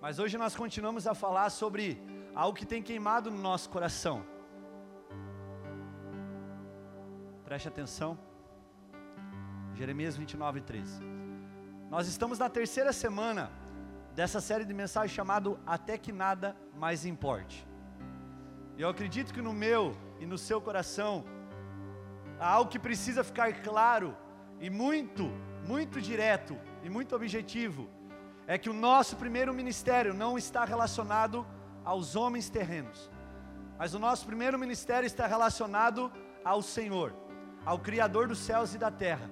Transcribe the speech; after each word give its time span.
Mas 0.00 0.18
hoje 0.18 0.38
nós 0.38 0.56
continuamos 0.56 1.06
a 1.06 1.14
falar 1.14 1.50
sobre 1.50 2.02
algo 2.34 2.56
que 2.56 2.64
tem 2.64 2.82
queimado 2.82 3.30
no 3.30 3.36
nosso 3.36 3.68
coração. 3.68 4.24
Preste 7.44 7.68
atenção. 7.68 8.18
Jeremias 9.74 10.16
29, 10.16 10.62
13. 10.62 11.02
Nós 11.90 12.08
estamos 12.08 12.38
na 12.38 12.48
terceira 12.48 12.94
semana 12.94 13.52
dessa 14.14 14.40
série 14.40 14.64
de 14.64 14.72
mensagens 14.72 15.12
chamado 15.12 15.60
Até 15.66 15.98
que 15.98 16.12
Nada 16.12 16.56
Mais 16.74 17.04
Importe. 17.04 17.68
Eu 18.78 18.88
acredito 18.88 19.34
que 19.34 19.42
no 19.42 19.52
meu 19.52 19.94
e 20.18 20.24
no 20.24 20.38
seu 20.38 20.62
coração 20.62 21.24
há 22.38 22.48
algo 22.48 22.70
que 22.70 22.78
precisa 22.78 23.22
ficar 23.22 23.60
claro 23.60 24.16
e 24.58 24.70
muito, 24.70 25.24
muito 25.66 26.00
direto 26.00 26.56
e 26.82 26.88
muito 26.88 27.14
objetivo 27.14 27.99
é 28.52 28.58
que 28.58 28.68
o 28.68 28.72
nosso 28.72 29.14
primeiro 29.14 29.54
ministério 29.54 30.12
não 30.12 30.36
está 30.36 30.64
relacionado 30.64 31.46
aos 31.84 32.16
homens 32.16 32.50
terrenos, 32.50 33.08
mas 33.78 33.94
o 33.94 33.98
nosso 34.00 34.26
primeiro 34.26 34.58
ministério 34.58 35.06
está 35.06 35.24
relacionado 35.24 36.10
ao 36.44 36.60
Senhor, 36.60 37.14
ao 37.64 37.78
Criador 37.78 38.26
dos 38.26 38.40
céus 38.40 38.74
e 38.74 38.78
da 38.78 38.90
terra, 38.90 39.30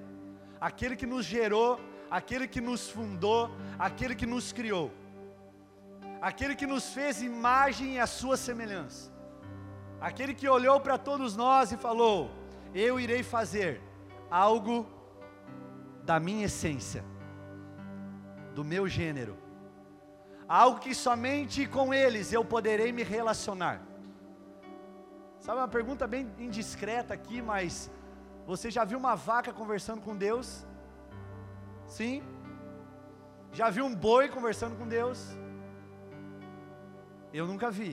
aquele 0.61 0.95
que 0.95 1.05
nos 1.05 1.27
gerou, 1.27 1.81
aquele 2.09 2.47
que 2.47 2.61
nos 2.61 2.89
fundou, 2.89 3.51
aquele 3.77 4.15
que 4.15 4.25
nos 4.25 4.53
criou, 4.53 4.93
aquele 6.23 6.55
que 6.55 6.65
nos 6.65 6.95
fez 6.95 7.21
imagem 7.21 7.95
e 7.95 7.99
a 7.99 8.07
sua 8.07 8.37
semelhança, 8.37 9.13
aquele 10.01 10.33
que 10.33 10.49
olhou 10.49 10.79
para 10.79 10.97
todos 10.97 11.35
nós 11.35 11.73
e 11.73 11.77
falou: 11.77 12.31
Eu 12.73 13.01
irei 13.01 13.25
fazer 13.25 13.83
algo 14.31 14.87
da 16.05 16.21
minha 16.21 16.45
essência 16.45 17.05
do 18.59 18.65
meu 18.65 18.89
gênero, 18.89 19.35
algo 20.49 20.81
que 20.85 20.93
somente 20.93 21.65
com 21.65 21.95
eles 21.95 22.33
eu 22.33 22.45
poderei 22.45 22.91
me 22.91 23.05
relacionar. 23.05 23.81
Sabe 25.39 25.59
uma 25.61 25.69
pergunta 25.69 26.09
bem 26.09 26.29
indiscreta 26.47 27.15
aqui, 27.15 27.41
mas 27.41 27.89
você 28.45 28.69
já 28.69 28.85
viu 28.85 28.99
uma 28.99 29.15
vaca 29.15 29.53
conversando 29.53 30.03
com 30.07 30.17
Deus? 30.17 30.67
Sim? 31.87 32.21
Já 33.53 33.71
viu 33.71 33.85
um 33.87 33.95
boi 33.95 34.29
conversando 34.29 34.75
com 34.77 34.89
Deus? 34.89 35.21
Eu 37.33 37.47
nunca 37.47 37.71
vi. 37.71 37.93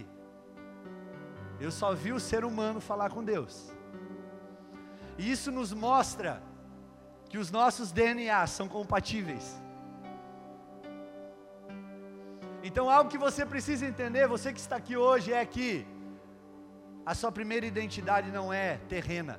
Eu 1.60 1.70
só 1.70 1.94
vi 1.94 2.12
o 2.12 2.20
ser 2.20 2.44
humano 2.44 2.82
falar 2.82 3.12
com 3.12 3.24
Deus. 3.24 3.72
E 5.16 5.32
isso 5.32 5.52
nos 5.52 5.72
mostra 5.72 6.42
que 7.30 7.38
os 7.38 7.52
nossos 7.52 7.92
DNA 7.92 8.48
são 8.48 8.68
compatíveis. 8.68 9.64
Então, 12.68 12.86
algo 12.90 13.12
que 13.14 13.24
você 13.26 13.44
precisa 13.46 13.86
entender, 13.86 14.28
você 14.36 14.52
que 14.52 14.60
está 14.60 14.76
aqui 14.82 14.96
hoje, 14.98 15.32
é 15.40 15.46
que 15.56 15.70
a 17.06 17.14
sua 17.20 17.32
primeira 17.32 17.66
identidade 17.74 18.32
não 18.38 18.46
é 18.52 18.78
terrena, 18.94 19.36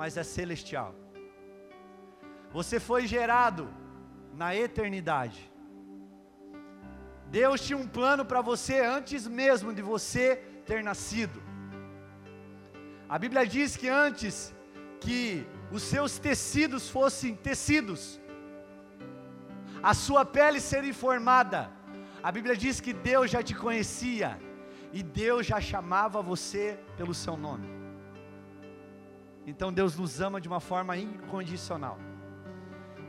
mas 0.00 0.16
é 0.16 0.22
celestial. 0.22 0.94
Você 2.52 2.78
foi 2.88 3.02
gerado 3.14 3.64
na 4.42 4.54
eternidade. 4.54 5.40
Deus 7.40 7.60
tinha 7.66 7.76
um 7.76 7.88
plano 7.98 8.24
para 8.24 8.40
você 8.40 8.78
antes 8.98 9.26
mesmo 9.26 9.74
de 9.74 9.82
você 9.82 10.24
ter 10.64 10.80
nascido. 10.84 11.42
A 13.08 13.18
Bíblia 13.18 13.44
diz 13.44 13.76
que 13.76 13.88
antes 13.88 14.54
que 15.00 15.20
os 15.76 15.82
seus 15.82 16.16
tecidos 16.28 16.88
fossem 16.88 17.34
tecidos, 17.34 18.20
a 19.82 19.94
sua 20.06 20.24
pele 20.24 20.60
seria 20.60 20.94
formada, 20.94 21.60
a 22.22 22.30
Bíblia 22.30 22.56
diz 22.56 22.80
que 22.80 22.92
Deus 22.92 23.30
já 23.30 23.42
te 23.42 23.54
conhecia 23.54 24.38
e 24.92 25.02
Deus 25.02 25.46
já 25.46 25.60
chamava 25.60 26.22
você 26.22 26.78
pelo 26.96 27.12
seu 27.12 27.36
nome. 27.36 27.68
Então 29.46 29.72
Deus 29.72 29.96
nos 29.96 30.20
ama 30.20 30.40
de 30.40 30.46
uma 30.46 30.60
forma 30.60 30.96
incondicional. 30.96 31.98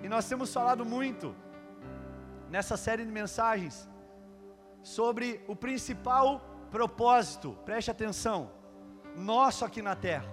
E 0.02 0.10
nós 0.10 0.28
temos 0.28 0.52
falado 0.52 0.84
muito 0.84 1.36
nessa 2.50 2.76
série 2.76 3.06
de 3.06 3.12
mensagens 3.12 3.88
sobre 4.82 5.44
o 5.48 5.56
principal 5.56 6.42
propósito, 6.72 7.56
preste 7.64 7.92
atenção, 7.92 8.52
nosso 9.16 9.64
aqui 9.64 9.82
na 9.82 9.96
terra. 9.96 10.32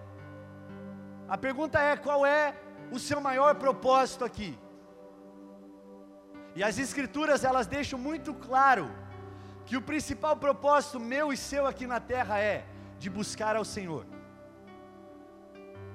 A 1.29 1.37
pergunta 1.37 1.79
é: 1.79 1.97
qual 1.97 2.25
é 2.25 2.57
o 2.91 2.99
seu 2.99 3.21
maior 3.21 3.55
propósito 3.57 4.25
aqui? 4.25 4.59
E 6.55 6.63
as 6.63 6.79
escrituras 6.79 7.45
elas 7.45 7.67
deixam 7.67 7.99
muito 7.99 8.35
claro 8.35 8.91
que 9.67 9.77
o 9.77 9.83
principal 9.83 10.37
propósito 10.37 10.99
meu 10.99 11.33
e 11.33 11.37
seu 11.37 11.67
aqui 11.67 11.87
na 11.87 12.01
terra 12.01 12.41
é 12.41 12.65
de 12.99 13.09
buscar 13.09 13.55
ao 13.57 13.65
Senhor. 13.65 14.05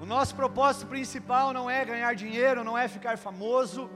O 0.00 0.06
nosso 0.06 0.34
propósito 0.34 0.86
principal 0.86 1.52
não 1.52 1.68
é 1.68 1.84
ganhar 1.84 2.14
dinheiro, 2.14 2.64
não 2.64 2.76
é 2.76 2.88
ficar 2.88 3.18
famoso, 3.18 3.90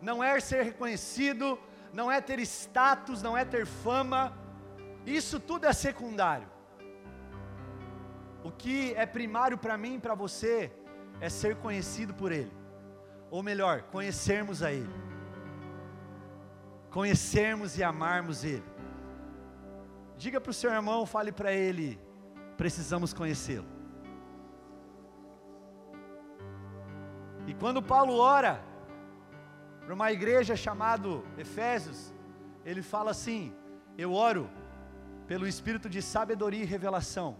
não 0.00 0.22
é 0.22 0.38
ser 0.40 0.62
reconhecido, 0.64 1.58
não 1.92 2.10
é 2.10 2.20
ter 2.20 2.38
status, 2.40 3.22
não 3.22 3.36
é 3.36 3.44
ter 3.44 3.66
fama. 3.66 4.32
Isso 5.06 5.38
tudo 5.38 5.66
é 5.66 5.72
secundário. 5.72 6.48
O 8.42 8.50
que 8.50 8.94
é 8.94 9.06
primário 9.06 9.56
para 9.56 9.76
mim 9.78 9.94
e 9.94 9.98
para 9.98 10.14
você 10.14 10.72
é 11.20 11.28
ser 11.28 11.56
conhecido 11.56 12.12
por 12.12 12.30
Ele, 12.32 12.52
ou 13.30 13.42
melhor, 13.42 13.82
conhecermos 13.82 14.62
a 14.62 14.72
Ele 14.72 15.13
conhecermos 16.94 17.76
e 17.76 17.82
amarmos 17.82 18.44
Ele. 18.44 18.74
Diga 20.16 20.40
para 20.40 20.50
o 20.50 20.54
seu 20.54 20.70
irmão, 20.70 21.04
fale 21.04 21.32
para 21.32 21.52
ele, 21.52 22.00
precisamos 22.56 23.12
conhecê-lo. 23.12 23.66
E 27.48 27.52
quando 27.54 27.82
Paulo 27.82 28.14
ora 28.16 28.62
para 29.80 29.92
uma 29.92 30.12
igreja 30.12 30.54
chamada 30.54 31.08
Efésios, 31.36 32.14
ele 32.64 32.80
fala 32.80 33.10
assim: 33.10 33.52
Eu 33.98 34.12
oro 34.12 34.48
pelo 35.26 35.48
espírito 35.48 35.88
de 35.90 36.00
sabedoria 36.00 36.62
e 36.62 36.72
revelação, 36.76 37.36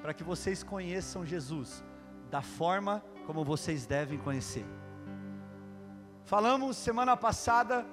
para 0.00 0.12
que 0.12 0.24
vocês 0.24 0.62
conheçam 0.62 1.24
Jesus 1.24 1.84
da 2.30 2.42
forma 2.42 3.02
como 3.26 3.44
vocês 3.44 3.86
devem 3.86 4.18
conhecer. 4.18 4.66
Falamos 6.24 6.76
semana 6.76 7.16
passada 7.16 7.86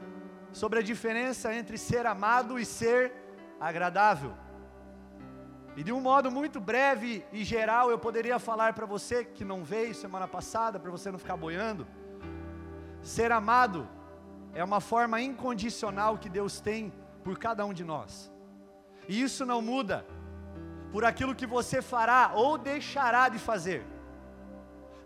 sobre 0.52 0.80
a 0.80 0.82
diferença 0.82 1.54
entre 1.54 1.78
ser 1.78 2.06
amado 2.06 2.60
e 2.60 2.66
ser 2.66 3.14
agradável. 3.60 4.34
E 5.76 5.84
de 5.84 5.94
um 5.94 6.02
modo 6.02 6.30
muito 6.30 6.60
breve 6.60 7.26
e 7.32 7.44
geral, 7.44 7.90
eu 7.90 7.98
poderia 7.98 8.38
falar 8.40 8.74
para 8.74 8.86
você 8.86 9.24
que 9.24 9.46
não 9.46 9.64
veio 9.64 9.96
semana 9.96 10.28
passada, 10.28 10.80
para 10.80 10.92
você 10.92 11.12
não 11.12 11.20
ficar 11.20 11.38
boiando. 11.38 11.88
Ser 13.02 13.32
amado 13.32 13.88
é 14.54 14.64
uma 14.64 14.82
forma 14.82 15.22
incondicional 15.22 16.18
que 16.18 16.28
Deus 16.28 16.60
tem 16.60 16.92
por 17.24 17.38
cada 17.38 17.66
um 17.66 17.74
de 17.74 17.84
nós. 17.84 18.32
E 19.08 19.22
isso 19.22 19.46
não 19.46 19.62
muda 19.62 20.06
por 20.92 21.06
aquilo 21.06 21.36
que 21.36 21.48
você 21.48 21.82
fará 21.82 22.32
ou 22.34 22.58
deixará 22.58 23.30
de 23.30 23.40
fazer. 23.40 23.86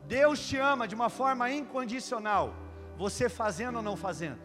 Deus 0.06 0.46
te 0.48 0.58
ama 0.58 0.88
de 0.88 0.96
uma 0.96 1.10
forma 1.10 1.52
incondicional, 1.52 2.54
você 2.98 3.30
fazendo 3.30 3.78
ou 3.78 3.81
não 3.81 3.96
fazendo. 3.96 4.43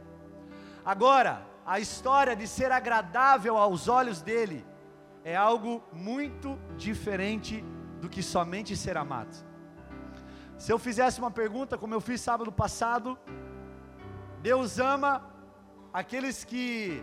Agora, 0.85 1.47
a 1.67 1.79
história 1.79 2.35
de 2.35 2.47
ser 2.47 2.73
agradável 2.73 3.57
aos 3.57 3.89
olhos 3.89 4.23
dele 4.23 4.65
é 5.23 5.37
algo 5.37 5.83
muito 5.93 6.59
diferente 6.77 7.63
do 8.01 8.09
que 8.09 8.23
somente 8.23 8.77
ser 8.77 8.97
amado. 8.97 9.37
Se 10.57 10.73
eu 10.73 10.79
fizesse 10.79 11.21
uma 11.21 11.31
pergunta, 11.31 11.77
como 11.77 11.95
eu 11.95 12.01
fiz 12.01 12.21
sábado 12.21 12.51
passado, 12.51 13.19
Deus 14.41 14.79
ama 14.79 15.25
aqueles 15.93 16.45
que 16.45 17.03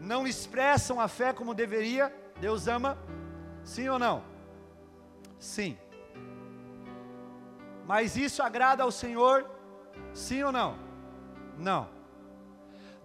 não 0.00 0.26
expressam 0.26 1.00
a 1.00 1.08
fé 1.08 1.32
como 1.32 1.54
deveria, 1.54 2.14
Deus 2.40 2.68
ama, 2.68 2.98
sim 3.64 3.88
ou 3.88 3.98
não? 3.98 4.22
Sim. 5.38 5.78
Mas 7.86 8.16
isso 8.16 8.42
agrada 8.42 8.82
ao 8.82 8.90
Senhor, 8.90 9.48
sim 10.12 10.42
ou 10.42 10.52
não? 10.52 10.76
Não. 11.56 11.95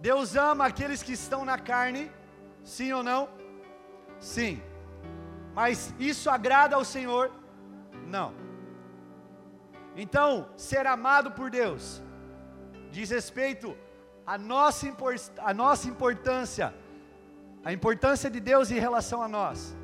Deus 0.02 0.34
ama 0.34 0.66
aqueles 0.66 1.00
que 1.00 1.12
estão 1.12 1.44
na 1.44 1.56
carne, 1.56 2.10
sim 2.64 2.92
ou 2.92 3.04
não? 3.04 3.28
Sim. 4.18 4.60
Mas 5.54 5.94
isso 5.96 6.28
agrada 6.28 6.74
ao 6.74 6.84
Senhor? 6.84 7.30
Não. 8.08 8.34
Então, 9.96 10.48
ser 10.56 10.88
amado 10.88 11.30
por 11.30 11.48
Deus 11.50 12.02
diz 12.90 13.10
respeito 13.10 13.76
à 14.26 14.36
nossa, 14.36 14.92
à 15.38 15.54
nossa 15.54 15.86
importância, 15.88 16.74
a 17.64 17.72
importância 17.72 18.28
de 18.28 18.40
Deus 18.40 18.72
em 18.72 18.80
relação 18.80 19.22
a 19.22 19.28
nós. 19.28 19.76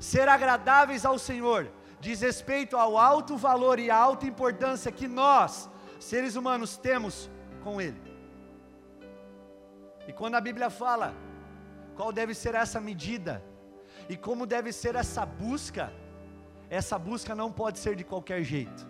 Ser 0.00 0.28
agradáveis 0.28 1.06
ao 1.06 1.20
Senhor 1.20 1.70
diz 2.00 2.20
respeito 2.20 2.76
ao 2.76 2.98
alto 2.98 3.36
valor 3.36 3.78
e 3.78 3.92
à 3.92 3.96
alta 3.96 4.26
importância 4.26 4.90
que 4.90 5.06
nós, 5.06 5.70
seres 6.00 6.34
humanos, 6.34 6.76
temos 6.76 7.30
com 7.62 7.80
Ele. 7.80 8.11
E 10.06 10.12
quando 10.12 10.34
a 10.34 10.40
Bíblia 10.40 10.68
fala 10.70 11.14
qual 11.94 12.12
deve 12.12 12.34
ser 12.34 12.54
essa 12.54 12.80
medida 12.80 13.42
e 14.08 14.16
como 14.16 14.46
deve 14.46 14.72
ser 14.72 14.94
essa 14.94 15.24
busca. 15.24 15.92
Essa 16.68 16.98
busca 16.98 17.34
não 17.34 17.52
pode 17.52 17.78
ser 17.78 17.94
de 17.94 18.04
qualquer 18.04 18.42
jeito. 18.42 18.86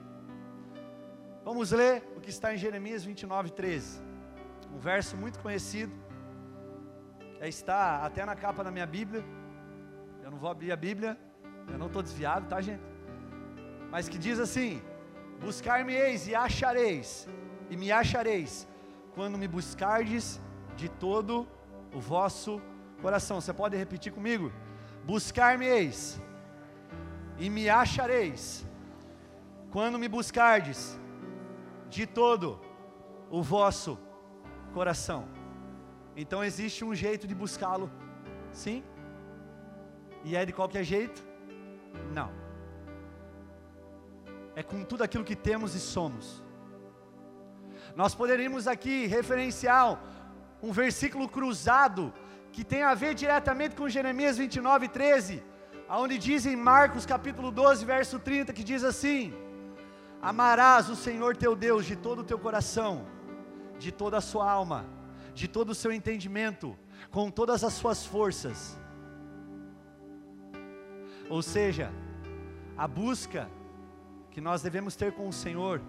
Vamos 1.45 1.73
ler 1.73 2.05
o 2.17 2.21
que 2.21 2.31
está 2.31 2.55
em 2.55 2.57
Jeremias 2.57 3.05
29, 3.05 3.51
13. 3.51 4.01
Um 4.73 4.79
verso 4.79 5.17
muito 5.17 5.39
conhecido, 5.41 5.93
está 7.41 8.05
até 8.07 8.25
na 8.25 8.37
capa 8.37 8.63
da 8.63 8.71
minha 8.71 8.87
Bíblia. 8.87 9.25
Eu 10.23 10.31
não 10.31 10.39
vou 10.39 10.49
abrir 10.49 10.71
a 10.71 10.77
Bíblia, 10.77 11.19
eu 11.73 11.79
não 11.79 11.89
estou 11.89 12.03
desviado, 12.03 12.47
tá, 12.47 12.61
gente? 12.61 12.83
Mas 13.91 14.09
que 14.09 14.17
diz 14.17 14.39
assim: 14.39 14.81
Buscar-me-eis 15.41 16.29
e 16.29 16.35
achareis, 16.35 17.29
e 17.69 17.77
me 17.77 17.91
achareis, 17.91 18.69
quando 19.17 19.37
me 19.37 19.49
buscardes 19.49 20.41
de 20.77 20.89
todo 20.89 21.47
o 21.95 22.01
vosso 22.01 22.61
coração. 23.01 23.41
Você 23.41 23.53
pode 23.53 23.77
repetir 23.77 24.13
comigo? 24.13 24.53
Buscar-me-eis 25.05 26.21
e 27.39 27.51
me 27.51 27.69
achareis, 27.69 28.65
quando 29.71 29.99
me 29.99 30.09
buscardes 30.09 30.99
de 31.89 32.07
todo 32.07 32.61
o 33.31 33.43
vosso 33.43 33.99
coração. 34.73 35.27
Então 36.17 36.45
existe 36.45 36.85
um 36.85 36.95
jeito 36.95 37.27
de 37.27 37.35
buscá-lo, 37.35 37.91
sim? 38.53 38.85
E 40.25 40.37
é 40.37 40.45
de 40.45 40.53
qualquer 40.53 40.85
jeito? 40.85 41.25
Não. 42.13 42.31
É 44.55 44.63
com 44.63 44.85
tudo 44.85 45.03
aquilo 45.03 45.25
que 45.25 45.35
temos 45.35 45.75
e 45.75 45.81
somos. 45.81 46.43
Nós 47.97 48.15
poderíamos 48.15 48.69
aqui 48.69 49.07
referenciar 49.07 49.99
um 50.63 50.73
versículo 50.73 51.29
cruzado 51.29 52.13
que 52.53 52.63
tem 52.63 52.83
a 52.83 52.95
ver 52.95 53.15
diretamente 53.15 53.75
com 53.75 53.89
Jeremias 53.89 54.37
29, 54.39 54.89
13, 54.89 55.43
aonde 55.89 56.19
diz 56.19 56.47
em 56.47 56.55
Marcos 56.55 57.07
capítulo 57.07 57.51
12, 57.51 57.85
verso 57.85 58.19
30, 58.19 58.53
que 58.53 58.63
diz 58.63 58.85
assim: 58.85 59.33
Amarás 60.21 60.89
o 60.89 60.97
Senhor 60.97 61.37
teu 61.37 61.57
Deus 61.57 61.87
de 61.87 61.97
todo 61.97 62.21
o 62.21 62.25
teu 62.25 62.39
coração, 62.39 63.07
de 63.79 63.91
toda 63.91 64.19
a 64.19 64.21
sua 64.21 64.51
alma, 64.51 64.87
de 65.35 65.49
todo 65.49 65.71
o 65.71 65.75
seu 65.75 65.93
entendimento, 65.93 66.77
com 67.11 67.31
todas 67.31 67.65
as 67.65 67.73
suas 67.73 68.05
forças. 68.05 68.79
Ou 71.29 71.43
seja, 71.43 71.91
a 72.77 72.87
busca 72.87 73.49
que 74.31 74.41
nós 74.41 74.61
devemos 74.61 74.97
ter 74.97 75.13
com 75.13 75.29
o 75.29 75.33
Senhor 75.33 75.81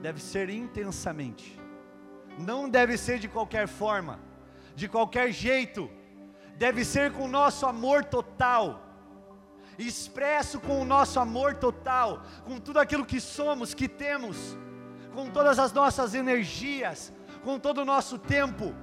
deve 0.00 0.20
ser 0.20 0.48
intensamente, 0.48 1.59
não 2.40 2.68
deve 2.68 2.96
ser 2.96 3.18
de 3.18 3.28
qualquer 3.28 3.66
forma, 3.68 4.18
de 4.74 4.88
qualquer 4.88 5.30
jeito, 5.32 5.90
deve 6.56 6.84
ser 6.84 7.12
com 7.12 7.24
o 7.24 7.34
nosso 7.40 7.66
amor 7.66 8.04
total 8.04 8.90
expresso 9.88 10.60
com 10.60 10.80
o 10.80 10.84
nosso 10.84 11.18
amor 11.18 11.54
total, 11.54 12.22
com 12.44 12.58
tudo 12.58 12.78
aquilo 12.78 13.04
que 13.04 13.20
somos, 13.20 13.74
que 13.74 13.88
temos, 13.88 14.56
com 15.14 15.30
todas 15.30 15.58
as 15.58 15.72
nossas 15.72 16.14
energias, 16.14 17.12
com 17.42 17.58
todo 17.58 17.78
o 17.78 17.84
nosso 17.84 18.18
tempo, 18.18 18.74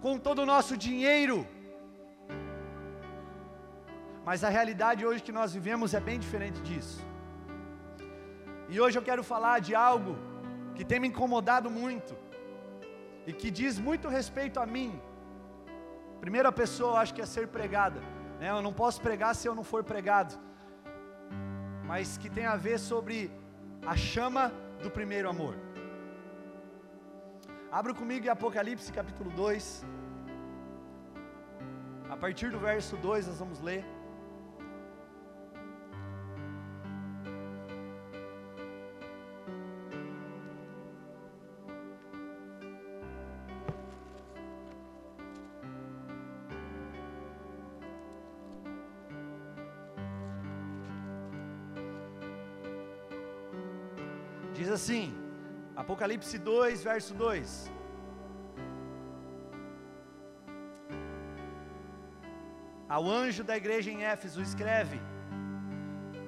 com 0.00 0.18
todo 0.18 0.40
o 0.40 0.46
nosso 0.46 0.76
dinheiro. 0.76 1.46
Mas 4.24 4.42
a 4.42 4.48
realidade 4.48 5.06
hoje 5.06 5.22
que 5.22 5.32
nós 5.32 5.52
vivemos 5.52 5.94
é 5.94 6.00
bem 6.00 6.18
diferente 6.18 6.60
disso. 6.60 7.04
E 8.68 8.80
hoje 8.80 8.98
eu 8.98 9.02
quero 9.02 9.22
falar 9.22 9.60
de 9.60 9.74
algo 9.74 10.16
que 10.74 10.84
tem 10.84 10.98
me 11.00 11.08
incomodado 11.08 11.70
muito 11.70 12.16
e 13.26 13.32
que 13.32 13.50
diz 13.50 13.78
muito 13.78 14.08
respeito 14.08 14.60
a 14.60 14.66
mim. 14.66 15.00
Primeira 16.20 16.50
pessoa, 16.52 17.00
acho 17.00 17.14
que 17.14 17.20
é 17.20 17.26
ser 17.26 17.48
pregada. 17.48 18.00
Né? 18.38 18.50
Eu 18.50 18.62
não 18.62 18.72
posso 18.72 19.00
pregar 19.00 19.34
se 19.34 19.48
eu 19.48 19.54
não 19.54 19.64
for 19.64 19.82
pregado. 19.82 20.34
Mas 21.84 22.16
que 22.16 22.30
tem 22.30 22.46
a 22.46 22.56
ver 22.56 22.78
sobre 22.78 23.30
a 23.84 23.96
chama 23.96 24.52
do 24.82 24.90
primeiro 24.90 25.28
amor. 25.28 25.54
Abra 27.70 27.92
comigo 27.92 28.26
em 28.26 28.28
Apocalipse 28.28 28.92
capítulo 28.92 29.30
2. 29.30 29.84
A 32.08 32.16
partir 32.16 32.50
do 32.50 32.58
verso 32.58 32.96
2 32.96 33.26
nós 33.26 33.38
vamos 33.38 33.60
ler. 33.60 33.84
Apocalipse 55.96 56.36
2, 56.36 56.84
verso 56.84 57.14
2: 57.14 57.72
Ao 62.86 63.08
anjo 63.08 63.42
da 63.42 63.56
igreja 63.56 63.90
em 63.90 64.04
Éfeso, 64.04 64.42
escreve, 64.42 65.00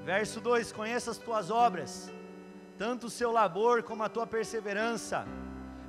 verso 0.06 0.40
2: 0.40 0.72
Conheça 0.72 1.10
as 1.10 1.18
tuas 1.18 1.50
obras, 1.50 2.10
tanto 2.78 3.08
o 3.08 3.10
seu 3.10 3.30
labor 3.30 3.82
como 3.82 4.02
a 4.02 4.08
tua 4.08 4.26
perseverança, 4.26 5.26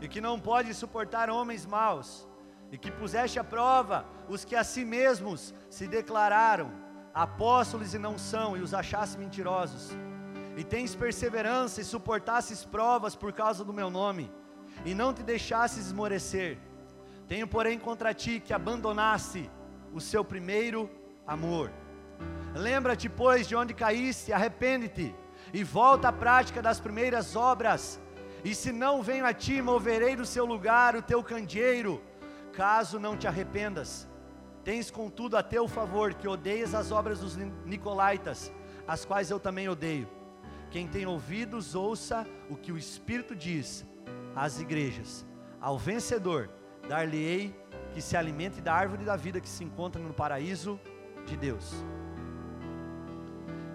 e 0.02 0.10
que 0.10 0.20
não 0.20 0.38
pode 0.38 0.74
suportar 0.74 1.30
homens 1.30 1.66
maus, 1.66 2.28
e 2.74 2.78
que 2.78 2.92
puseste 2.92 3.40
à 3.40 3.46
prova 3.46 4.06
os 4.28 4.44
que 4.44 4.58
a 4.58 4.64
si 4.66 4.84
mesmos 4.84 5.54
se 5.70 5.88
declararam 5.88 6.70
apóstolos 7.14 7.94
e 7.94 7.98
não 7.98 8.18
são, 8.18 8.58
e 8.58 8.62
os 8.62 8.74
achaste 8.74 9.18
mentirosos 9.18 9.96
e 10.59 10.63
tens 10.65 10.94
perseverança 10.94 11.79
e 11.79 11.85
suportasses 11.85 12.65
provas 12.65 13.15
por 13.15 13.31
causa 13.31 13.63
do 13.63 13.71
meu 13.71 13.89
nome, 13.89 14.29
e 14.83 14.94
não 14.94 15.13
te 15.13 15.23
deixasses 15.23 15.85
esmorecer. 15.85 16.57
Tenho, 17.29 17.47
porém, 17.47 17.79
contra 17.79 18.13
ti 18.13 18.41
que 18.41 18.53
abandonasse 18.53 19.50
o 19.94 20.01
seu 20.01 20.21
primeiro 20.21 20.89
amor. 21.25 21.71
Lembra-te, 22.53 23.07
pois, 23.07 23.47
de 23.47 23.56
onde 23.56 23.73
caíste, 23.73 24.33
arrepende-te 24.33 25.15
e 25.53 25.63
volta 25.63 26.09
à 26.09 26.11
prática 26.11 26.61
das 26.61 26.77
primeiras 26.77 27.38
obras. 27.38 27.97
E 28.44 28.53
se 28.53 28.73
não 28.73 29.01
venho 29.01 29.25
a 29.25 29.33
ti, 29.33 29.61
moverei 29.61 30.13
do 30.17 30.25
seu 30.25 30.44
lugar 30.44 30.94
o 30.94 31.01
teu 31.01 31.23
candeeiro, 31.23 32.03
caso 32.51 33.00
não 33.00 33.15
te 33.15 33.27
arrependas. 33.27 34.09
Tens, 34.65 34.91
contudo, 34.91 35.37
a 35.37 35.42
teu 35.42 35.69
favor 35.69 36.13
que 36.13 36.28
odeias 36.28 36.75
as 36.75 36.92
obras 36.92 37.21
dos 37.21 37.37
nicolaítas, 37.63 38.51
as 38.85 39.06
quais 39.06 39.31
eu 39.31 39.39
também 39.39 39.69
odeio. 39.69 40.19
Quem 40.71 40.88
tem 40.88 41.06
ouvidos, 41.06 41.73
ouça 41.73 42.28
o 42.49 42.56
que 42.56 42.71
o 42.71 42.78
Espírito 42.78 43.35
diz 43.35 43.85
às 44.35 44.59
igrejas. 44.59 45.26
Ao 45.59 45.78
vencedor, 45.78 46.49
dar-lhe-ei 46.88 47.56
que 47.94 48.02
se 48.02 48.16
alimente 48.16 48.61
da 48.61 48.73
árvore 48.73 49.04
da 49.04 49.16
vida 49.16 49.42
que 49.42 49.49
se 49.49 49.64
encontra 49.64 50.02
no 50.02 50.14
paraíso 50.14 50.80
de 51.26 51.35
Deus. 51.35 51.73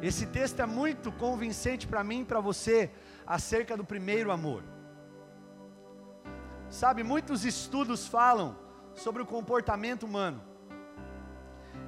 Esse 0.01 0.27
texto 0.27 0.61
é 0.61 0.67
muito 0.67 1.11
convincente 1.11 1.87
para 1.87 2.05
mim 2.05 2.21
e 2.21 2.25
para 2.25 2.41
você 2.41 2.91
acerca 3.27 3.77
do 3.77 3.85
primeiro 3.85 4.31
amor. 4.31 4.63
Sabe, 6.69 7.03
muitos 7.03 7.45
estudos 7.45 8.07
falam 8.07 8.57
sobre 8.95 9.23
o 9.23 9.27
comportamento 9.27 10.05
humano 10.05 10.43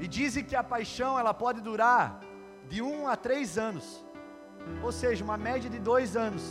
e 0.00 0.08
dizem 0.08 0.44
que 0.44 0.56
a 0.56 0.64
paixão 0.64 1.18
ela 1.18 1.32
pode 1.32 1.60
durar 1.60 2.20
de 2.68 2.82
um 2.82 3.06
a 3.06 3.16
três 3.16 3.56
anos 3.56 4.05
ou 4.82 4.92
seja, 4.92 5.24
uma 5.24 5.36
média 5.36 5.68
de 5.68 5.78
dois 5.78 6.16
anos. 6.16 6.44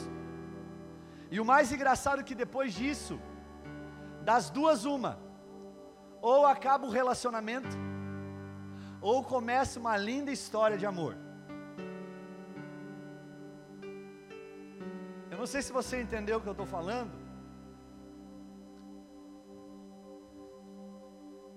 E 1.32 1.40
o 1.40 1.46
mais 1.46 1.72
engraçado 1.72 2.22
é 2.22 2.24
que 2.24 2.36
depois 2.36 2.74
disso, 2.74 3.20
das 4.24 4.50
duas, 4.50 4.86
uma, 4.86 5.20
ou 6.22 6.46
acaba 6.46 6.86
o 6.86 6.90
relacionamento, 6.90 7.76
ou 9.02 9.24
começa 9.24 9.80
uma 9.80 9.96
linda 9.98 10.32
história 10.32 10.78
de 10.78 10.86
amor. 10.86 11.16
Eu 15.30 15.38
não 15.38 15.46
sei 15.46 15.62
se 15.62 15.72
você 15.72 16.02
entendeu 16.02 16.38
o 16.38 16.42
que 16.42 16.48
eu 16.48 16.58
estou 16.58 16.66
falando, 16.66 17.14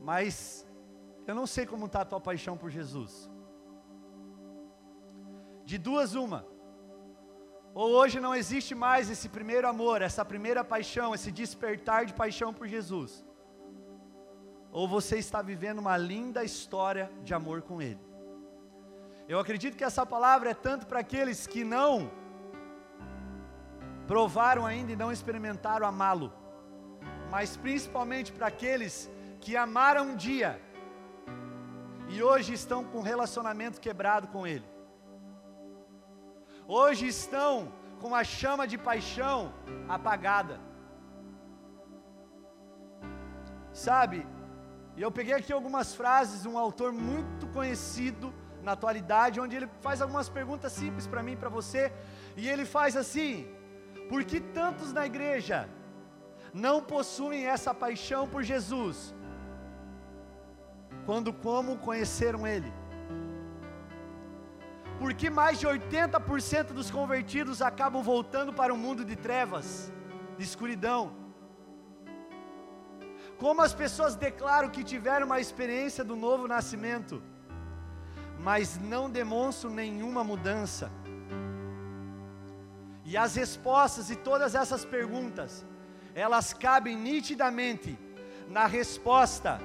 mas 0.00 0.66
eu 1.26 1.34
não 1.34 1.46
sei 1.46 1.64
como 1.66 1.86
está 1.86 2.00
a 2.02 2.04
tua 2.04 2.20
paixão 2.20 2.56
por 2.56 2.70
Jesus. 2.70 3.30
De 5.70 5.76
duas, 5.76 6.14
uma. 6.14 6.46
Ou 7.80 7.88
hoje 7.98 8.18
não 8.24 8.34
existe 8.34 8.74
mais 8.74 9.10
esse 9.14 9.28
primeiro 9.28 9.66
amor, 9.68 10.00
essa 10.00 10.24
primeira 10.24 10.62
paixão, 10.64 11.14
esse 11.14 11.30
despertar 11.30 12.06
de 12.06 12.14
paixão 12.20 12.50
por 12.58 12.66
Jesus. 12.66 13.12
Ou 14.72 14.88
você 14.88 15.18
está 15.18 15.42
vivendo 15.42 15.80
uma 15.80 15.96
linda 16.12 16.42
história 16.42 17.10
de 17.22 17.34
amor 17.34 17.60
com 17.60 17.82
Ele. 17.82 18.00
Eu 19.28 19.38
acredito 19.38 19.76
que 19.76 19.84
essa 19.84 20.06
palavra 20.06 20.52
é 20.52 20.54
tanto 20.54 20.86
para 20.86 21.00
aqueles 21.00 21.46
que 21.46 21.62
não 21.64 22.10
provaram 24.06 24.64
ainda 24.64 24.92
e 24.92 25.00
não 25.02 25.12
experimentaram 25.12 25.86
amá-lo, 25.86 26.32
mas 27.30 27.58
principalmente 27.58 28.32
para 28.32 28.46
aqueles 28.46 29.10
que 29.38 29.54
amaram 29.54 30.04
um 30.12 30.16
dia 30.16 30.58
e 32.08 32.22
hoje 32.22 32.54
estão 32.54 32.82
com 32.82 33.02
relacionamento 33.02 33.82
quebrado 33.86 34.28
com 34.28 34.46
Ele. 34.46 34.77
Hoje 36.76 37.06
estão 37.06 37.72
com 37.98 38.14
a 38.14 38.22
chama 38.22 38.64
de 38.72 38.76
paixão 38.76 39.54
apagada. 39.88 40.60
Sabe, 43.72 44.26
e 44.94 45.00
eu 45.00 45.10
peguei 45.10 45.34
aqui 45.34 45.52
algumas 45.52 45.94
frases 45.94 46.42
de 46.42 46.48
um 46.48 46.58
autor 46.58 46.92
muito 46.92 47.46
conhecido 47.56 48.34
na 48.62 48.72
atualidade, 48.72 49.40
onde 49.40 49.56
ele 49.56 49.68
faz 49.80 50.02
algumas 50.02 50.28
perguntas 50.28 50.72
simples 50.72 51.06
para 51.06 51.22
mim 51.22 51.36
para 51.36 51.48
você, 51.48 51.90
e 52.36 52.46
ele 52.46 52.66
faz 52.66 52.96
assim: 53.02 53.48
por 54.10 54.22
que 54.24 54.38
tantos 54.38 54.92
na 54.92 55.06
igreja 55.06 55.68
não 56.52 56.82
possuem 56.82 57.46
essa 57.46 57.72
paixão 57.72 58.28
por 58.28 58.42
Jesus? 58.42 59.14
Quando 61.06 61.32
como 61.32 61.78
conheceram 61.78 62.46
Ele? 62.46 62.70
Porque 64.98 65.30
mais 65.30 65.60
de 65.60 65.66
80% 65.66 66.72
dos 66.72 66.90
convertidos 66.90 67.62
acabam 67.62 68.02
voltando 68.02 68.52
para 68.52 68.74
o 68.74 68.76
mundo 68.76 69.04
de 69.04 69.14
trevas, 69.14 69.92
de 70.36 70.44
escuridão. 70.44 71.12
Como 73.38 73.62
as 73.62 73.72
pessoas 73.72 74.16
declaram 74.16 74.68
que 74.68 74.82
tiveram 74.82 75.26
uma 75.26 75.40
experiência 75.40 76.02
do 76.02 76.16
novo 76.16 76.48
nascimento, 76.48 77.22
mas 78.40 78.78
não 78.78 79.08
demonstram 79.08 79.70
nenhuma 79.70 80.24
mudança. 80.24 80.90
E 83.04 83.16
as 83.16 83.36
respostas 83.36 84.08
de 84.08 84.16
todas 84.16 84.54
essas 84.54 84.84
perguntas, 84.84 85.64
elas 86.14 86.52
cabem 86.52 86.96
nitidamente 86.96 87.96
na 88.48 88.66
resposta 88.66 89.60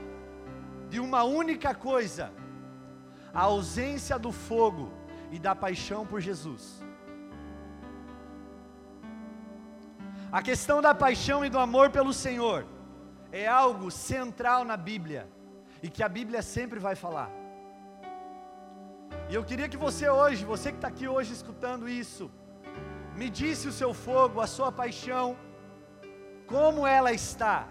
de 0.90 1.00
uma 1.00 1.24
única 1.24 1.74
coisa: 1.74 2.32
a 3.34 3.42
ausência 3.42 4.20
do 4.20 4.32
fogo 4.32 4.92
e 5.36 5.40
da 5.46 5.54
paixão 5.64 6.02
por 6.10 6.20
Jesus. 6.28 6.64
A 10.32 10.42
questão 10.50 10.78
da 10.88 10.94
paixão 10.94 11.40
e 11.46 11.50
do 11.50 11.60
amor 11.68 11.90
pelo 11.90 12.14
Senhor 12.26 12.60
é 13.32 13.48
algo 13.48 13.90
central 13.90 14.64
na 14.72 14.78
Bíblia 14.90 15.24
e 15.82 15.90
que 15.90 16.04
a 16.04 16.10
Bíblia 16.18 16.44
sempre 16.44 16.80
vai 16.80 16.96
falar. 17.04 17.32
E 19.30 19.34
eu 19.34 19.44
queria 19.44 19.68
que 19.68 19.84
você 19.86 20.08
hoje, 20.08 20.46
você 20.54 20.70
que 20.72 20.78
está 20.78 20.90
aqui 20.90 21.08
hoje 21.08 21.34
escutando 21.34 21.90
isso, 21.90 22.30
me 23.16 23.28
disse 23.42 23.68
o 23.68 23.78
seu 23.82 23.92
fogo, 23.92 24.40
a 24.40 24.48
sua 24.56 24.72
paixão, 24.72 25.36
como 26.46 26.86
ela 26.86 27.12
está, 27.12 27.68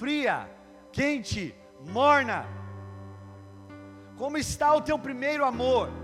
fria, 0.00 0.50
quente, 0.90 1.54
morna. 1.98 2.40
Como 4.16 4.36
está 4.36 4.74
o 4.74 4.82
teu 4.82 4.98
primeiro 4.98 5.44
amor? 5.44 5.99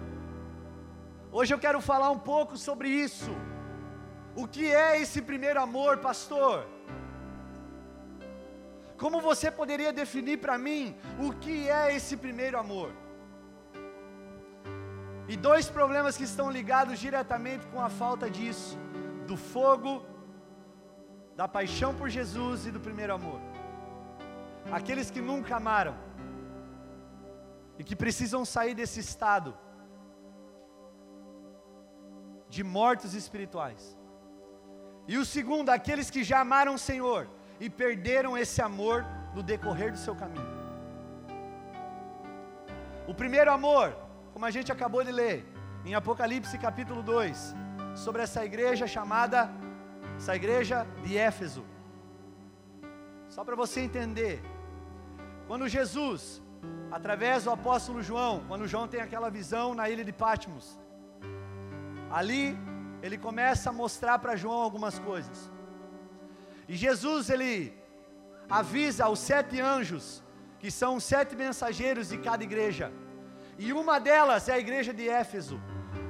Hoje 1.39 1.53
eu 1.53 1.59
quero 1.65 1.81
falar 1.89 2.11
um 2.11 2.21
pouco 2.29 2.55
sobre 2.57 2.89
isso. 2.89 3.33
O 4.43 4.45
que 4.53 4.67
é 4.85 4.99
esse 5.01 5.21
primeiro 5.31 5.61
amor, 5.61 5.99
pastor? 6.07 6.55
Como 9.03 9.21
você 9.27 9.51
poderia 9.59 9.93
definir 9.99 10.39
para 10.45 10.57
mim 10.67 10.97
o 11.27 11.29
que 11.43 11.57
é 11.81 11.95
esse 11.97 12.17
primeiro 12.23 12.57
amor? 12.63 12.91
E 15.33 15.37
dois 15.49 15.69
problemas 15.79 16.17
que 16.17 16.27
estão 16.31 16.49
ligados 16.59 16.99
diretamente 17.07 17.67
com 17.67 17.83
a 17.89 17.91
falta 17.91 18.31
disso: 18.39 18.79
do 19.27 19.37
fogo, 19.37 19.93
da 21.43 21.47
paixão 21.59 21.93
por 22.01 22.09
Jesus 22.09 22.67
e 22.67 22.75
do 22.79 22.81
primeiro 22.89 23.13
amor. 23.19 23.41
Aqueles 24.81 25.11
que 25.11 25.21
nunca 25.31 25.57
amaram 25.61 25.95
e 27.79 27.85
que 27.85 28.03
precisam 28.07 28.43
sair 28.57 28.75
desse 28.75 29.01
estado 29.01 29.55
de 32.49 32.63
mortos 32.63 33.15
espirituais. 33.15 33.97
E 35.09 35.17
o 35.19 35.25
segundo, 35.25 35.71
aqueles 35.71 36.11
que 36.11 36.25
já 36.25 36.41
amaram 36.41 36.75
o 36.75 36.79
Senhor 36.79 37.29
e 37.61 37.71
perderam 37.71 38.37
esse 38.37 38.61
amor 38.61 39.05
no 39.35 39.43
decorrer 39.43 39.93
do 39.93 39.99
seu 39.99 40.15
caminho. 40.15 40.57
O 43.07 43.15
primeiro 43.15 43.53
amor, 43.53 43.97
como 44.33 44.45
a 44.45 44.51
gente 44.51 44.73
acabou 44.73 45.05
de 45.05 45.13
ler, 45.13 45.47
em 45.85 45.95
Apocalipse 45.95 46.59
capítulo 46.59 47.03
2, 47.03 47.55
sobre 47.95 48.23
essa 48.23 48.45
igreja 48.45 48.87
chamada, 48.87 49.49
essa 50.17 50.35
igreja 50.35 50.87
de 51.05 51.17
Éfeso. 51.17 51.65
Só 53.29 53.45
para 53.45 53.55
você 53.55 53.81
entender, 53.81 54.43
quando 55.47 55.69
Jesus, 55.69 56.43
através 56.91 57.45
do 57.45 57.51
apóstolo 57.51 58.03
João, 58.03 58.45
quando 58.49 58.67
João 58.67 58.89
tem 58.89 59.01
aquela 59.01 59.31
visão 59.31 59.75
na 59.75 59.89
ilha 59.89 60.05
de 60.05 60.13
Patmos, 60.13 60.79
ali 62.11 62.57
ele 63.03 63.19
começa 63.19 63.71
a 63.71 63.73
mostrar 63.73 64.19
para 64.19 64.37
João 64.37 64.61
algumas 64.61 64.99
coisas. 64.99 65.51
E 66.69 66.75
Jesus 66.75 67.31
ele 67.31 67.75
avisa 68.49 69.05
aos 69.05 69.19
sete 69.19 69.61
anjos, 69.61 70.23
que 70.59 70.71
são 70.71 70.97
os 70.97 71.05
sete 71.05 71.37
mensageiros 71.37 72.09
de 72.09 72.19
cada 72.19 72.43
igreja. 72.43 72.93
E 73.59 73.73
uma 73.73 73.99
delas 73.99 74.49
é 74.49 74.55
a 74.55 74.59
igreja 74.59 74.93
de 74.93 75.09
Éfeso, 75.09 75.61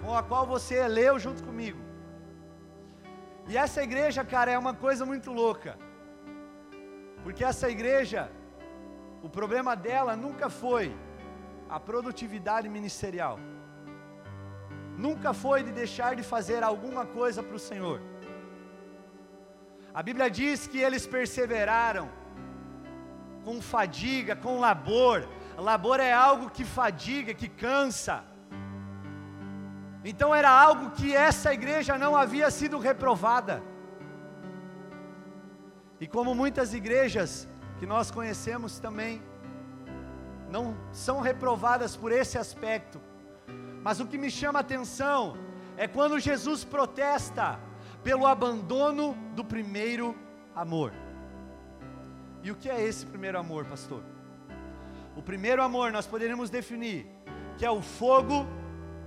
com 0.02 0.16
a 0.16 0.22
qual 0.22 0.46
você 0.46 0.86
leu 0.88 1.18
junto 1.18 1.42
comigo. 1.44 1.78
E 3.48 3.56
essa 3.56 3.82
igreja, 3.82 4.24
cara, 4.24 4.50
é 4.50 4.58
uma 4.58 4.74
coisa 4.74 5.06
muito 5.06 5.32
louca. 5.32 5.78
Porque 7.22 7.44
essa 7.44 7.68
igreja, 7.70 8.30
o 9.22 9.28
problema 9.28 9.76
dela 9.76 10.16
nunca 10.16 10.48
foi 10.48 10.94
a 11.68 11.78
produtividade 11.78 12.68
ministerial. 12.68 13.38
Nunca 14.96 15.32
foi 15.32 15.62
de 15.62 15.72
deixar 15.72 16.14
de 16.16 16.22
fazer 16.22 16.62
alguma 16.62 17.04
coisa 17.06 17.42
para 17.42 17.56
o 17.56 17.58
Senhor 17.58 18.00
a 19.98 20.02
Bíblia 20.02 20.28
diz 20.38 20.66
que 20.66 20.78
eles 20.86 21.04
perseveraram 21.06 22.06
com 23.42 23.62
fadiga, 23.62 24.36
com 24.36 24.60
labor. 24.60 25.26
Labor 25.56 26.00
é 26.00 26.12
algo 26.12 26.50
que 26.50 26.66
fadiga, 26.66 27.32
que 27.32 27.48
cansa. 27.48 28.22
Então 30.04 30.34
era 30.34 30.50
algo 30.50 30.90
que 30.90 31.16
essa 31.16 31.54
igreja 31.54 31.96
não 31.96 32.14
havia 32.14 32.50
sido 32.50 32.78
reprovada. 32.78 33.62
E 35.98 36.06
como 36.06 36.34
muitas 36.34 36.74
igrejas 36.74 37.48
que 37.78 37.86
nós 37.86 38.10
conhecemos 38.10 38.78
também 38.78 39.22
não 40.50 40.76
são 40.92 41.22
reprovadas 41.22 41.96
por 41.96 42.12
esse 42.12 42.36
aspecto. 42.36 43.00
Mas 43.86 44.00
o 44.00 44.06
que 44.10 44.18
me 44.18 44.28
chama 44.32 44.58
a 44.58 44.64
atenção 44.66 45.36
é 45.76 45.86
quando 45.86 46.18
Jesus 46.18 46.64
protesta 46.64 47.46
pelo 48.02 48.26
abandono 48.26 49.16
do 49.36 49.44
primeiro 49.44 50.06
amor. 50.62 50.92
E 52.42 52.50
o 52.50 52.56
que 52.56 52.68
é 52.68 52.82
esse 52.82 53.06
primeiro 53.06 53.38
amor, 53.38 53.64
pastor? 53.64 54.02
O 55.14 55.22
primeiro 55.22 55.62
amor 55.62 55.92
nós 55.92 56.04
poderíamos 56.04 56.50
definir 56.50 57.06
que 57.56 57.64
é 57.64 57.70
o 57.70 57.80
fogo 57.80 58.38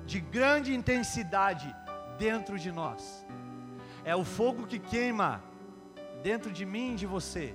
de 0.06 0.22
grande 0.22 0.74
intensidade 0.74 1.76
dentro 2.18 2.58
de 2.58 2.72
nós. 2.72 3.26
É 4.06 4.16
o 4.16 4.24
fogo 4.24 4.66
que 4.66 4.80
queima 4.80 5.44
dentro 6.24 6.54
de 6.54 6.66
mim 6.66 6.94
e 6.94 6.96
de 6.96 7.06
você. 7.06 7.54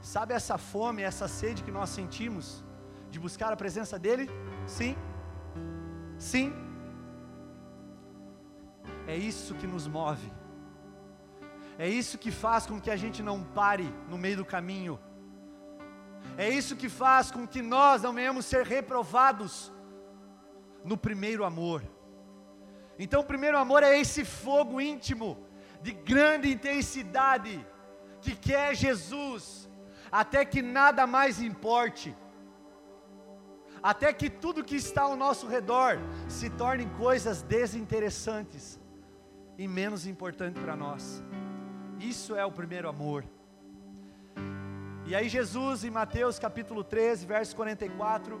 Sabe 0.00 0.34
essa 0.34 0.58
fome, 0.58 1.02
essa 1.02 1.28
sede 1.28 1.62
que 1.62 1.70
nós 1.70 1.90
sentimos 1.90 2.64
de 3.08 3.20
buscar 3.20 3.52
a 3.52 3.56
presença 3.56 3.96
dele? 4.00 4.28
Sim. 4.66 4.96
Sim. 6.18 6.52
É 9.06 9.16
isso 9.16 9.54
que 9.54 9.66
nos 9.66 9.86
move. 9.86 10.30
É 11.78 11.88
isso 11.88 12.18
que 12.18 12.30
faz 12.30 12.66
com 12.66 12.80
que 12.80 12.90
a 12.90 12.96
gente 12.96 13.22
não 13.22 13.42
pare 13.42 13.88
no 14.08 14.18
meio 14.18 14.38
do 14.38 14.44
caminho. 14.44 14.98
É 16.36 16.48
isso 16.48 16.76
que 16.76 16.88
faz 16.88 17.30
com 17.30 17.46
que 17.46 17.62
nós 17.62 18.02
não 18.02 18.12
venhamos 18.12 18.46
ser 18.46 18.66
reprovados 18.66 19.72
no 20.84 20.96
primeiro 20.96 21.44
amor. 21.44 21.82
Então, 22.98 23.20
o 23.20 23.24
primeiro 23.24 23.56
amor 23.56 23.82
é 23.84 23.98
esse 23.98 24.24
fogo 24.24 24.80
íntimo, 24.80 25.38
de 25.80 25.92
grande 25.92 26.50
intensidade, 26.50 27.64
que 28.20 28.34
quer 28.34 28.74
Jesus, 28.74 29.70
até 30.10 30.44
que 30.44 30.60
nada 30.60 31.06
mais 31.06 31.40
importe, 31.40 32.16
até 33.82 34.12
que 34.12 34.28
tudo 34.28 34.64
que 34.64 34.76
está 34.76 35.02
ao 35.02 35.16
nosso 35.16 35.46
redor 35.46 35.98
se 36.28 36.50
torne 36.50 36.86
coisas 36.96 37.42
desinteressantes 37.42 38.80
e 39.56 39.66
menos 39.66 40.06
importante 40.06 40.60
para 40.60 40.76
nós. 40.76 41.22
Isso 41.98 42.34
é 42.36 42.44
o 42.44 42.52
primeiro 42.52 42.88
amor. 42.88 43.24
E 45.06 45.14
aí 45.14 45.28
Jesus 45.28 45.84
em 45.84 45.90
Mateus 45.90 46.38
capítulo 46.38 46.84
13, 46.84 47.26
verso 47.26 47.56
44, 47.56 48.40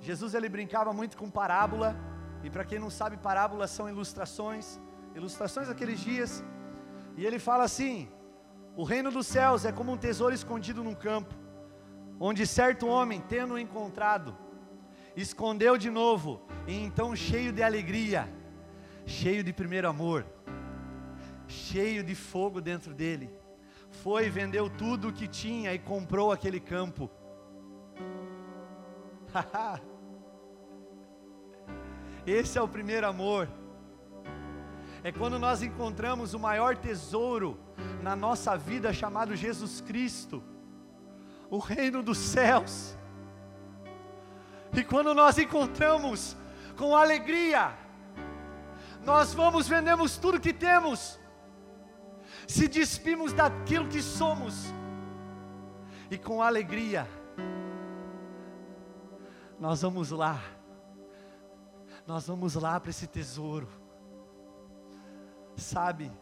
Jesus 0.00 0.34
ele 0.34 0.48
brincava 0.48 0.92
muito 0.92 1.16
com 1.16 1.28
parábola, 1.28 1.96
e 2.44 2.50
para 2.50 2.64
quem 2.64 2.78
não 2.78 2.90
sabe, 2.90 3.16
parábolas 3.16 3.70
são 3.70 3.88
ilustrações, 3.88 4.80
ilustrações 5.14 5.68
daqueles 5.68 5.98
dias. 6.00 6.44
E 7.16 7.26
ele 7.26 7.38
fala 7.38 7.64
assim: 7.64 8.08
O 8.76 8.84
reino 8.84 9.10
dos 9.10 9.26
céus 9.26 9.64
é 9.64 9.72
como 9.72 9.92
um 9.92 9.96
tesouro 9.96 10.34
escondido 10.34 10.84
num 10.84 10.94
campo. 10.94 11.34
Onde 12.18 12.46
certo 12.46 12.86
homem, 12.86 13.20
tendo 13.20 13.58
encontrado, 13.58 14.36
escondeu 15.16 15.76
de 15.76 15.90
novo, 15.90 16.42
e 16.66 16.74
então 16.74 17.14
cheio 17.14 17.52
de 17.52 17.62
alegria, 17.62 18.28
cheio 19.04 19.44
de 19.44 19.52
primeiro 19.52 19.88
amor, 19.88 20.26
cheio 21.46 22.02
de 22.02 22.14
fogo 22.14 22.60
dentro 22.60 22.92
dele, 22.94 23.30
foi, 23.90 24.28
vendeu 24.28 24.68
tudo 24.68 25.08
o 25.08 25.12
que 25.12 25.26
tinha 25.28 25.72
e 25.72 25.78
comprou 25.78 26.32
aquele 26.32 26.60
campo. 26.60 27.10
Esse 32.26 32.58
é 32.58 32.62
o 32.62 32.68
primeiro 32.68 33.06
amor. 33.06 33.48
É 35.02 35.12
quando 35.12 35.38
nós 35.38 35.62
encontramos 35.62 36.34
o 36.34 36.38
maior 36.38 36.76
tesouro 36.76 37.58
na 38.02 38.16
nossa 38.16 38.56
vida 38.56 38.92
chamado 38.92 39.36
Jesus 39.36 39.80
Cristo, 39.80 40.42
o 41.50 41.58
reino 41.58 42.02
dos 42.02 42.18
céus. 42.18 42.96
E 44.72 44.84
quando 44.84 45.14
nós 45.14 45.38
encontramos 45.38 46.36
com 46.76 46.94
alegria, 46.94 47.72
nós 49.02 49.32
vamos, 49.32 49.68
vendemos 49.68 50.16
tudo 50.16 50.40
que 50.40 50.52
temos, 50.52 51.18
se 52.46 52.68
despimos 52.68 53.32
daquilo 53.32 53.88
que 53.88 54.02
somos, 54.02 54.66
e 56.10 56.18
com 56.18 56.42
alegria, 56.42 57.08
nós 59.58 59.82
vamos 59.82 60.10
lá, 60.10 60.40
nós 62.06 62.26
vamos 62.26 62.54
lá 62.54 62.78
para 62.78 62.90
esse 62.90 63.06
tesouro, 63.06 63.68
sabe, 65.56 66.12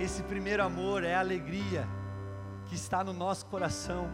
esse 0.00 0.22
primeiro 0.24 0.62
amor 0.64 1.04
é 1.04 1.14
a 1.14 1.20
alegria 1.20 1.86
que 2.66 2.74
está 2.74 3.04
no 3.04 3.12
nosso 3.12 3.46
coração, 3.46 4.10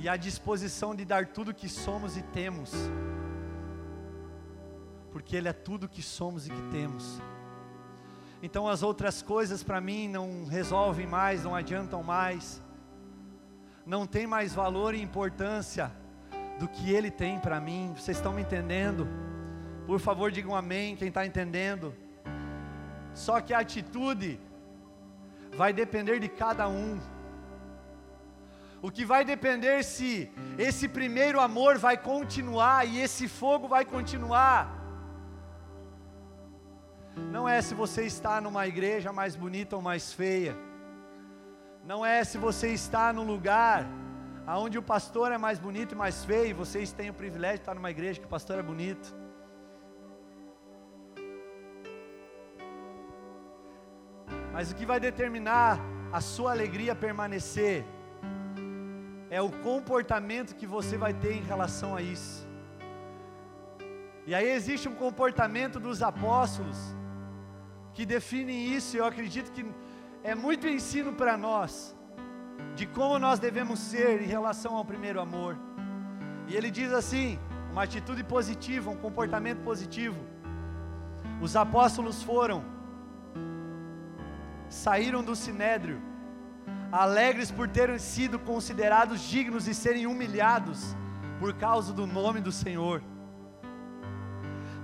e 0.00 0.08
a 0.08 0.16
disposição 0.16 0.94
de 0.94 1.04
dar 1.04 1.26
tudo 1.26 1.52
que 1.52 1.68
somos 1.68 2.16
e 2.16 2.22
temos, 2.22 2.72
porque 5.10 5.36
Ele 5.36 5.48
é 5.48 5.52
tudo 5.52 5.88
que 5.88 6.02
somos 6.02 6.46
e 6.46 6.50
que 6.50 6.62
temos. 6.70 7.20
Então 8.40 8.68
as 8.68 8.84
outras 8.84 9.20
coisas 9.20 9.64
para 9.64 9.80
mim 9.80 10.08
não 10.08 10.44
resolvem 10.44 11.06
mais, 11.06 11.42
não 11.42 11.54
adiantam 11.54 12.02
mais, 12.02 12.62
não 13.84 14.06
tem 14.06 14.26
mais 14.26 14.54
valor 14.54 14.94
e 14.94 15.02
importância 15.02 15.90
do 16.60 16.68
que 16.68 16.92
Ele 16.92 17.10
tem 17.10 17.40
para 17.40 17.60
mim. 17.60 17.92
Vocês 17.96 18.16
estão 18.16 18.32
me 18.32 18.42
entendendo? 18.42 19.08
Por 19.86 19.98
favor, 19.98 20.30
digam 20.30 20.54
amém, 20.54 20.94
quem 20.94 21.08
está 21.08 21.26
entendendo. 21.26 21.92
Só 23.14 23.40
que 23.40 23.52
a 23.52 23.58
atitude 23.58 24.38
vai 25.56 25.72
depender 25.72 26.20
de 26.20 26.28
cada 26.28 26.68
um. 26.68 27.00
O 28.80 28.90
que 28.90 29.04
vai 29.04 29.24
depender 29.24 29.82
se 29.82 30.30
esse 30.56 30.88
primeiro 30.88 31.40
amor 31.40 31.78
vai 31.78 31.96
continuar 31.96 32.86
e 32.86 33.00
esse 33.00 33.26
fogo 33.26 33.66
vai 33.66 33.84
continuar. 33.84 34.78
Não 37.32 37.48
é 37.48 37.60
se 37.60 37.74
você 37.74 38.04
está 38.04 38.40
numa 38.40 38.66
igreja 38.66 39.12
mais 39.12 39.34
bonita 39.34 39.74
ou 39.74 39.82
mais 39.82 40.12
feia. 40.12 40.56
Não 41.84 42.06
é 42.06 42.22
se 42.22 42.38
você 42.38 42.68
está 42.72 43.12
num 43.12 43.24
lugar 43.24 43.86
onde 44.46 44.78
o 44.78 44.82
pastor 44.82 45.32
é 45.32 45.38
mais 45.38 45.58
bonito 45.58 45.92
e 45.92 45.98
mais 45.98 46.24
feio, 46.24 46.50
e 46.50 46.52
vocês 46.52 46.92
têm 46.92 47.10
o 47.10 47.14
privilégio 47.14 47.56
de 47.56 47.62
estar 47.62 47.74
numa 47.74 47.90
igreja 47.90 48.20
que 48.20 48.26
o 48.26 48.28
pastor 48.28 48.58
é 48.58 48.62
bonito. 48.62 49.14
Mas 54.52 54.70
o 54.70 54.74
que 54.74 54.86
vai 54.86 54.98
determinar 54.98 55.78
a 56.10 56.20
sua 56.20 56.52
alegria 56.52 56.94
permanecer 56.94 57.84
é 59.30 59.40
o 59.40 59.50
comportamento 59.50 60.54
que 60.54 60.66
você 60.66 60.96
vai 60.96 61.12
ter 61.12 61.32
em 61.34 61.42
relação 61.42 61.94
a 61.94 62.02
isso. 62.02 62.46
E 64.26 64.34
aí 64.34 64.48
existe 64.50 64.88
um 64.88 64.94
comportamento 64.94 65.80
dos 65.80 66.02
apóstolos 66.02 66.76
que 67.94 68.04
define 68.06 68.74
isso, 68.76 68.96
e 68.96 68.98
eu 68.98 69.04
acredito 69.04 69.50
que 69.52 69.64
é 70.22 70.34
muito 70.34 70.66
ensino 70.66 71.12
para 71.12 71.36
nós 71.36 71.96
de 72.74 72.86
como 72.86 73.18
nós 73.18 73.38
devemos 73.38 73.78
ser 73.78 74.22
em 74.22 74.26
relação 74.26 74.76
ao 74.76 74.84
primeiro 74.84 75.20
amor. 75.20 75.56
E 76.46 76.54
ele 76.56 76.70
diz 76.70 76.92
assim: 76.92 77.38
uma 77.72 77.82
atitude 77.82 78.22
positiva, 78.24 78.90
um 78.90 78.96
comportamento 78.96 79.62
positivo. 79.62 80.18
Os 81.40 81.56
apóstolos 81.56 82.22
foram, 82.22 82.64
saíram 84.68 85.22
do 85.22 85.34
sinédrio, 85.36 86.00
alegres 86.90 87.50
por 87.50 87.68
terem 87.68 87.98
sido 87.98 88.38
considerados 88.38 89.20
dignos 89.20 89.64
de 89.64 89.74
serem 89.74 90.06
humilhados 90.06 90.96
por 91.38 91.54
causa 91.54 91.92
do 91.92 92.06
nome 92.06 92.40
do 92.40 92.50
Senhor. 92.50 93.02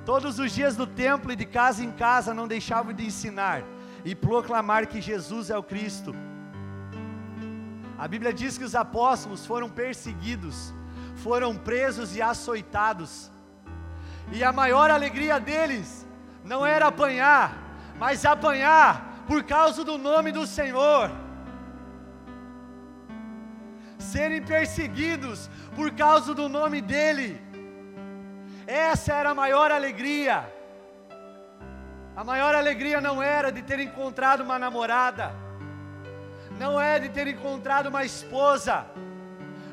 Todos 0.05 0.39
os 0.39 0.53
dias 0.53 0.77
do 0.77 0.87
templo 0.87 1.33
e 1.33 1.37
de 1.37 1.47
casa 1.47 1.83
em 1.83 1.91
casa 1.91 2.35
não 2.35 2.47
deixavam 2.47 2.93
de 2.93 3.07
ensinar 3.07 3.63
e 4.05 4.15
proclamar 4.15 4.87
que 4.87 5.01
Jesus 5.01 5.49
é 5.49 5.57
o 5.57 5.63
Cristo. 5.63 6.15
A 7.99 8.07
Bíblia 8.07 8.33
diz 8.33 8.59
que 8.59 8.65
os 8.65 8.75
apóstolos 8.75 9.47
foram 9.47 9.71
perseguidos, 9.71 10.75
foram 11.17 11.57
presos 11.57 12.15
e 12.15 12.21
açoitados, 12.21 13.31
e 14.31 14.45
a 14.45 14.53
maior 14.53 14.91
alegria 14.91 15.41
deles 15.41 16.07
não 16.45 16.67
era 16.67 16.89
apanhar, 16.89 17.57
mas 17.99 18.27
apanhar 18.27 19.25
por 19.27 19.43
causa 19.45 19.83
do 19.83 19.97
nome 19.97 20.33
do 20.33 20.47
Senhor 20.47 21.24
serem 24.05 24.43
perseguidos 24.43 25.51
por 25.75 25.91
causa 25.93 26.35
do 26.35 26.49
nome 26.49 26.81
dEle. 26.81 27.41
Essa 28.67 29.15
era 29.15 29.31
a 29.31 29.35
maior 29.35 29.71
alegria. 29.71 30.37
A 32.17 32.23
maior 32.23 32.55
alegria 32.55 33.01
não 33.01 33.21
era 33.23 33.51
de 33.51 33.63
ter 33.63 33.81
encontrado 33.81 34.43
uma 34.43 34.57
namorada, 34.57 35.35
não 36.61 36.81
é 36.81 37.01
de 37.01 37.09
ter 37.09 37.27
encontrado 37.27 37.89
uma 37.89 38.05
esposa, 38.05 38.87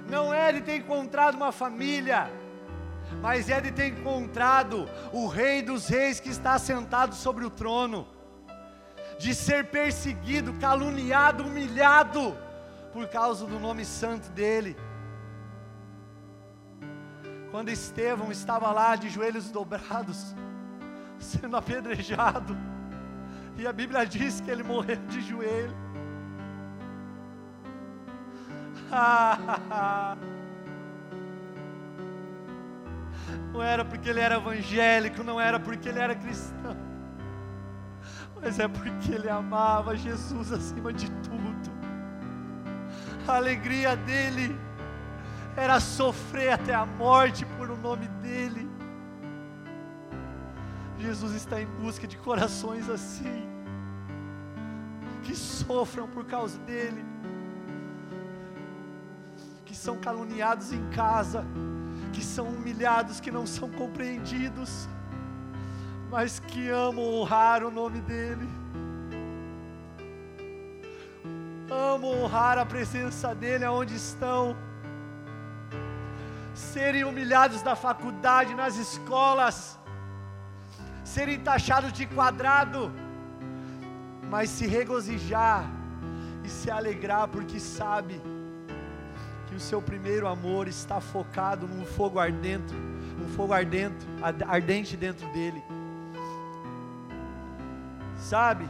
não 0.10 0.34
é 0.34 0.52
de 0.52 0.62
ter 0.62 0.78
encontrado 0.78 1.36
uma 1.36 1.52
família, 1.52 2.32
mas 3.22 3.48
é 3.48 3.62
de 3.62 3.72
ter 3.72 3.88
encontrado 3.88 4.90
o 5.14 5.28
Rei 5.28 5.62
dos 5.62 5.88
Reis 5.88 6.20
que 6.20 6.30
está 6.30 6.58
sentado 6.58 7.14
sobre 7.14 7.46
o 7.46 7.52
trono, 7.52 8.08
de 9.20 9.36
ser 9.36 9.66
perseguido, 9.66 10.54
caluniado, 10.54 11.44
humilhado, 11.44 12.36
por 12.92 13.08
causa 13.08 13.46
do 13.46 13.60
nome 13.60 13.86
santo 13.86 14.30
dEle. 14.32 14.76
Quando 17.50 17.70
Estevão 17.70 18.32
estava 18.32 18.72
lá 18.72 18.96
de 18.96 19.10
joelhos 19.10 19.50
dobrados, 19.52 20.36
sendo 21.20 21.58
apedrejado, 21.58 22.58
e 23.58 23.68
a 23.68 23.74
Bíblia 23.74 24.06
diz 24.06 24.42
que 24.42 24.50
ele 24.50 24.64
morreu 24.64 24.98
de 25.08 25.22
joelho. 25.22 25.76
Não 33.54 33.62
era 33.62 33.84
porque 33.84 34.10
ele 34.10 34.20
era 34.20 34.36
evangélico, 34.36 35.24
não 35.24 35.40
era 35.40 35.60
porque 35.60 35.90
ele 35.90 36.00
era 36.00 36.16
cristão, 36.16 36.76
mas 38.42 38.60
é 38.60 38.68
porque 38.68 39.12
ele 39.12 39.30
amava 39.30 39.96
Jesus 39.96 40.52
acima 40.54 40.92
de 40.94 41.12
tudo 41.22 41.71
a 43.28 43.36
alegria 43.36 43.96
dele 43.96 44.60
era 45.56 45.80
sofrer 45.80 46.54
até 46.54 46.74
a 46.74 46.86
morte 46.86 47.46
por 47.58 47.70
o 47.70 47.78
nome 47.78 48.08
dele. 48.08 48.70
Jesus 50.98 51.34
está 51.34 51.62
em 51.62 51.66
busca 51.66 52.08
de 52.08 52.18
corações 52.18 52.90
assim, 52.90 53.48
que 55.24 55.36
sofram 55.36 56.08
por 56.08 56.26
causa 56.26 56.60
dele, 56.60 57.04
que 59.66 59.76
são 59.76 59.98
caluniados 59.98 60.72
em 60.72 60.90
casa, 60.90 61.44
que 62.14 62.24
são 62.24 62.48
humilhados, 62.48 63.20
que 63.20 63.32
não 63.32 63.48
são 63.48 63.70
compreendidos, 63.70 64.88
mas 66.10 66.40
que 66.40 66.70
amam 66.70 67.04
honrar 67.04 67.64
o 67.64 67.72
nome 67.72 68.00
dele. 68.02 68.61
Amam 71.72 72.22
honrar 72.22 72.58
a 72.58 72.66
presença 72.66 73.34
dEle 73.34 73.64
aonde 73.64 73.96
estão, 73.96 74.58
serem 76.54 77.06
humilhados 77.06 77.64
na 77.64 77.78
faculdade, 77.78 78.54
nas 78.54 78.76
escolas, 78.76 79.80
serem 81.06 81.40
taxados 81.40 81.94
de 81.94 82.06
quadrado, 82.06 82.92
mas 84.30 84.50
se 84.50 84.68
regozijar 84.68 85.64
e 86.44 86.50
se 86.50 86.70
alegrar, 86.70 87.30
porque 87.30 87.58
sabe 87.60 88.22
que 89.48 89.56
o 89.56 89.60
seu 89.60 89.82
primeiro 89.82 90.28
amor 90.28 90.68
está 90.68 91.00
focado 91.00 91.68
num 91.68 91.86
fogo 91.86 92.20
ardente, 92.20 92.74
um 93.22 93.30
fogo 93.30 93.54
ardente, 93.54 94.06
ardente 94.46 94.98
dentro 94.98 95.28
dele. 95.32 95.64
Sabe? 98.18 98.68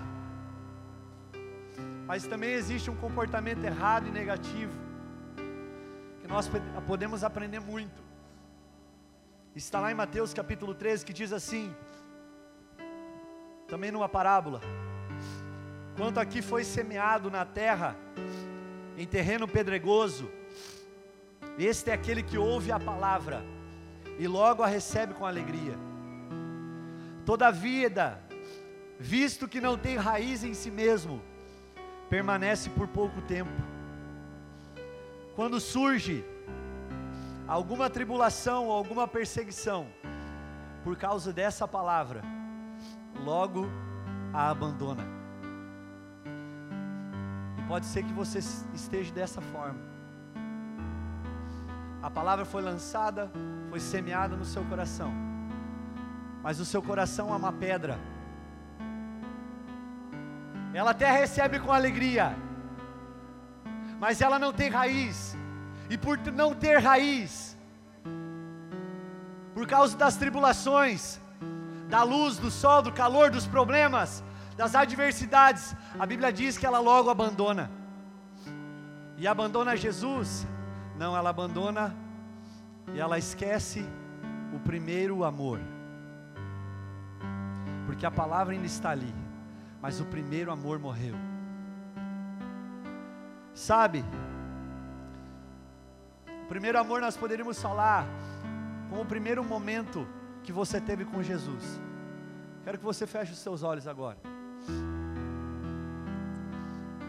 Mas 2.11 2.27
também 2.27 2.51
existe 2.51 2.91
um 2.91 2.95
comportamento 2.97 3.63
errado 3.63 4.05
e 4.05 4.11
negativo. 4.11 4.77
Que 6.19 6.27
nós 6.27 6.51
podemos 6.85 7.23
aprender 7.23 7.61
muito. 7.61 8.03
Está 9.55 9.79
lá 9.79 9.89
em 9.93 9.95
Mateus 9.95 10.33
capítulo 10.33 10.75
13 10.75 11.05
que 11.05 11.13
diz 11.13 11.31
assim, 11.31 11.73
também 13.65 13.91
numa 13.91 14.09
parábola: 14.09 14.59
Quanto 15.95 16.19
aqui 16.19 16.41
foi 16.41 16.65
semeado 16.65 17.31
na 17.31 17.45
terra, 17.45 17.95
em 18.97 19.07
terreno 19.07 19.47
pedregoso, 19.47 20.29
este 21.57 21.91
é 21.91 21.93
aquele 21.93 22.21
que 22.21 22.37
ouve 22.37 22.73
a 22.73 22.79
palavra 22.79 23.41
e 24.19 24.27
logo 24.27 24.61
a 24.61 24.67
recebe 24.67 25.13
com 25.13 25.25
alegria. 25.25 25.77
Todavia, 27.25 28.21
visto 28.99 29.47
que 29.47 29.61
não 29.61 29.77
tem 29.77 29.95
raiz 29.95 30.43
em 30.43 30.53
si 30.53 30.69
mesmo, 30.69 31.30
permanece 32.11 32.69
por 32.69 32.89
pouco 32.89 33.21
tempo. 33.21 33.49
Quando 35.33 35.61
surge 35.61 36.25
alguma 37.47 37.89
tribulação 37.89 38.65
ou 38.65 38.73
alguma 38.73 39.07
perseguição, 39.07 39.87
por 40.83 40.97
causa 40.97 41.31
dessa 41.31 41.65
palavra, 41.65 42.21
logo 43.23 43.65
a 44.33 44.49
abandona. 44.49 45.05
E 47.57 47.61
pode 47.69 47.85
ser 47.85 48.03
que 48.03 48.11
você 48.11 48.39
esteja 48.73 49.13
dessa 49.13 49.39
forma. 49.39 49.79
A 52.03 52.11
palavra 52.11 52.43
foi 52.43 52.61
lançada, 52.61 53.31
foi 53.69 53.79
semeada 53.79 54.35
no 54.35 54.43
seu 54.43 54.65
coração, 54.65 55.13
mas 56.43 56.59
o 56.59 56.65
seu 56.65 56.81
coração 56.81 57.33
é 57.33 57.37
uma 57.37 57.53
pedra. 57.53 57.97
Ela 60.73 60.91
até 60.91 61.11
recebe 61.11 61.59
com 61.59 61.71
alegria, 61.71 62.35
mas 63.99 64.21
ela 64.21 64.39
não 64.39 64.53
tem 64.53 64.69
raiz, 64.69 65.37
e 65.89 65.97
por 65.97 66.17
não 66.31 66.53
ter 66.53 66.77
raiz, 66.77 67.57
por 69.53 69.67
causa 69.67 69.97
das 69.97 70.15
tribulações, 70.15 71.19
da 71.89 72.03
luz, 72.03 72.37
do 72.37 72.49
sol, 72.49 72.81
do 72.81 72.91
calor, 72.91 73.29
dos 73.29 73.45
problemas, 73.45 74.23
das 74.55 74.75
adversidades, 74.75 75.75
a 75.99 76.05
Bíblia 76.05 76.31
diz 76.31 76.57
que 76.57 76.65
ela 76.65 76.79
logo 76.79 77.09
abandona. 77.09 77.69
E 79.17 79.27
abandona 79.27 79.75
Jesus? 79.75 80.47
Não, 80.97 81.15
ela 81.15 81.29
abandona 81.29 81.95
e 82.93 82.99
ela 82.99 83.17
esquece 83.17 83.85
o 84.55 84.59
primeiro 84.59 85.23
amor. 85.23 85.59
Porque 87.85 88.05
a 88.05 88.11
palavra 88.11 88.53
ainda 88.53 88.65
está 88.65 88.91
ali, 88.91 89.13
mas 89.81 89.99
o 89.99 90.05
primeiro 90.05 90.51
amor 90.51 90.79
morreu. 90.79 91.15
Sabe, 93.53 94.03
Primeiro 96.51 96.77
amor 96.77 96.99
nós 96.99 97.15
poderíamos 97.15 97.61
falar 97.61 98.05
com 98.89 98.99
o 98.99 99.05
primeiro 99.05 99.41
momento 99.41 100.05
que 100.43 100.51
você 100.51 100.81
teve 100.81 101.05
com 101.05 101.23
Jesus. 101.23 101.79
Quero 102.65 102.77
que 102.77 102.83
você 102.83 103.07
feche 103.07 103.31
os 103.31 103.39
seus 103.39 103.63
olhos 103.63 103.87
agora. 103.87 104.17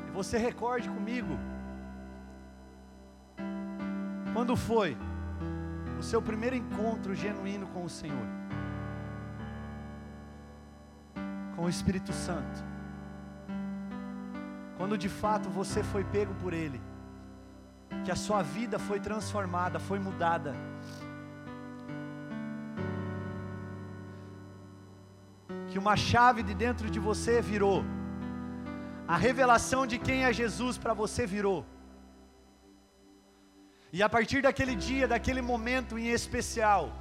E 0.06 0.10
você 0.12 0.38
recorde 0.38 0.88
comigo. 0.88 1.36
Quando 4.32 4.54
foi 4.54 4.96
o 5.98 6.02
seu 6.04 6.22
primeiro 6.22 6.54
encontro 6.54 7.12
genuíno 7.12 7.66
com 7.66 7.82
o 7.82 7.90
Senhor? 7.90 8.41
Com 11.62 11.66
o 11.66 11.70
Espírito 11.70 12.12
Santo. 12.12 12.60
Quando 14.76 14.98
de 14.98 15.08
fato 15.08 15.48
você 15.48 15.80
foi 15.80 16.02
pego 16.02 16.34
por 16.40 16.52
Ele 16.52 16.80
que 18.04 18.10
a 18.10 18.16
sua 18.16 18.42
vida 18.42 18.80
foi 18.80 18.98
transformada, 18.98 19.78
foi 19.78 20.00
mudada. 20.00 20.56
Que 25.68 25.78
uma 25.78 25.94
chave 25.94 26.42
de 26.42 26.52
dentro 26.52 26.90
de 26.90 26.98
você 26.98 27.40
virou. 27.40 27.84
A 29.06 29.16
revelação 29.16 29.86
de 29.86 30.00
quem 30.00 30.24
é 30.24 30.32
Jesus 30.32 30.76
para 30.76 30.94
você 30.94 31.28
virou. 31.28 31.64
E 33.92 34.02
a 34.02 34.08
partir 34.08 34.42
daquele 34.42 34.74
dia, 34.74 35.06
daquele 35.06 35.40
momento 35.40 35.96
em 35.96 36.08
especial, 36.08 36.92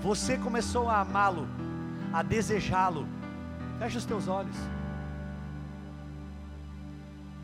você 0.00 0.36
começou 0.36 0.88
a 0.90 0.98
amá-lo, 0.98 1.46
a 2.12 2.24
desejá-lo. 2.24 3.21
Feche 3.82 3.98
os 3.98 4.04
teus 4.04 4.28
olhos. 4.28 4.54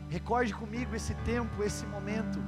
Recorde 0.09 0.53
comigo 0.53 0.95
esse 0.95 1.13
tempo, 1.31 1.61
esse 1.61 1.85
momento. 1.85 2.39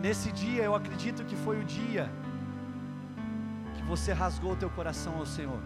Nesse 0.00 0.32
dia, 0.32 0.62
eu 0.62 0.74
acredito 0.74 1.26
que 1.26 1.36
foi 1.36 1.60
o 1.60 1.64
dia 1.64 2.10
que 3.74 3.82
você 3.82 4.14
rasgou 4.14 4.52
o 4.52 4.56
teu 4.56 4.70
coração 4.70 5.14
ao 5.18 5.26
Senhor. 5.26 5.60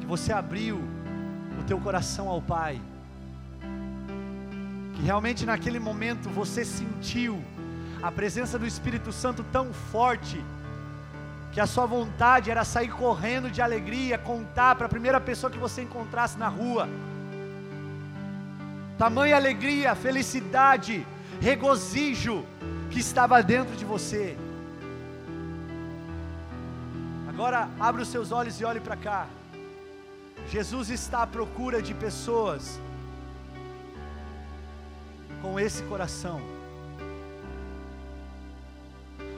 Que 0.00 0.06
você 0.06 0.32
abriu 0.32 0.78
o 1.60 1.64
teu 1.64 1.78
coração 1.78 2.26
ao 2.26 2.40
Pai. 2.40 2.80
Que 4.94 5.02
realmente 5.02 5.44
naquele 5.44 5.78
momento 5.78 6.30
você 6.30 6.64
sentiu 6.64 7.44
a 8.02 8.10
presença 8.10 8.58
do 8.58 8.66
Espírito 8.66 9.12
Santo 9.12 9.44
tão 9.52 9.72
forte 9.72 10.44
que 11.52 11.60
a 11.60 11.66
sua 11.66 11.86
vontade 11.86 12.50
era 12.50 12.64
sair 12.64 12.88
correndo 12.88 13.50
de 13.50 13.62
alegria, 13.62 14.18
contar 14.18 14.74
para 14.74 14.86
a 14.86 14.88
primeira 14.88 15.20
pessoa 15.20 15.50
que 15.50 15.58
você 15.58 15.82
encontrasse 15.82 16.36
na 16.36 16.48
rua. 16.48 16.88
Tamanha 18.98 19.36
alegria, 19.36 19.94
felicidade, 19.94 21.06
regozijo 21.40 22.44
que 22.90 22.98
estava 22.98 23.40
dentro 23.42 23.76
de 23.76 23.84
você. 23.84 24.36
Agora 27.28 27.68
abra 27.78 28.02
os 28.02 28.08
seus 28.08 28.32
olhos 28.32 28.60
e 28.60 28.64
olhe 28.64 28.80
para 28.80 28.96
cá. 28.96 29.26
Jesus 30.48 30.90
está 30.90 31.22
à 31.22 31.26
procura 31.26 31.80
de 31.80 31.94
pessoas 31.94 32.80
com 35.40 35.58
esse 35.58 35.82
coração 35.84 36.51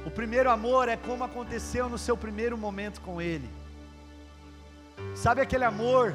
o 0.05 0.11
primeiro 0.11 0.51
amor 0.51 0.89
é 0.89 0.97
como 0.97 1.25
aconteceu 1.25 1.89
no 1.89 1.99
seu 1.99 2.17
primeiro 2.17 2.59
momento 2.59 3.01
com 3.01 3.21
Ele. 3.21 3.49
Sabe 5.15 5.41
aquele 5.41 5.65
amor 5.65 6.15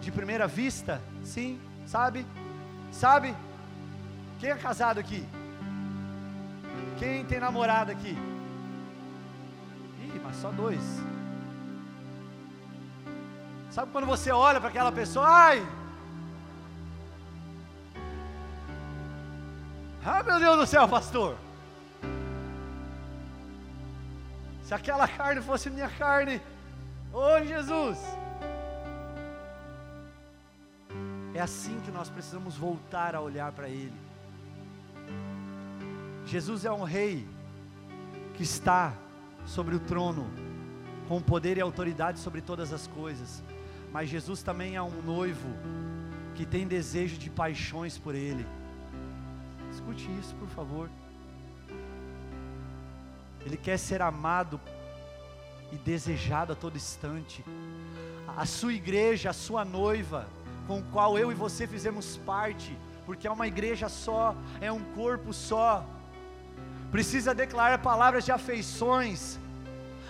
de 0.00 0.10
primeira 0.10 0.46
vista? 0.46 1.00
Sim, 1.22 1.60
sabe? 1.86 2.26
Sabe? 2.90 3.34
Quem 4.38 4.50
é 4.50 4.54
casado 4.56 4.98
aqui? 4.98 5.26
Quem 6.98 7.24
tem 7.24 7.38
namorado 7.38 7.92
aqui? 7.92 8.16
Ih, 10.00 10.20
mas 10.24 10.36
só 10.36 10.50
dois. 10.50 10.82
Sabe 13.70 13.90
quando 13.92 14.06
você 14.06 14.30
olha 14.30 14.60
para 14.60 14.68
aquela 14.68 14.92
pessoa, 14.92 15.26
ai! 15.26 15.66
Ah, 20.04 20.22
meu 20.22 20.38
Deus 20.38 20.58
do 20.58 20.66
céu, 20.66 20.88
pastor! 20.88 21.36
Se 24.72 24.76
aquela 24.76 25.06
carne 25.06 25.42
fosse 25.42 25.68
minha 25.68 25.90
carne, 25.90 26.40
oh 27.12 27.44
Jesus! 27.44 27.98
É 31.34 31.42
assim 31.42 31.78
que 31.80 31.90
nós 31.90 32.08
precisamos 32.08 32.56
voltar 32.56 33.14
a 33.14 33.20
olhar 33.20 33.52
para 33.52 33.68
Ele. 33.68 33.92
Jesus 36.24 36.64
é 36.64 36.72
um 36.72 36.84
rei 36.84 37.28
que 38.32 38.42
está 38.42 38.94
sobre 39.44 39.74
o 39.74 39.78
trono, 39.78 40.30
com 41.06 41.20
poder 41.20 41.58
e 41.58 41.60
autoridade 41.60 42.18
sobre 42.18 42.40
todas 42.40 42.72
as 42.72 42.86
coisas, 42.86 43.44
mas 43.92 44.08
Jesus 44.08 44.42
também 44.42 44.76
é 44.76 44.80
um 44.80 45.02
noivo 45.02 45.50
que 46.34 46.46
tem 46.46 46.66
desejo 46.66 47.18
de 47.18 47.28
paixões 47.28 47.98
por 47.98 48.14
Ele. 48.14 48.46
Escute 49.70 50.10
isso, 50.18 50.34
por 50.36 50.48
favor. 50.48 50.88
Ele 53.44 53.56
quer 53.56 53.78
ser 53.78 54.02
amado 54.02 54.60
e 55.72 55.76
desejado 55.76 56.52
a 56.52 56.56
todo 56.56 56.76
instante. 56.76 57.44
A 58.36 58.46
sua 58.46 58.72
igreja, 58.72 59.30
a 59.30 59.32
sua 59.32 59.64
noiva, 59.64 60.28
com 60.66 60.78
o 60.78 60.82
qual 60.84 61.18
eu 61.18 61.32
e 61.32 61.34
você 61.34 61.66
fizemos 61.66 62.16
parte, 62.18 62.76
porque 63.04 63.26
é 63.26 63.30
uma 63.30 63.46
igreja 63.46 63.88
só, 63.88 64.34
é 64.60 64.70
um 64.70 64.82
corpo 64.94 65.32
só. 65.32 65.84
Precisa 66.90 67.34
declarar 67.34 67.78
palavras 67.78 68.24
de 68.24 68.32
afeições 68.32 69.38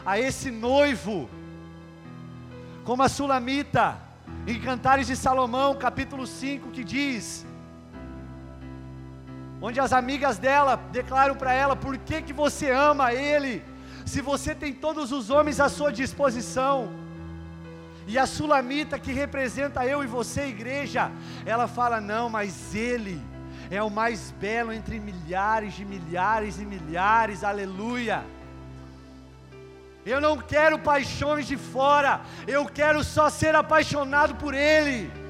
a 0.05 0.19
esse 0.19 0.51
noivo, 0.51 1.31
como 2.85 3.03
a 3.03 3.09
Sulamita, 3.09 3.97
em 4.47 4.61
Cantares 4.61 5.07
de 5.07 5.17
Salomão, 5.17 5.77
capítulo 5.77 6.27
5, 6.27 6.71
que 6.71 6.83
diz: 6.83 7.47
onde 9.63 9.79
as 9.79 9.93
amigas 9.93 10.37
dela 10.37 10.77
declaram 10.91 11.37
para 11.37 11.55
ela: 11.55 11.77
por 11.77 11.97
que, 11.97 12.21
que 12.21 12.33
você 12.33 12.71
ama 12.71 13.15
ele, 13.15 13.65
se 14.05 14.21
você 14.21 14.55
tem 14.55 14.75
todos 14.75 15.13
os 15.13 15.31
homens 15.31 15.61
à 15.61 15.69
sua 15.69 15.93
disposição? 15.93 16.93
E 18.07 18.19
a 18.19 18.27
sulamita, 18.27 18.99
que 18.99 19.13
representa 19.13 19.87
eu 19.87 20.03
e 20.03 20.07
você, 20.09 20.49
igreja, 20.49 21.11
ela 21.47 21.69
fala: 21.69 22.01
não, 22.01 22.29
mas 22.29 22.75
ele 22.75 23.23
é 23.71 23.81
o 23.83 23.89
mais 23.89 24.33
belo 24.33 24.73
entre 24.73 24.99
milhares 24.99 25.75
de 25.75 25.85
milhares 25.85 26.59
e 26.59 26.67
milhares, 26.67 27.45
aleluia. 27.45 28.25
Eu 30.05 30.21
não 30.21 30.37
quero 30.37 30.81
paixões 30.81 31.47
de 31.47 31.57
fora, 31.57 32.23
eu 32.49 32.67
quero 32.67 33.05
só 33.05 33.31
ser 33.31 33.55
apaixonado 33.55 34.35
por 34.35 34.53
Ele. 34.53 35.22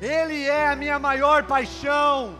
Ele 0.00 0.44
é 0.44 0.68
a 0.68 0.76
minha 0.76 0.98
maior 0.98 1.44
paixão. 1.44 2.36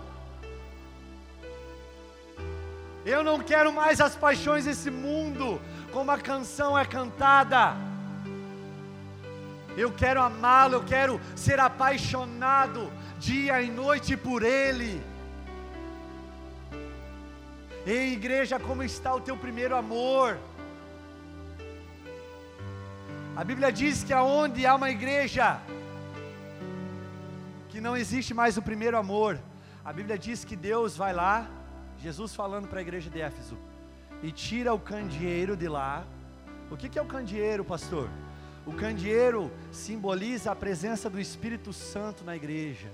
Eu 3.05 3.23
não 3.23 3.38
quero 3.38 3.73
mais 3.73 4.01
as 4.01 4.17
paixões 4.17 4.64
desse 4.64 4.90
mundo, 4.90 5.61
como 5.93 6.11
a 6.11 6.19
canção 6.19 6.79
é 6.79 6.85
cantada. 6.85 7.77
Eu 9.77 9.93
quero 9.93 10.23
amá-lo, 10.23 10.75
eu 10.75 10.85
quero 10.85 11.21
ser 11.37 11.61
apaixonado 11.61 12.90
dia 13.19 13.61
e 13.61 13.71
noite 13.71 14.17
por 14.17 14.43
Ele. 14.43 15.03
Ei, 17.87 18.14
igreja, 18.14 18.59
como 18.59 18.83
está 18.83 19.14
o 19.14 19.21
teu 19.21 19.37
primeiro 19.37 19.77
amor? 19.77 20.38
A 23.37 23.45
Bíblia 23.45 23.71
diz 23.71 24.03
que 24.03 24.12
aonde 24.12 24.64
há 24.64 24.75
uma 24.75 24.90
igreja 24.90 25.61
que 27.75 27.81
não 27.81 27.97
existe 27.97 28.33
mais 28.33 28.57
o 28.57 28.63
primeiro 28.63 28.97
amor, 28.97 29.37
a 29.85 29.93
Bíblia 29.93 30.17
diz 30.17 30.45
que 30.45 30.55
Deus 30.55 30.97
vai 30.97 31.13
lá, 31.13 31.51
Jesus 31.99 32.33
falando 32.33 32.69
para 32.69 32.79
a 32.79 32.83
igreja 32.83 33.11
de 33.11 33.21
Éfeso, 33.21 33.59
e 34.23 34.31
tira 34.31 34.73
o 34.73 34.79
candeeiro 34.79 35.57
de 35.57 35.69
lá. 35.69 36.05
O 36.71 36.77
que, 36.77 36.89
que 36.89 37.01
é 37.01 37.03
o 37.03 37.05
candeeiro, 37.05 37.65
pastor? 37.65 38.09
O 38.65 38.73
candeeiro 38.73 39.51
simboliza 39.73 40.53
a 40.53 40.55
presença 40.55 41.11
do 41.11 41.21
Espírito 41.21 41.73
Santo 41.73 42.23
na 42.23 42.37
igreja. 42.37 42.89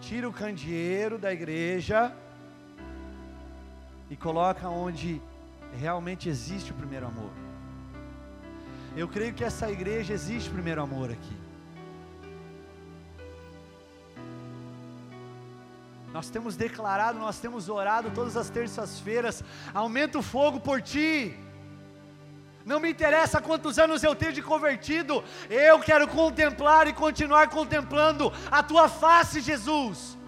Tira 0.00 0.28
o 0.28 0.32
candeeiro 0.32 1.16
da 1.16 1.32
igreja 1.32 2.12
e 4.10 4.16
coloca 4.16 4.68
onde 4.68 5.22
realmente 5.78 6.28
existe 6.28 6.72
o 6.72 6.74
primeiro 6.74 7.06
amor. 7.06 7.30
Eu 8.96 9.06
creio 9.06 9.32
que 9.32 9.44
essa 9.44 9.70
igreja 9.70 10.12
existe 10.12 10.50
o 10.50 10.52
primeiro 10.52 10.82
amor 10.82 11.12
aqui. 11.12 11.49
Nós 16.12 16.28
temos 16.28 16.56
declarado, 16.56 17.18
nós 17.18 17.38
temos 17.38 17.68
orado 17.68 18.10
todas 18.10 18.36
as 18.36 18.50
terças-feiras. 18.50 19.44
Aumenta 19.72 20.18
o 20.18 20.22
fogo 20.22 20.58
por 20.58 20.82
ti. 20.82 21.38
Não 22.64 22.78
me 22.80 22.90
interessa 22.90 23.40
quantos 23.40 23.78
anos 23.78 24.02
eu 24.02 24.14
tenho 24.14 24.32
de 24.32 24.42
convertido, 24.42 25.24
eu 25.48 25.80
quero 25.80 26.06
contemplar 26.06 26.86
e 26.86 26.92
continuar 26.92 27.48
contemplando 27.48 28.32
a 28.50 28.62
tua 28.62 28.88
face, 28.88 29.40
Jesus. 29.40 30.18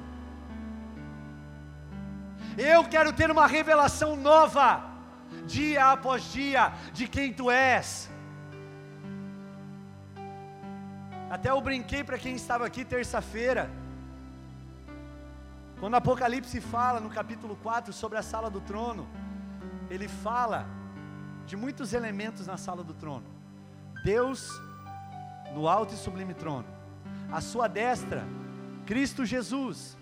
Eu 2.56 2.84
quero 2.84 3.12
ter 3.12 3.30
uma 3.30 3.46
revelação 3.46 4.16
nova, 4.16 4.82
dia 5.46 5.92
após 5.92 6.32
dia, 6.32 6.72
de 6.92 7.06
quem 7.06 7.32
tu 7.32 7.50
és. 7.50 8.10
Até 11.30 11.50
eu 11.50 11.60
brinquei 11.60 12.02
para 12.04 12.18
quem 12.18 12.34
estava 12.34 12.66
aqui 12.66 12.84
terça-feira. 12.84 13.81
Quando 15.82 15.96
Apocalipse 15.96 16.60
fala 16.60 17.00
no 17.00 17.10
capítulo 17.10 17.56
4 17.56 17.92
sobre 17.92 18.16
a 18.16 18.22
sala 18.22 18.48
do 18.48 18.60
trono, 18.60 19.04
ele 19.90 20.06
fala 20.06 20.64
de 21.44 21.56
muitos 21.56 21.92
elementos 21.92 22.46
na 22.46 22.56
sala 22.56 22.84
do 22.84 22.94
trono. 22.94 23.24
Deus 24.04 24.48
no 25.52 25.66
alto 25.66 25.92
e 25.92 25.96
sublime 25.96 26.34
trono. 26.34 26.68
A 27.32 27.40
sua 27.40 27.66
destra, 27.66 28.24
Cristo 28.86 29.26
Jesus, 29.26 29.98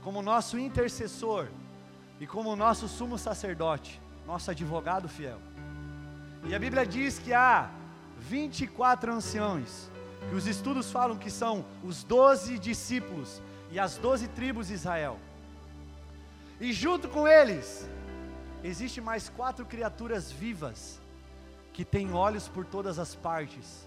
como 0.00 0.22
nosso 0.22 0.60
intercessor 0.60 1.48
e 2.20 2.24
como 2.24 2.54
nosso 2.54 2.86
sumo 2.86 3.18
sacerdote, 3.18 4.00
nosso 4.28 4.52
advogado 4.52 5.08
fiel. 5.08 5.40
E 6.44 6.54
a 6.54 6.58
Bíblia 6.60 6.86
diz 6.86 7.18
que 7.18 7.34
há 7.34 7.68
24 8.16 9.12
anciões, 9.12 9.90
que 10.28 10.36
os 10.36 10.46
estudos 10.46 10.92
falam 10.92 11.18
que 11.18 11.32
são 11.32 11.64
os 11.82 12.04
12 12.04 12.60
discípulos 12.60 13.42
e 13.70 13.78
as 13.78 13.96
12 13.96 14.28
tribos 14.28 14.68
de 14.68 14.74
Israel. 14.74 15.18
E 16.60 16.72
junto 16.72 17.08
com 17.08 17.26
eles, 17.28 17.88
existe 18.62 19.00
mais 19.00 19.28
quatro 19.28 19.64
criaturas 19.64 20.30
vivas, 20.30 21.00
que 21.72 21.84
têm 21.84 22.12
olhos 22.12 22.48
por 22.48 22.64
todas 22.64 22.98
as 22.98 23.14
partes, 23.14 23.86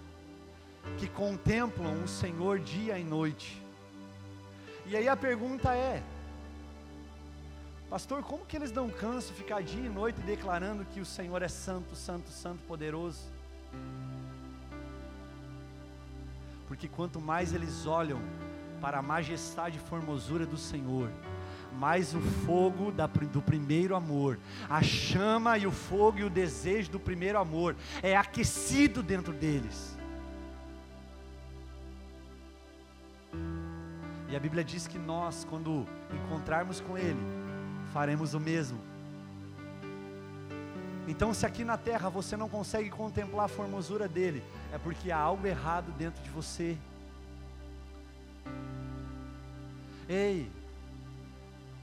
que 0.97 1.07
contemplam 1.07 2.03
o 2.03 2.07
Senhor 2.07 2.59
dia 2.59 2.99
e 2.99 3.03
noite. 3.03 3.61
E 4.85 4.95
aí 4.95 5.07
a 5.07 5.15
pergunta 5.15 5.73
é: 5.73 6.03
Pastor, 7.89 8.21
como 8.23 8.45
que 8.45 8.55
eles 8.55 8.71
não 8.71 8.89
cansam 8.89 9.35
ficar 9.35 9.63
dia 9.63 9.83
e 9.83 9.89
noite 9.89 10.21
declarando 10.21 10.85
que 10.85 10.99
o 10.99 11.05
Senhor 11.05 11.41
é 11.41 11.47
santo, 11.47 11.95
santo, 11.95 12.29
santo, 12.29 12.61
poderoso? 12.67 13.21
Porque 16.67 16.87
quanto 16.87 17.19
mais 17.19 17.51
eles 17.51 17.87
olham 17.87 18.19
para 18.81 18.99
a 18.99 19.01
majestade 19.01 19.77
e 19.77 19.89
formosura 19.89 20.45
do 20.45 20.57
Senhor, 20.57 21.09
mais 21.77 22.13
o 22.13 22.19
fogo 22.19 22.91
da, 22.91 23.07
do 23.07 23.41
primeiro 23.41 23.95
amor, 23.95 24.39
a 24.69 24.81
chama 24.81 25.57
e 25.57 25.67
o 25.67 25.71
fogo 25.71 26.19
e 26.19 26.23
o 26.23 26.29
desejo 26.29 26.91
do 26.91 26.99
primeiro 26.99 27.37
amor 27.37 27.75
é 28.01 28.15
aquecido 28.15 29.03
dentro 29.03 29.33
deles. 29.33 29.97
E 34.29 34.35
a 34.35 34.39
Bíblia 34.39 34.63
diz 34.63 34.85
que 34.85 34.99
nós, 34.99 35.45
quando 35.49 35.87
encontrarmos 36.13 36.79
com 36.79 36.97
Ele, 36.97 37.19
faremos 37.91 38.33
o 38.35 38.39
mesmo. 38.39 38.79
Então, 41.07 41.33
se 41.33 41.43
aqui 41.43 41.63
na 41.63 41.75
terra 41.75 42.09
você 42.09 42.37
não 42.37 42.47
consegue 42.47 42.91
contemplar 42.91 43.45
a 43.45 43.47
formosura 43.47 44.07
dele, 44.07 44.43
é 44.71 44.77
porque 44.77 45.11
há 45.11 45.17
algo 45.17 45.47
errado 45.47 45.91
dentro 45.97 46.21
de 46.21 46.29
você. 46.29 46.77
Ei, 50.09 50.51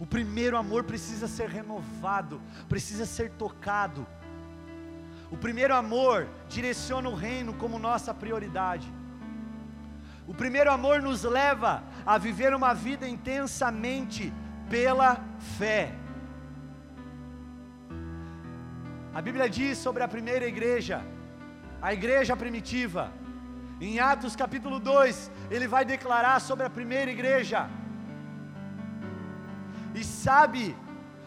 o 0.00 0.04
primeiro 0.04 0.56
amor 0.56 0.82
precisa 0.82 1.28
ser 1.28 1.48
renovado, 1.48 2.40
precisa 2.68 3.06
ser 3.06 3.30
tocado. 3.30 4.04
O 5.30 5.36
primeiro 5.36 5.74
amor 5.74 6.28
direciona 6.48 7.08
o 7.08 7.14
reino 7.14 7.54
como 7.54 7.78
nossa 7.78 8.12
prioridade. 8.12 8.92
O 10.26 10.34
primeiro 10.34 10.72
amor 10.72 11.00
nos 11.00 11.22
leva 11.22 11.84
a 12.04 12.18
viver 12.18 12.52
uma 12.52 12.74
vida 12.74 13.08
intensamente 13.08 14.32
pela 14.68 15.20
fé. 15.56 15.94
A 19.14 19.22
Bíblia 19.22 19.48
diz 19.48 19.78
sobre 19.78 20.02
a 20.02 20.08
primeira 20.08 20.46
igreja, 20.46 21.00
a 21.80 21.94
igreja 21.94 22.36
primitiva. 22.36 23.12
Em 23.80 24.00
Atos 24.00 24.34
capítulo 24.34 24.80
2, 24.80 25.30
ele 25.48 25.68
vai 25.68 25.84
declarar 25.84 26.40
sobre 26.40 26.66
a 26.66 26.70
primeira 26.70 27.10
igreja. 27.10 27.68
E 30.00 30.04
sabe 30.04 30.76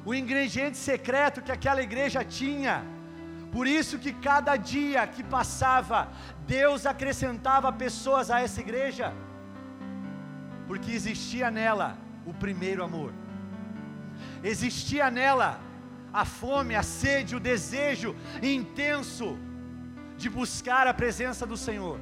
o 0.06 0.14
ingrediente 0.22 0.78
secreto 0.78 1.42
que 1.46 1.52
aquela 1.58 1.82
igreja 1.90 2.24
tinha. 2.24 2.76
Por 3.52 3.66
isso 3.80 3.98
que 4.04 4.14
cada 4.30 4.56
dia 4.74 5.06
que 5.08 5.24
passava, 5.24 6.00
Deus 6.58 6.86
acrescentava 6.86 7.80
pessoas 7.86 8.30
a 8.32 8.42
essa 8.46 8.62
igreja. 8.66 9.08
Porque 10.68 10.92
existia 11.00 11.50
nela 11.60 11.90
o 12.32 12.34
primeiro 12.46 12.84
amor 12.84 13.12
existia 14.44 15.10
nela 15.10 15.60
a 16.12 16.26
fome, 16.26 16.76
a 16.76 16.84
sede, 16.84 17.36
o 17.36 17.40
desejo 17.40 18.16
intenso 18.42 19.38
de 20.18 20.30
buscar 20.30 20.88
a 20.88 20.94
presença 20.94 21.46
do 21.46 21.56
Senhor. 21.56 22.00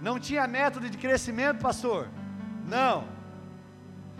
Não 0.00 0.18
tinha 0.18 0.46
método 0.46 0.88
de 0.88 0.98
crescimento, 0.98 1.60
pastor? 1.60 2.08
Não. 2.66 3.06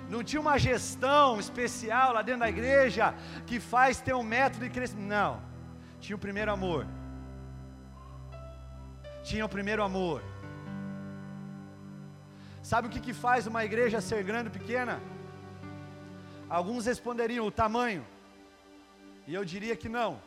Não 0.09 0.23
tinha 0.23 0.41
uma 0.41 0.59
gestão 0.59 1.41
especial 1.41 2.13
lá 2.13 2.23
dentro 2.23 2.41
da 2.41 2.49
igreja 2.49 3.15
que 3.47 3.59
faz 3.59 4.01
ter 4.01 4.15
um 4.15 4.23
método 4.23 4.65
de 4.65 4.71
crescimento. 4.71 5.09
Não. 5.09 5.41
Tinha 6.01 6.17
o 6.17 6.19
primeiro 6.19 6.53
amor. 6.53 6.87
Tinha 9.23 9.45
o 9.45 9.49
primeiro 9.49 9.83
amor. 9.83 10.23
Sabe 12.63 12.89
o 12.89 12.91
que, 12.91 13.01
que 13.01 13.13
faz 13.13 13.47
uma 13.47 13.65
igreja 13.65 14.01
ser 14.01 14.23
grande 14.23 14.49
ou 14.49 14.53
pequena? 14.53 15.01
Alguns 16.49 16.87
responderiam 16.87 17.47
o 17.47 17.51
tamanho, 17.51 18.07
e 19.27 19.35
eu 19.35 19.45
diria 19.45 19.75
que 19.75 19.89
não. 19.89 20.21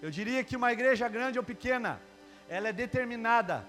Eu 0.00 0.10
diria 0.10 0.44
que 0.44 0.56
uma 0.56 0.72
igreja 0.72 1.08
grande 1.08 1.38
ou 1.38 1.44
pequena, 1.44 2.00
ela 2.48 2.68
é 2.68 2.72
determinada 2.72 3.64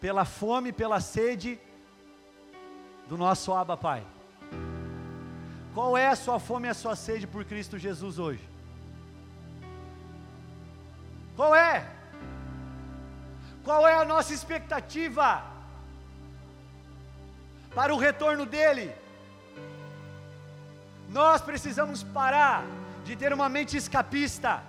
pela 0.00 0.24
fome, 0.24 0.72
pela 0.72 1.00
sede 1.00 1.58
do 3.08 3.16
nosso 3.16 3.52
Abba 3.52 3.76
Pai. 3.76 4.04
Qual 5.74 5.96
é 5.96 6.08
a 6.08 6.16
sua 6.16 6.38
fome 6.38 6.68
e 6.68 6.70
a 6.70 6.74
sua 6.74 6.96
sede 6.96 7.26
por 7.26 7.44
Cristo 7.44 7.78
Jesus 7.78 8.18
hoje? 8.18 8.42
Qual 11.36 11.54
é? 11.54 11.86
Qual 13.62 13.86
é 13.86 13.94
a 13.94 14.04
nossa 14.04 14.32
expectativa 14.32 15.42
para 17.74 17.94
o 17.94 17.98
retorno 17.98 18.46
dele? 18.46 18.94
Nós 21.08 21.42
precisamos 21.42 22.02
parar 22.02 22.64
de 23.04 23.14
ter 23.14 23.32
uma 23.32 23.48
mente 23.48 23.76
escapista, 23.76 24.62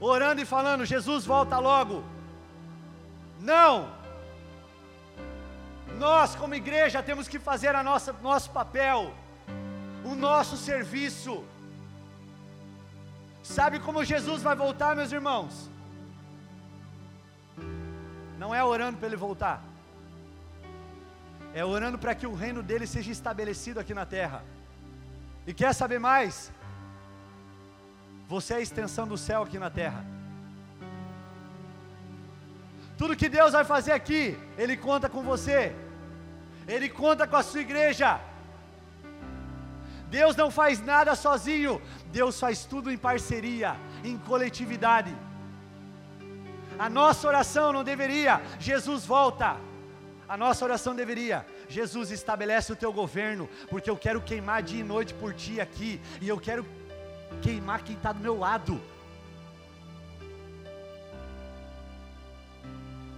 orando 0.00 0.40
e 0.40 0.46
falando: 0.46 0.86
Jesus 0.86 1.26
volta 1.26 1.58
logo. 1.58 2.02
Não! 3.40 3.95
Nós, 5.98 6.34
como 6.34 6.54
igreja, 6.54 7.02
temos 7.02 7.26
que 7.26 7.38
fazer 7.38 7.74
a 7.74 7.82
nossa, 7.82 8.12
nosso 8.22 8.50
papel, 8.50 9.14
o 10.04 10.14
nosso 10.14 10.56
serviço. 10.56 11.44
Sabe 13.42 13.78
como 13.78 14.04
Jesus 14.04 14.42
vai 14.42 14.54
voltar, 14.54 14.94
meus 14.94 15.10
irmãos? 15.10 15.70
Não 18.38 18.54
é 18.54 18.62
orando 18.62 18.98
para 18.98 19.06
ele 19.08 19.16
voltar, 19.16 19.62
é 21.54 21.64
orando 21.64 21.96
para 21.96 22.14
que 22.14 22.26
o 22.26 22.34
reino 22.34 22.62
dele 22.62 22.86
seja 22.86 23.10
estabelecido 23.10 23.80
aqui 23.80 23.94
na 23.94 24.04
terra. 24.04 24.44
E 25.46 25.54
quer 25.54 25.72
saber 25.72 25.98
mais? 25.98 26.52
Você 28.28 28.52
é 28.52 28.56
a 28.56 28.60
extensão 28.60 29.06
do 29.08 29.16
céu 29.16 29.42
aqui 29.44 29.58
na 29.58 29.70
terra. 29.70 30.04
Tudo 32.98 33.16
que 33.16 33.28
Deus 33.28 33.52
vai 33.52 33.64
fazer 33.64 33.92
aqui, 33.92 34.38
Ele 34.58 34.76
conta 34.76 35.08
com 35.08 35.22
você, 35.22 35.74
Ele 36.66 36.88
conta 36.88 37.26
com 37.26 37.36
a 37.36 37.42
sua 37.42 37.60
igreja. 37.60 38.20
Deus 40.08 40.36
não 40.36 40.50
faz 40.50 40.80
nada 40.80 41.14
sozinho, 41.14 41.82
Deus 42.12 42.38
faz 42.38 42.64
tudo 42.64 42.90
em 42.90 42.96
parceria, 42.96 43.76
em 44.04 44.16
coletividade. 44.16 45.14
A 46.78 46.88
nossa 46.88 47.26
oração 47.26 47.72
não 47.72 47.82
deveria, 47.82 48.40
Jesus 48.58 49.04
volta. 49.04 49.56
A 50.28 50.36
nossa 50.36 50.64
oração 50.64 50.94
deveria, 50.94 51.46
Jesus 51.68 52.10
estabelece 52.10 52.72
o 52.72 52.76
teu 52.76 52.92
governo, 52.92 53.48
porque 53.68 53.88
eu 53.88 53.96
quero 53.96 54.20
queimar 54.20 54.60
dia 54.60 54.80
e 54.80 54.84
noite 54.84 55.14
por 55.14 55.32
ti 55.32 55.60
aqui, 55.60 56.00
e 56.20 56.28
eu 56.28 56.38
quero 56.38 56.66
queimar 57.42 57.82
quem 57.82 57.94
está 57.94 58.12
do 58.12 58.18
meu 58.20 58.36
lado. 58.36 58.80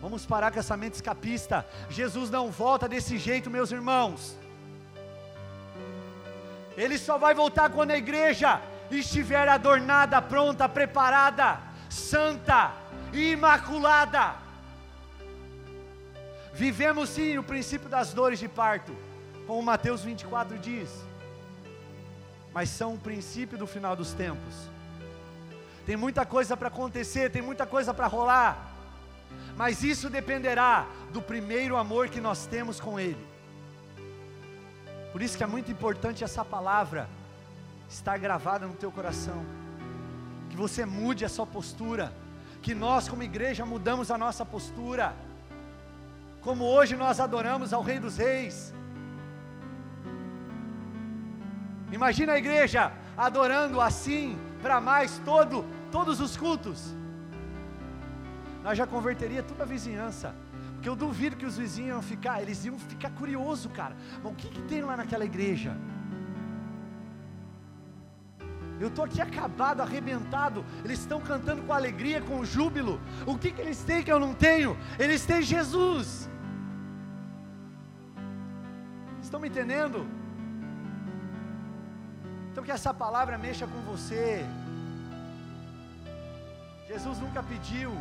Vamos 0.01 0.25
parar 0.25 0.53
com 0.53 0.59
essa 0.59 0.77
mente 0.77 0.95
escapista. 0.95 1.67
Jesus 1.91 2.31
não 2.31 2.51
volta 2.51 2.89
desse 2.89 3.19
jeito, 3.19 3.51
meus 3.51 3.73
irmãos. 3.73 4.37
Ele 6.77 6.97
só 6.97 7.19
vai 7.19 7.35
voltar 7.35 7.71
quando 7.71 7.91
a 7.91 7.99
igreja 7.99 8.61
estiver 8.91 9.49
adornada, 9.49 10.23
pronta, 10.23 10.69
preparada, 10.69 11.59
santa, 11.91 12.73
imaculada. 13.13 14.37
Vivemos 16.55 17.11
sim 17.11 17.39
o 17.39 17.43
princípio 17.43 17.89
das 17.89 18.13
dores 18.13 18.39
de 18.39 18.49
parto, 18.49 18.95
como 19.47 19.63
Mateus 19.63 20.03
24 20.03 20.59
diz, 20.59 20.91
mas 22.53 22.69
são 22.69 22.95
o 22.95 22.99
princípio 22.99 23.59
do 23.59 23.67
final 23.67 23.95
dos 23.95 24.13
tempos. 24.13 24.55
Tem 25.87 25.97
muita 25.97 26.27
coisa 26.27 26.57
para 26.57 26.69
acontecer, 26.69 27.31
tem 27.31 27.43
muita 27.43 27.65
coisa 27.65 27.95
para 27.95 28.07
rolar, 28.07 28.78
mas 29.59 29.83
isso 29.83 30.09
dependerá 30.09 30.87
do 31.12 31.21
primeiro 31.21 31.77
amor 31.77 32.09
que 32.09 32.21
nós 32.21 32.47
temos 32.47 32.79
com 32.79 32.99
Ele. 32.99 33.27
Por 35.11 35.21
isso 35.21 35.37
que 35.37 35.42
é 35.42 35.49
muito 35.49 35.68
importante 35.73 36.23
essa 36.23 36.44
palavra 36.44 37.09
estar 37.90 38.16
gravada 38.18 38.68
no 38.68 38.75
teu 38.75 38.92
coração. 38.92 39.44
Que 40.49 40.57
você 40.57 40.87
mude 40.87 41.25
a 41.25 41.29
sua 41.29 41.44
postura, 41.44 42.12
que 42.62 42.73
nós 42.73 43.09
como 43.09 43.25
igreja 43.25 43.66
mudamos 43.66 44.12
a 44.12 44.16
nossa 44.16 44.44
postura. 44.44 45.12
Como 46.40 46.64
hoje 46.64 46.94
nós 46.94 47.18
adoramos 47.18 47.73
ao 47.73 47.83
Rei 47.83 47.99
dos 47.99 48.16
Reis. 48.16 48.73
Imagina 51.90 52.35
a 52.35 52.38
igreja 52.38 52.92
adorando 53.16 53.81
assim 53.81 54.38
para 54.62 54.81
mais 54.81 55.18
todo 55.25 55.64
todos 55.90 56.21
os 56.21 56.37
cultos. 56.37 56.94
Nós 58.69 58.77
já 58.77 58.87
converteria 58.87 59.43
toda 59.43 59.63
a 59.63 59.67
vizinhança. 59.67 60.35
Porque 60.75 60.89
eu 60.91 60.95
duvido 60.95 61.37
que 61.37 61.47
os 61.47 61.57
vizinhos 61.57 61.89
iam 61.89 62.03
ficar, 62.03 62.43
eles 62.43 62.67
iam 62.67 62.79
ficar 62.79 63.09
curiosos, 63.21 63.73
cara. 63.73 63.97
Mas 64.23 64.31
o 64.31 64.35
que, 64.35 64.47
que 64.47 64.61
tem 64.71 64.83
lá 64.83 64.95
naquela 64.95 65.25
igreja? 65.25 65.75
Eu 68.79 68.89
estou 68.89 69.07
aqui 69.07 69.23
acabado, 69.23 69.81
arrebentado. 69.81 70.67
Eles 70.85 70.99
estão 70.99 71.19
cantando 71.19 71.63
com 71.63 71.73
alegria, 71.73 72.21
com 72.21 72.45
júbilo. 72.45 73.01
O 73.25 73.39
que, 73.39 73.51
que 73.53 73.63
eles 73.63 73.83
têm 73.85 74.03
que 74.03 74.13
eu 74.13 74.21
não 74.21 74.35
tenho? 74.35 74.77
Eles 74.99 75.25
têm 75.25 75.41
Jesus. 75.41 76.29
Estão 79.23 79.41
me 79.41 79.49
entendendo? 79.49 80.07
Então 82.53 82.63
que 82.63 82.71
essa 82.71 82.93
palavra 82.93 83.39
mexa 83.39 83.67
com 83.67 83.81
você. 83.91 84.45
Jesus 86.87 87.19
nunca 87.19 87.43
pediu 87.43 87.97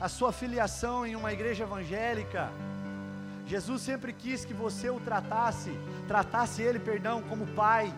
a 0.00 0.08
sua 0.08 0.32
filiação 0.32 1.06
em 1.06 1.16
uma 1.16 1.32
igreja 1.32 1.64
evangélica. 1.64 2.50
Jesus 3.46 3.82
sempre 3.82 4.12
quis 4.12 4.44
que 4.44 4.54
você 4.54 4.90
o 4.90 5.00
tratasse, 5.00 5.70
tratasse 6.08 6.62
ele, 6.62 6.78
perdão, 6.78 7.22
como 7.22 7.46
pai. 7.48 7.92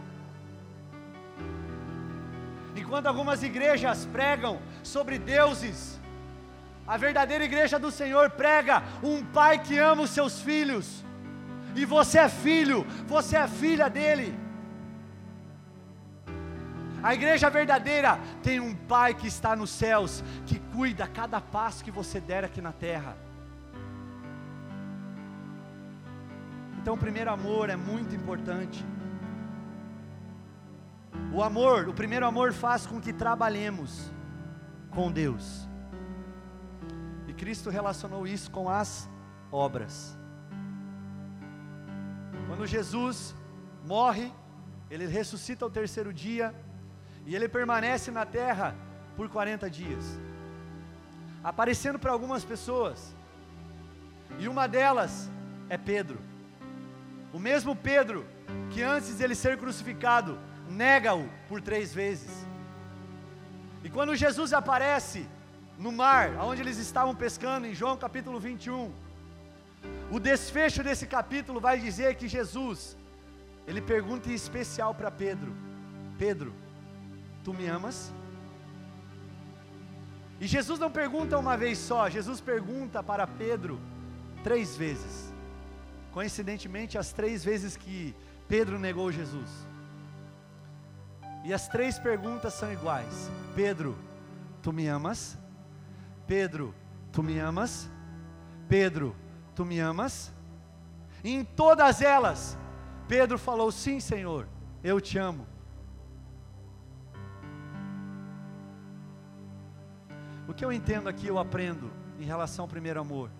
Enquanto 2.75 3.07
algumas 3.07 3.43
igrejas 3.43 4.07
pregam 4.07 4.61
sobre 4.83 5.19
deuses, 5.19 6.01
a 6.87 6.97
verdadeira 6.97 7.45
igreja 7.45 7.79
do 7.79 7.91
Senhor 7.91 8.31
prega 8.31 8.83
um 9.03 9.25
pai 9.25 9.59
que 9.59 9.79
ama 9.79 10.03
os 10.03 10.11
seus 10.11 10.41
filhos, 10.41 11.05
e 11.75 11.85
você 11.85 12.19
é 12.19 12.29
filho, 12.29 12.87
você 13.07 13.37
é 13.37 13.49
filha 13.49 13.89
dele. 13.89 14.46
A 17.07 17.15
igreja 17.15 17.49
verdadeira 17.49 18.19
tem 18.43 18.59
um 18.59 18.75
Pai 18.75 19.15
que 19.15 19.29
está 19.29 19.55
nos 19.55 19.71
céus, 19.71 20.25
que 20.45 20.59
cuida 20.59 21.07
cada 21.07 21.41
passo 21.41 21.85
que 21.85 21.91
você 21.93 22.19
der 22.21 22.45
aqui 22.45 22.61
na 22.61 22.73
terra. 22.73 23.17
Então, 26.81 26.95
o 26.95 26.99
primeiro 26.99 27.31
amor 27.31 27.71
é 27.71 27.77
muito 27.77 28.13
importante. 28.13 28.85
O 31.33 31.45
amor, 31.45 31.89
o 31.89 31.95
primeiro 31.95 32.27
amor 32.27 32.53
faz 32.53 32.89
com 32.89 33.01
que 33.01 33.13
trabalhemos 33.13 34.11
com 34.91 35.13
Deus. 35.13 35.69
E 37.29 37.33
Cristo 37.33 37.71
relacionou 37.71 38.27
isso 38.27 38.51
com 38.51 38.69
as 38.69 39.09
obras. 39.53 40.19
Quando 42.49 42.67
Jesus 42.67 43.33
morre, 43.85 44.33
ele 44.91 45.07
ressuscita 45.07 45.65
ao 45.65 45.71
terceiro 45.71 46.13
dia, 46.13 46.53
e 47.27 47.35
ele 47.35 47.49
permanece 47.49 48.11
na 48.11 48.25
terra 48.25 48.75
por 49.17 49.29
40 49.29 49.69
dias, 49.69 50.05
aparecendo 51.43 51.99
para 51.99 52.13
algumas 52.13 52.45
pessoas. 52.45 53.15
E 54.39 54.49
uma 54.49 54.67
delas 54.67 55.31
é 55.69 55.77
Pedro. 55.77 56.19
O 57.33 57.39
mesmo 57.39 57.75
Pedro 57.75 58.25
que 58.71 58.83
antes 58.83 59.19
de 59.19 59.25
ele 59.25 59.35
ser 59.35 59.59
crucificado, 59.59 60.39
nega-o 60.69 61.29
por 61.49 61.61
três 61.61 61.93
vezes. 61.93 62.47
E 63.83 63.91
quando 63.91 64.15
Jesus 64.17 64.53
aparece 64.53 65.27
no 65.79 65.93
mar, 65.93 66.31
onde 66.41 66.61
eles 66.61 66.79
estavam 66.79 67.15
pescando, 67.15 67.67
em 67.67 67.75
João 67.75 67.97
capítulo 67.97 68.41
21, 68.41 68.93
o 70.11 70.19
desfecho 70.19 70.83
desse 70.83 71.07
capítulo 71.07 71.61
vai 71.61 71.79
dizer 71.79 72.15
que 72.15 72.29
Jesus, 72.29 72.97
ele 73.67 73.81
pergunta 73.81 74.31
em 74.31 74.35
especial 74.35 74.95
para 74.95 75.11
Pedro: 75.11 75.53
Pedro, 76.19 76.53
Tu 77.47 77.55
me 77.55 77.69
amas? 77.69 78.13
E 80.41 80.49
Jesus 80.49 80.81
não 80.81 80.91
pergunta 80.91 81.39
uma 81.39 81.57
vez 81.57 81.79
só, 81.79 82.11
Jesus 82.11 82.41
pergunta 82.41 83.05
para 83.05 83.25
Pedro 83.25 83.79
três 84.43 84.77
vezes. 84.77 85.33
Coincidentemente, 86.11 86.99
as 86.99 87.13
três 87.13 87.45
vezes 87.45 87.77
que 87.77 88.17
Pedro 88.49 88.81
negou 88.81 89.13
Jesus. 89.13 89.49
E 91.45 91.55
as 91.55 91.69
três 91.69 92.01
perguntas 92.01 92.53
são 92.53 92.73
iguais: 92.73 93.31
Pedro, 93.55 93.97
tu 94.61 94.73
me 94.73 94.89
amas? 94.89 95.39
Pedro, 96.27 96.75
tu 97.13 97.23
me 97.23 97.39
amas? 97.39 97.89
Pedro, 98.69 99.15
tu 99.55 99.65
me 99.65 99.79
amas? 99.79 100.33
E 101.23 101.33
em 101.33 101.45
todas 101.45 102.03
elas, 102.03 102.59
Pedro 103.07 103.39
falou: 103.39 103.71
Sim, 103.71 104.01
Senhor, 104.01 104.49
eu 104.83 105.01
te 105.01 105.17
amo. 105.17 105.47
O 110.49 110.55
que 110.55 110.65
eu 110.65 110.73
entendo 110.73 111.09
aqui, 111.09 111.27
eu 111.27 111.39
aprendo 111.39 111.91
em 112.19 112.25
relação 112.25 112.65
ao 112.65 112.69
primeiro 112.69 113.01
amor. 113.01 113.31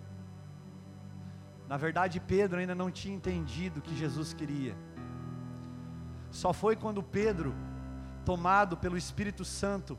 Na 1.67 1.77
verdade, 1.77 2.19
Pedro 2.19 2.59
ainda 2.59 2.75
não 2.75 2.89
tinha 2.89 3.15
entendido 3.15 3.79
o 3.79 3.81
que 3.81 3.95
Jesus 3.95 4.33
queria. 4.33 4.75
Só 6.31 6.53
foi 6.53 6.75
quando 6.75 7.01
Pedro, 7.03 7.53
tomado 8.25 8.77
pelo 8.77 8.97
Espírito 8.97 9.43
Santo, 9.43 9.97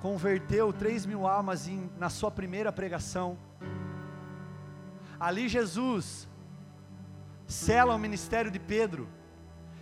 converteu 0.00 0.72
3 0.72 1.06
mil 1.06 1.26
almas 1.26 1.68
em, 1.68 1.90
na 1.98 2.08
sua 2.08 2.30
primeira 2.30 2.72
pregação. 2.72 3.38
Ali 5.18 5.48
Jesus 5.48 6.26
sela 7.46 7.94
o 7.94 7.98
ministério 7.98 8.50
de 8.50 8.58
Pedro. 8.58 9.08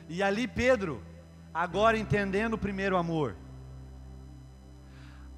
E 0.09 0.23
ali 0.23 0.49
Pedro, 0.49 1.03
agora 1.53 1.99
entendendo 1.99 2.55
o 2.55 2.59
primeiro 2.59 2.97
amor, 2.97 3.37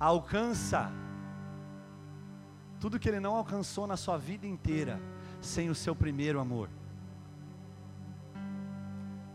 alcança 0.01 0.91
tudo 2.81 2.99
que 2.99 3.07
ele 3.07 3.21
não 3.21 3.37
alcançou 3.37 3.87
na 3.87 3.99
sua 3.99 4.17
vida 4.17 4.47
inteira 4.47 4.99
sem 5.43 5.69
o 5.69 5.75
seu 5.75 5.95
primeiro 5.95 6.41
amor. 6.41 6.71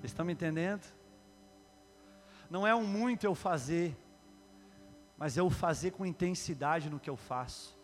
Estão 0.03 0.25
me 0.25 0.33
entendendo? 0.33 0.83
Não 2.49 2.65
é 2.65 2.73
um 2.73 2.85
muito 2.85 3.23
eu 3.23 3.35
fazer, 3.35 3.95
mas 5.17 5.37
eu 5.37 5.49
fazer 5.49 5.91
com 5.91 6.05
intensidade 6.05 6.89
no 6.89 6.99
que 6.99 7.09
eu 7.09 7.15
faço. 7.15 7.77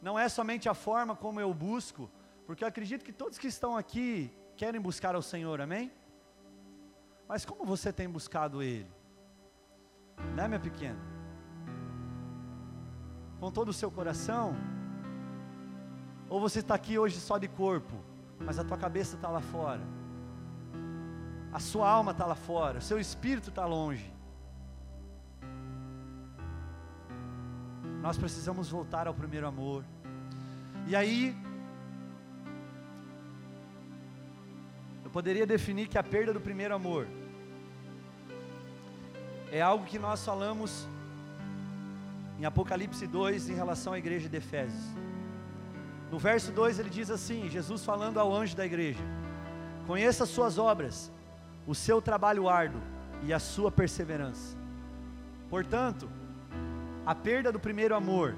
Não 0.00 0.18
é 0.18 0.28
somente 0.28 0.68
a 0.68 0.74
forma 0.74 1.14
como 1.14 1.40
eu 1.40 1.54
busco, 1.54 2.10
porque 2.46 2.64
eu 2.64 2.68
acredito 2.68 3.04
que 3.04 3.12
todos 3.12 3.38
que 3.38 3.46
estão 3.46 3.76
aqui 3.76 4.32
querem 4.56 4.80
buscar 4.80 5.14
ao 5.14 5.22
Senhor, 5.22 5.60
amém? 5.60 5.92
Mas 7.28 7.44
como 7.44 7.64
você 7.64 7.92
tem 7.92 8.08
buscado 8.08 8.62
Ele? 8.62 9.01
Né, 10.34 10.48
minha 10.48 10.60
pequena? 10.60 10.98
Com 13.40 13.50
todo 13.50 13.68
o 13.68 13.72
seu 13.72 13.90
coração? 13.90 14.54
Ou 16.28 16.40
você 16.40 16.60
está 16.60 16.74
aqui 16.74 16.98
hoje 16.98 17.20
só 17.20 17.38
de 17.38 17.48
corpo, 17.48 17.94
mas 18.40 18.58
a 18.58 18.64
tua 18.64 18.78
cabeça 18.78 19.16
está 19.16 19.28
lá 19.28 19.40
fora? 19.40 19.82
a 21.52 21.60
sua 21.60 21.88
alma 21.88 22.12
está 22.12 22.24
lá 22.24 22.34
fora, 22.34 22.78
o 22.78 22.82
seu 22.82 22.98
espírito 22.98 23.50
está 23.50 23.66
longe. 23.66 24.10
Nós 28.00 28.16
precisamos 28.16 28.70
voltar 28.70 29.06
ao 29.06 29.14
primeiro 29.14 29.46
amor. 29.46 29.84
E 30.88 30.96
aí, 30.96 31.36
eu 35.04 35.10
poderia 35.10 35.46
definir 35.46 35.88
que 35.88 35.98
a 35.98 36.02
perda 36.02 36.32
do 36.32 36.40
primeiro 36.40 36.74
amor 36.74 37.06
é 39.52 39.60
algo 39.60 39.84
que 39.84 39.98
nós 39.98 40.24
falamos 40.24 40.88
em 42.40 42.44
Apocalipse 42.44 43.06
2 43.06 43.50
em 43.50 43.54
relação 43.54 43.92
à 43.92 43.98
igreja 43.98 44.28
de 44.28 44.36
Efésios. 44.36 44.82
No 46.10 46.18
verso 46.18 46.50
2 46.50 46.80
ele 46.80 46.90
diz 46.90 47.10
assim: 47.10 47.48
Jesus 47.48 47.84
falando 47.84 48.18
ao 48.18 48.34
anjo 48.34 48.56
da 48.56 48.66
igreja: 48.66 49.04
Conheça 49.86 50.24
as 50.24 50.30
suas 50.30 50.58
obras 50.58 51.12
o 51.66 51.74
seu 51.74 52.02
trabalho 52.02 52.48
árduo 52.48 52.80
e 53.22 53.32
a 53.32 53.38
sua 53.38 53.70
perseverança. 53.70 54.56
Portanto, 55.48 56.08
a 57.06 57.14
perda 57.14 57.52
do 57.52 57.60
primeiro 57.60 57.94
amor 57.94 58.34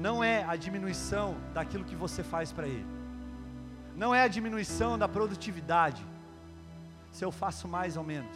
não 0.00 0.22
é 0.22 0.44
a 0.44 0.56
diminuição 0.56 1.36
daquilo 1.52 1.84
que 1.84 1.96
você 1.96 2.22
faz 2.22 2.52
para 2.52 2.66
ele, 2.66 2.86
não 3.96 4.14
é 4.14 4.22
a 4.22 4.28
diminuição 4.28 4.98
da 4.98 5.08
produtividade, 5.08 6.04
se 7.10 7.24
eu 7.24 7.30
faço 7.30 7.68
mais 7.68 7.96
ou 7.96 8.04
menos, 8.04 8.34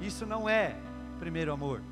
isso 0.00 0.24
não 0.26 0.48
é 0.48 0.76
primeiro 1.18 1.52
amor. 1.52 1.82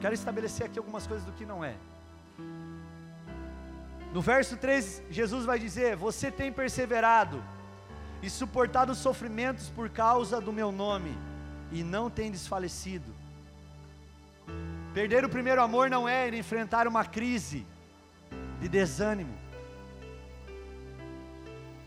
Quero 0.00 0.14
estabelecer 0.14 0.66
aqui 0.66 0.78
algumas 0.78 1.06
coisas 1.06 1.24
do 1.26 1.32
que 1.32 1.44
não 1.44 1.64
é. 1.64 1.74
No 4.12 4.20
verso 4.20 4.56
3, 4.56 5.02
Jesus 5.10 5.44
vai 5.44 5.58
dizer: 5.58 5.96
Você 5.96 6.30
tem 6.30 6.52
perseverado 6.52 7.42
e 8.22 8.28
suportado 8.28 8.92
os 8.92 8.98
sofrimentos 8.98 9.68
por 9.70 9.88
causa 9.88 10.40
do 10.40 10.52
meu 10.52 10.72
nome, 10.72 11.16
e 11.70 11.82
não 11.82 12.10
tem 12.10 12.30
desfalecido. 12.30 13.14
Perder 14.92 15.24
o 15.24 15.28
primeiro 15.28 15.62
amor 15.62 15.88
não 15.88 16.08
é 16.08 16.28
enfrentar 16.36 16.88
uma 16.88 17.04
crise 17.04 17.64
de 18.60 18.68
desânimo. 18.68 19.38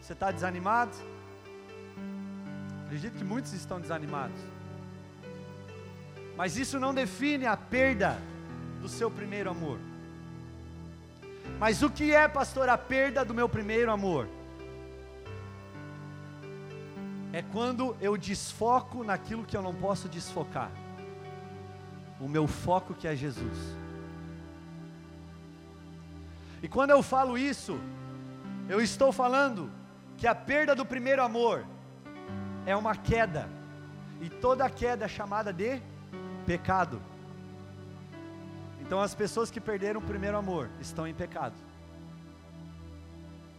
Você 0.01 0.13
está 0.13 0.31
desanimado? 0.31 0.95
Acredito 2.85 3.17
que 3.17 3.23
muitos 3.23 3.51
estão 3.53 3.81
desanimados. 3.81 4.52
Mas 6.35 6.57
isso 6.57 6.79
não 6.79 6.93
define 6.93 7.45
a 7.45 7.55
perda 7.55 8.19
do 8.81 8.89
seu 8.89 9.09
primeiro 9.09 9.49
amor. 9.49 9.79
Mas 11.59 11.81
o 11.83 11.89
que 11.89 12.13
é, 12.13 12.27
pastor, 12.27 12.67
a 12.69 12.77
perda 12.77 13.23
do 13.23 13.33
meu 13.33 13.47
primeiro 13.47 13.91
amor? 13.91 14.27
é 17.33 17.41
quando 17.41 17.97
eu 17.99 18.15
desfoco 18.15 19.03
naquilo 19.03 19.43
que 19.43 19.57
eu 19.57 19.61
não 19.63 19.73
posso 19.73 20.07
desfocar. 20.07 20.69
O 22.21 22.29
meu 22.29 22.47
foco 22.47 22.93
que 22.93 23.07
é 23.07 23.15
Jesus. 23.15 23.57
E 26.61 26.67
quando 26.67 26.91
eu 26.91 27.01
falo 27.01 27.35
isso, 27.35 27.79
eu 28.69 28.79
estou 28.79 29.11
falando 29.11 29.71
que 30.15 30.27
a 30.27 30.35
perda 30.35 30.75
do 30.75 30.85
primeiro 30.85 31.23
amor 31.23 31.65
é 32.67 32.75
uma 32.75 32.95
queda. 32.95 33.49
E 34.21 34.29
toda 34.29 34.69
queda 34.69 35.05
é 35.05 35.07
chamada 35.07 35.51
de 35.51 35.81
pecado. 36.45 37.01
Então 38.81 39.01
as 39.01 39.15
pessoas 39.15 39.49
que 39.49 39.61
perderam 39.61 39.99
o 39.99 40.03
primeiro 40.03 40.37
amor 40.37 40.69
estão 40.79 41.07
em 41.07 41.13
pecado. 41.13 41.55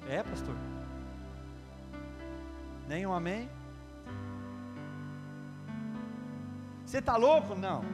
É, 0.08 0.22
pastor? 0.22 0.54
Nenhum 2.86 3.12
amém? 3.12 3.48
Você 6.84 6.98
está 6.98 7.16
louco? 7.16 7.54
Não. 7.54 7.84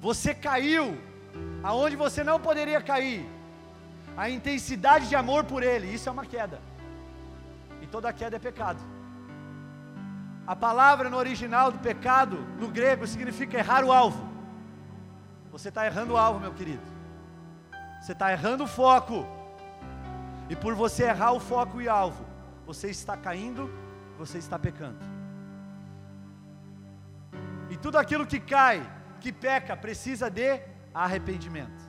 Você 0.00 0.32
caiu 0.32 0.96
aonde 1.62 1.96
você 1.96 2.24
não 2.24 2.40
poderia 2.40 2.80
cair. 2.80 3.28
A 4.16 4.30
intensidade 4.30 5.08
de 5.08 5.16
amor 5.16 5.44
por 5.44 5.62
Ele, 5.62 5.92
isso 5.92 6.08
é 6.08 6.12
uma 6.12 6.24
queda. 6.24 6.60
E 7.82 7.86
toda 7.86 8.12
queda 8.12 8.36
é 8.36 8.38
pecado. 8.38 8.80
A 10.50 10.56
palavra 10.56 11.08
no 11.08 11.16
original 11.16 11.70
do 11.70 11.78
pecado, 11.78 12.36
no 12.58 12.66
grego, 12.66 13.06
significa 13.06 13.56
errar 13.56 13.84
o 13.84 13.92
alvo. 13.92 14.28
Você 15.52 15.68
está 15.68 15.86
errando 15.86 16.14
o 16.14 16.16
alvo, 16.16 16.40
meu 16.40 16.52
querido. 16.52 16.82
Você 18.00 18.10
está 18.10 18.32
errando 18.32 18.64
o 18.64 18.66
foco. 18.66 19.24
E 20.48 20.56
por 20.56 20.74
você 20.74 21.04
errar 21.04 21.30
o 21.30 21.38
foco 21.38 21.80
e 21.80 21.88
alvo, 21.88 22.24
você 22.66 22.90
está 22.90 23.16
caindo, 23.16 23.70
você 24.18 24.38
está 24.38 24.58
pecando. 24.58 24.98
E 27.70 27.76
tudo 27.76 27.96
aquilo 27.96 28.26
que 28.26 28.40
cai, 28.40 28.84
que 29.20 29.32
peca, 29.32 29.76
precisa 29.76 30.28
de 30.28 30.60
arrependimento. 30.92 31.88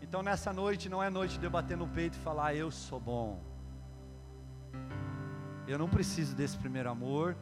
Então 0.00 0.22
nessa 0.22 0.52
noite 0.52 0.88
não 0.88 1.02
é 1.02 1.10
noite 1.10 1.40
de 1.40 1.44
eu 1.44 1.50
bater 1.50 1.76
no 1.76 1.88
peito 1.88 2.16
e 2.16 2.20
falar, 2.20 2.54
eu 2.54 2.70
sou 2.70 3.00
bom. 3.00 3.53
Eu 5.66 5.78
não 5.78 5.88
preciso 5.88 6.36
desse 6.36 6.56
primeiro 6.58 6.90
amor, 6.90 7.36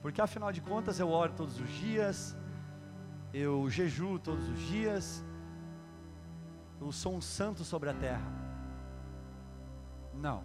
porque 0.00 0.20
afinal 0.20 0.50
de 0.52 0.60
contas 0.60 0.98
eu 0.98 1.10
oro 1.10 1.32
todos 1.34 1.60
os 1.60 1.68
dias, 1.68 2.36
eu 3.32 3.68
jejuo 3.68 4.18
todos 4.18 4.48
os 4.48 4.58
dias, 4.60 5.24
eu 6.80 6.90
sou 6.92 7.14
um 7.14 7.20
santo 7.20 7.64
sobre 7.64 7.90
a 7.90 7.94
terra. 7.94 8.32
Não. 10.14 10.42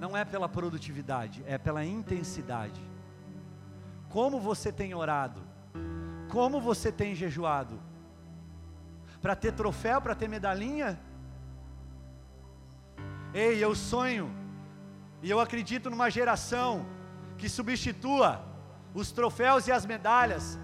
Não 0.00 0.16
é 0.16 0.24
pela 0.24 0.48
produtividade, 0.48 1.44
é 1.46 1.56
pela 1.56 1.84
intensidade. 1.84 2.80
Como 4.08 4.40
você 4.40 4.72
tem 4.72 4.92
orado? 4.92 5.40
Como 6.30 6.60
você 6.60 6.90
tem 6.90 7.14
jejuado? 7.14 7.80
Para 9.20 9.36
ter 9.36 9.52
troféu, 9.52 10.00
para 10.00 10.14
ter 10.16 10.28
medalhinha? 10.28 10.98
Ei, 13.34 13.62
eu 13.64 13.74
sonho, 13.74 14.30
e 15.22 15.30
eu 15.30 15.40
acredito 15.40 15.88
numa 15.88 16.10
geração 16.10 16.86
que 17.38 17.48
substitua 17.48 18.44
os 18.94 19.10
troféus 19.10 19.66
e 19.66 19.72
as 19.72 19.86
medalhas 19.86 20.58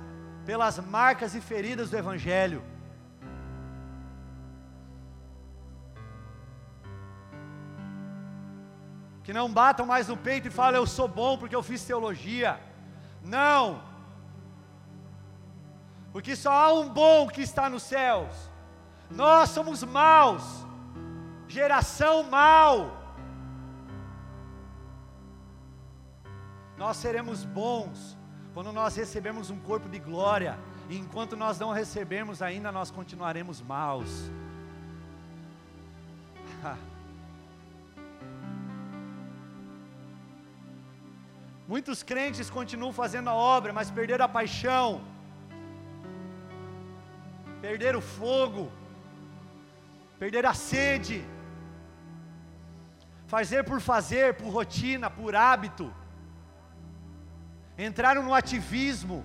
pelas 0.44 0.78
marcas 0.78 1.34
e 1.34 1.40
feridas 1.40 1.90
do 1.90 1.96
Evangelho. 1.96 2.62
que 9.28 9.32
não 9.34 9.52
batam 9.52 9.84
mais 9.84 10.08
no 10.08 10.16
peito 10.16 10.48
e 10.48 10.50
falem, 10.50 10.80
eu 10.80 10.86
sou 10.86 11.06
bom 11.06 11.36
porque 11.36 11.54
eu 11.54 11.62
fiz 11.62 11.84
teologia. 11.84 12.58
Não, 13.22 13.82
porque 16.14 16.34
só 16.34 16.50
há 16.50 16.72
um 16.72 16.88
bom 16.88 17.28
que 17.28 17.42
está 17.42 17.68
nos 17.68 17.82
céus, 17.82 18.32
nós 19.10 19.50
somos 19.50 19.84
maus, 19.84 20.66
geração 21.49 22.22
mal. 22.24 22.96
Nós 26.76 26.96
seremos 26.96 27.44
bons 27.44 28.16
quando 28.55 28.72
nós 28.72 28.96
recebemos 28.96 29.51
um 29.51 29.59
corpo 29.59 29.88
de 29.88 29.99
glória, 29.99 30.59
e 30.88 30.96
enquanto 30.96 31.36
nós 31.36 31.59
não 31.59 31.70
recebermos 31.72 32.40
ainda, 32.42 32.70
nós 32.72 32.90
continuaremos 32.90 33.61
maus. 33.61 34.30
Muitos 41.68 42.03
crentes 42.03 42.49
continuam 42.49 42.92
fazendo 42.92 43.28
a 43.28 43.34
obra, 43.34 43.72
mas 43.72 43.90
perderam 43.90 44.24
a 44.24 44.28
paixão, 44.28 45.03
perderam 47.61 47.99
o 47.99 48.03
fogo, 48.03 48.72
perderam 50.18 50.49
a 50.51 50.55
sede. 50.55 51.22
Fazer 53.35 53.62
por 53.62 53.81
fazer, 53.81 54.35
por 54.35 54.49
rotina, 54.59 55.09
por 55.09 55.37
hábito. 55.37 55.87
Entraram 57.87 58.22
no 58.24 58.35
ativismo, 58.35 59.24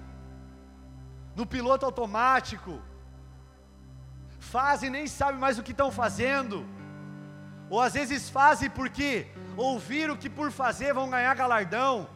no 1.36 1.46
piloto 1.54 1.86
automático. 1.88 2.80
Fazem 4.40 4.90
e 4.90 4.92
nem 4.92 5.08
sabem 5.08 5.40
mais 5.40 5.58
o 5.58 5.64
que 5.64 5.72
estão 5.72 5.92
fazendo. 5.92 6.64
Ou 7.70 7.82
às 7.82 7.94
vezes 7.94 8.30
fazem 8.30 8.70
porque 8.70 9.10
ouviram 9.58 10.16
que 10.16 10.30
por 10.30 10.52
fazer 10.52 10.94
vão 10.94 11.10
ganhar 11.10 11.34
galardão 11.34 12.08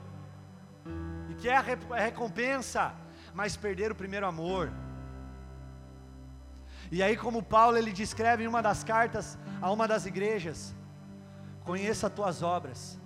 que 1.37 1.47
é 1.49 1.55
a 1.55 1.61
recompensa, 2.09 2.93
mas 3.33 3.55
perder 3.55 3.91
o 3.91 3.95
primeiro 3.95 4.25
amor. 4.25 4.71
E 6.91 7.03
aí, 7.03 7.15
como 7.17 7.43
Paulo 7.43 7.77
ele 7.77 7.91
descreve 7.91 8.43
em 8.43 8.47
uma 8.47 8.61
das 8.61 8.83
cartas 8.83 9.37
a 9.61 9.71
uma 9.71 9.87
das 9.87 10.05
igrejas: 10.05 10.73
conheça 11.67 12.07
as 12.07 12.13
tuas 12.13 12.41
obras. 12.41 12.97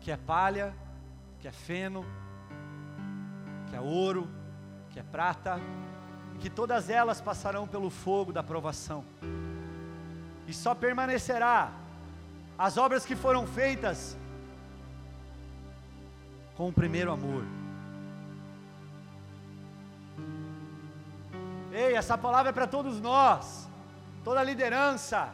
Que 0.00 0.10
é 0.10 0.16
palha, 0.16 0.74
que 1.38 1.46
é 1.46 1.52
feno, 1.52 2.04
que 3.68 3.76
é 3.76 3.80
ouro, 3.80 4.26
que 4.90 4.98
é 4.98 5.02
prata, 5.02 5.60
e 6.34 6.38
que 6.38 6.50
todas 6.50 6.90
elas 6.90 7.20
passarão 7.20 7.68
pelo 7.68 7.90
fogo 7.90 8.32
da 8.32 8.42
provação 8.42 9.04
e 10.46 10.54
só 10.54 10.74
permanecerá 10.74 11.72
as 12.58 12.76
obras 12.76 13.04
que 13.04 13.16
foram 13.16 13.46
feitas 13.46 14.16
com 16.56 16.68
o 16.68 16.72
primeiro 16.72 17.10
amor. 17.10 17.55
Essa 21.96 22.16
palavra 22.16 22.50
é 22.50 22.52
para 22.52 22.66
todos 22.66 23.00
nós, 23.00 23.68
toda 24.24 24.40
a 24.40 24.44
liderança. 24.44 25.28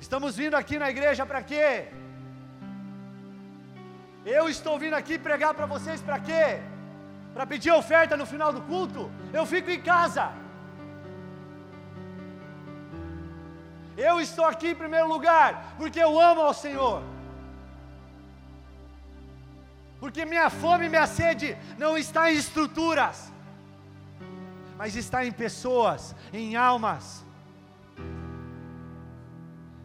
Estamos 0.00 0.36
vindo 0.36 0.54
aqui 0.54 0.78
na 0.78 0.90
igreja 0.90 1.24
para 1.24 1.42
quê? 1.42 1.88
Eu 4.24 4.48
estou 4.48 4.78
vindo 4.78 4.94
aqui 4.94 5.18
pregar 5.18 5.52
para 5.54 5.66
vocês 5.66 6.00
para 6.00 6.18
quê? 6.18 6.60
Para 7.34 7.46
pedir 7.46 7.72
oferta 7.72 8.16
no 8.16 8.26
final 8.26 8.52
do 8.52 8.62
culto? 8.62 9.10
Eu 9.32 9.44
fico 9.44 9.70
em 9.70 9.80
casa. 9.80 10.32
Eu 13.96 14.20
estou 14.20 14.44
aqui 14.44 14.68
em 14.70 14.80
primeiro 14.82 15.08
lugar, 15.08 15.74
porque 15.76 16.00
eu 16.00 16.18
amo 16.20 16.40
ao 16.40 16.54
Senhor. 16.54 17.02
Porque 20.00 20.24
minha 20.24 20.48
fome 20.50 20.86
e 20.86 20.88
minha 20.88 21.06
sede 21.06 21.56
não 21.78 21.96
está 21.96 22.30
em 22.30 22.36
estruturas, 22.36 23.32
mas 24.76 24.96
está 24.96 25.24
em 25.24 25.32
pessoas, 25.32 26.14
em 26.32 26.56
almas, 26.56 27.24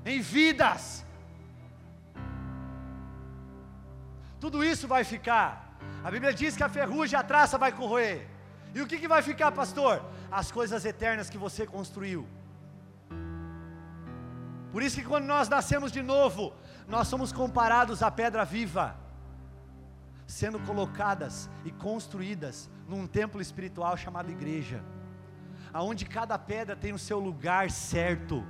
em 0.05 0.19
vidas. 0.21 1.05
Tudo 4.39 4.63
isso 4.63 4.87
vai 4.87 5.03
ficar. 5.03 5.77
A 6.03 6.09
Bíblia 6.09 6.33
diz 6.33 6.55
que 6.55 6.63
a 6.63 6.69
ferrugem 6.69 7.19
a 7.19 7.23
traça 7.23 7.57
vai 7.57 7.71
corroer. 7.71 8.27
E 8.73 8.81
o 8.81 8.87
que, 8.87 8.97
que 8.97 9.07
vai 9.07 9.21
ficar, 9.21 9.51
pastor? 9.51 10.03
As 10.31 10.51
coisas 10.51 10.85
eternas 10.85 11.29
que 11.29 11.37
você 11.37 11.65
construiu. 11.65 12.27
Por 14.71 14.83
isso 14.83 14.97
que 14.97 15.05
quando 15.05 15.25
nós 15.25 15.49
nascemos 15.49 15.91
de 15.91 16.01
novo, 16.01 16.53
nós 16.87 17.07
somos 17.07 17.31
comparados 17.31 18.03
à 18.03 18.11
pedra 18.11 18.45
viva, 18.45 18.95
sendo 20.29 20.59
colocadas 20.59 21.49
e 21.65 21.71
construídas 21.71 22.69
num 22.87 23.07
templo 23.07 23.41
espiritual 23.41 23.97
chamado 23.97 24.29
igreja, 24.29 24.79
aonde 25.73 26.05
cada 26.05 26.37
pedra 26.37 26.75
tem 26.75 26.93
o 26.93 26.99
seu 26.99 27.19
lugar 27.19 27.71
certo. 27.71 28.45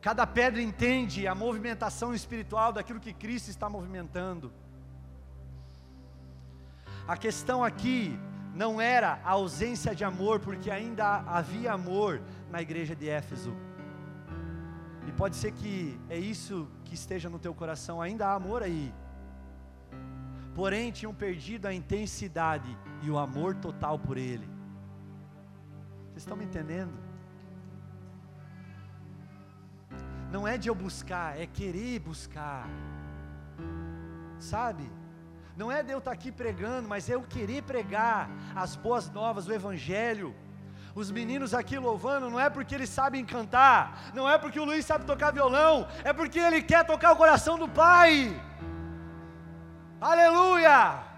Cada 0.00 0.26
pedra 0.26 0.62
entende 0.62 1.26
a 1.26 1.34
movimentação 1.34 2.14
espiritual 2.14 2.72
daquilo 2.72 2.98
que 2.98 3.12
Cristo 3.12 3.50
está 3.50 3.68
movimentando. 3.68 4.50
A 7.06 7.14
questão 7.14 7.62
aqui 7.62 8.18
não 8.54 8.80
era 8.80 9.20
a 9.22 9.32
ausência 9.32 9.94
de 9.94 10.02
amor, 10.02 10.40
porque 10.40 10.70
ainda 10.70 11.18
havia 11.26 11.74
amor 11.74 12.22
na 12.50 12.62
igreja 12.62 12.96
de 12.96 13.06
Éfeso. 13.06 13.54
E 15.06 15.12
pode 15.12 15.36
ser 15.36 15.52
que 15.52 16.00
é 16.08 16.18
isso 16.18 16.66
que 16.88 16.94
esteja 16.94 17.28
no 17.28 17.38
teu 17.38 17.54
coração, 17.54 18.00
ainda 18.00 18.26
há 18.26 18.34
amor 18.34 18.62
aí. 18.62 18.92
Porém, 20.54 20.90
tinham 20.90 21.14
perdido 21.14 21.66
a 21.66 21.72
intensidade 21.72 22.76
e 23.02 23.10
o 23.10 23.18
amor 23.18 23.54
total 23.54 23.98
por 23.98 24.16
Ele. 24.16 24.48
Vocês 26.06 26.22
estão 26.24 26.36
me 26.36 26.44
entendendo? 26.44 26.92
Não 30.32 30.48
é 30.48 30.58
de 30.58 30.68
eu 30.68 30.74
buscar, 30.74 31.38
é 31.38 31.46
querer 31.46 32.00
buscar. 32.00 32.66
Sabe? 34.38 34.90
Não 35.56 35.70
é 35.70 35.82
de 35.82 35.92
eu 35.92 35.98
estar 35.98 36.12
aqui 36.12 36.32
pregando, 36.32 36.88
mas 36.88 37.08
é 37.10 37.14
eu 37.14 37.22
querer 37.22 37.62
pregar 37.62 38.30
as 38.54 38.76
boas 38.76 39.10
novas, 39.10 39.46
o 39.46 39.52
Evangelho. 39.52 40.34
Os 40.94 41.10
meninos 41.10 41.54
aqui 41.54 41.78
louvando, 41.78 42.30
não 42.30 42.40
é 42.40 42.48
porque 42.50 42.74
eles 42.74 42.88
sabem 42.88 43.24
cantar, 43.24 44.10
não 44.14 44.28
é 44.28 44.36
porque 44.38 44.58
o 44.58 44.64
Luiz 44.64 44.84
sabe 44.84 45.04
tocar 45.04 45.32
violão, 45.32 45.86
é 46.02 46.12
porque 46.12 46.38
ele 46.38 46.62
quer 46.62 46.84
tocar 46.84 47.12
o 47.12 47.16
coração 47.16 47.58
do 47.58 47.68
Pai. 47.68 48.40
Aleluia! 50.00 51.08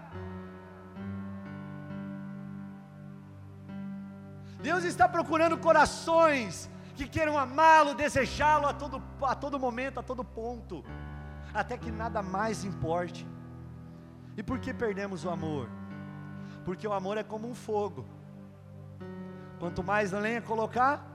Deus 4.61 4.83
está 4.83 5.07
procurando 5.09 5.57
corações 5.57 6.69
que 6.95 7.07
queiram 7.07 7.37
amá-lo, 7.37 7.95
desejá-lo 7.95 8.67
a 8.67 8.73
todo, 8.73 9.01
a 9.21 9.35
todo 9.35 9.59
momento, 9.59 9.99
a 9.99 10.03
todo 10.03 10.23
ponto, 10.23 10.83
até 11.53 11.77
que 11.77 11.91
nada 11.91 12.21
mais 12.21 12.63
importe. 12.63 13.27
E 14.37 14.43
por 14.43 14.59
que 14.59 14.73
perdemos 14.73 15.25
o 15.25 15.29
amor? 15.29 15.67
Porque 16.63 16.87
o 16.87 16.93
amor 16.93 17.17
é 17.17 17.23
como 17.23 17.49
um 17.49 17.55
fogo. 17.55 18.05
Quanto 19.61 19.83
mais 19.83 20.11
lenha 20.11 20.41
colocar, 20.41 21.05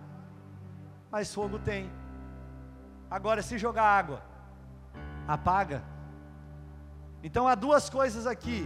mais 1.10 1.34
fogo 1.34 1.58
tem. 1.58 1.90
Agora, 3.10 3.42
se 3.42 3.58
jogar 3.58 3.82
água, 3.82 4.22
apaga. 5.26 5.82
Então 7.24 7.48
há 7.48 7.56
duas 7.56 7.90
coisas 7.90 8.24
aqui: 8.24 8.64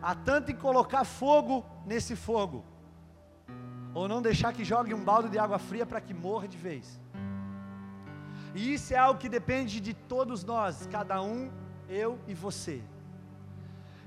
há 0.00 0.14
tanto 0.14 0.52
em 0.52 0.54
colocar 0.54 1.02
fogo 1.02 1.66
nesse 1.84 2.14
fogo, 2.14 2.64
ou 3.92 4.06
não 4.06 4.22
deixar 4.22 4.52
que 4.52 4.64
jogue 4.64 4.94
um 4.94 5.02
balde 5.02 5.28
de 5.28 5.40
água 5.40 5.58
fria 5.58 5.84
para 5.84 6.00
que 6.00 6.14
morra 6.14 6.46
de 6.46 6.56
vez. 6.56 7.00
E 8.54 8.74
isso 8.74 8.94
é 8.94 8.96
algo 8.96 9.18
que 9.18 9.28
depende 9.28 9.80
de 9.80 9.92
todos 9.92 10.44
nós, 10.44 10.86
cada 10.86 11.20
um, 11.20 11.50
eu 11.88 12.16
e 12.28 12.32
você. 12.32 12.80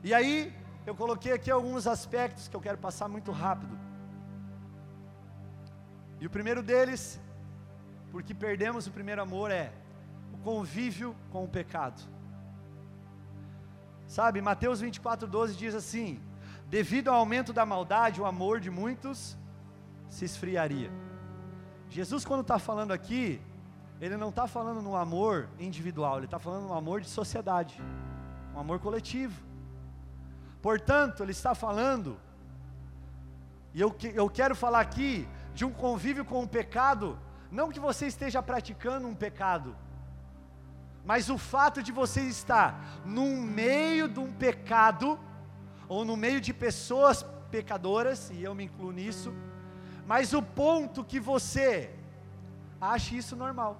E 0.02 0.14
aí, 0.14 0.56
eu 0.88 0.96
coloquei 0.96 1.34
aqui 1.34 1.52
alguns 1.52 1.88
aspectos 1.88 2.48
que 2.48 2.56
eu 2.56 2.62
quero 2.62 2.78
passar 2.78 3.10
muito 3.10 3.34
rápido. 3.34 3.89
E 6.20 6.26
o 6.26 6.30
primeiro 6.30 6.62
deles, 6.62 7.20
porque 8.12 8.34
perdemos 8.34 8.88
o 8.88 8.92
primeiro 8.92 9.22
amor, 9.22 9.52
é 9.52 9.72
o 10.34 10.38
convívio 10.40 11.16
com 11.32 11.44
o 11.44 11.48
pecado. 11.48 12.02
Sabe, 14.06 14.42
Mateus 14.42 14.82
24, 14.82 15.28
12 15.28 15.56
diz 15.56 15.76
assim: 15.76 16.20
devido 16.68 17.10
ao 17.10 17.16
aumento 17.16 17.54
da 17.54 17.66
maldade, 17.66 18.20
o 18.20 18.26
amor 18.26 18.60
de 18.60 18.70
muitos 18.70 19.38
se 20.10 20.26
esfriaria. 20.26 20.92
Jesus, 21.90 22.26
quando 22.26 22.42
está 22.42 22.60
falando 22.60 22.92
aqui, 22.92 23.42
ele 24.02 24.18
não 24.18 24.30
está 24.30 24.48
falando 24.48 24.82
no 24.82 24.96
amor 24.96 25.50
individual, 25.60 26.18
ele 26.18 26.26
está 26.26 26.40
falando 26.40 26.68
no 26.68 26.74
amor 26.74 27.02
de 27.02 27.10
sociedade, 27.10 27.82
um 28.54 28.60
amor 28.60 28.80
coletivo. 28.80 29.42
Portanto, 30.62 31.24
ele 31.24 31.32
está 31.32 31.56
falando, 31.56 32.18
e 33.74 33.82
eu, 33.82 33.96
eu 34.14 34.30
quero 34.30 34.56
falar 34.56 34.82
aqui 34.82 35.28
de 35.54 35.66
um 35.66 35.72
convívio 35.72 36.26
com 36.26 36.44
o 36.44 36.48
pecado, 36.48 37.18
não 37.52 37.70
que 37.70 37.80
você 37.80 38.08
esteja 38.08 38.42
praticando 38.42 39.08
um 39.08 39.16
pecado, 39.16 39.76
mas 41.06 41.30
o 41.30 41.38
fato 41.38 41.82
de 41.82 41.92
você 41.92 42.22
estar 42.22 43.02
no 43.06 43.26
meio 43.42 44.08
de 44.08 44.20
um 44.20 44.32
pecado, 44.32 45.20
ou 45.88 46.06
no 46.06 46.16
meio 46.16 46.40
de 46.40 46.54
pessoas 46.54 47.26
pecadoras, 47.50 48.30
e 48.30 48.44
eu 48.44 48.54
me 48.54 48.66
incluo 48.66 48.92
nisso, 48.92 49.34
mas 50.06 50.34
o 50.34 50.42
ponto 50.42 51.04
que 51.04 51.20
você 51.20 51.94
acha 52.80 53.16
isso 53.16 53.36
normal. 53.36 53.78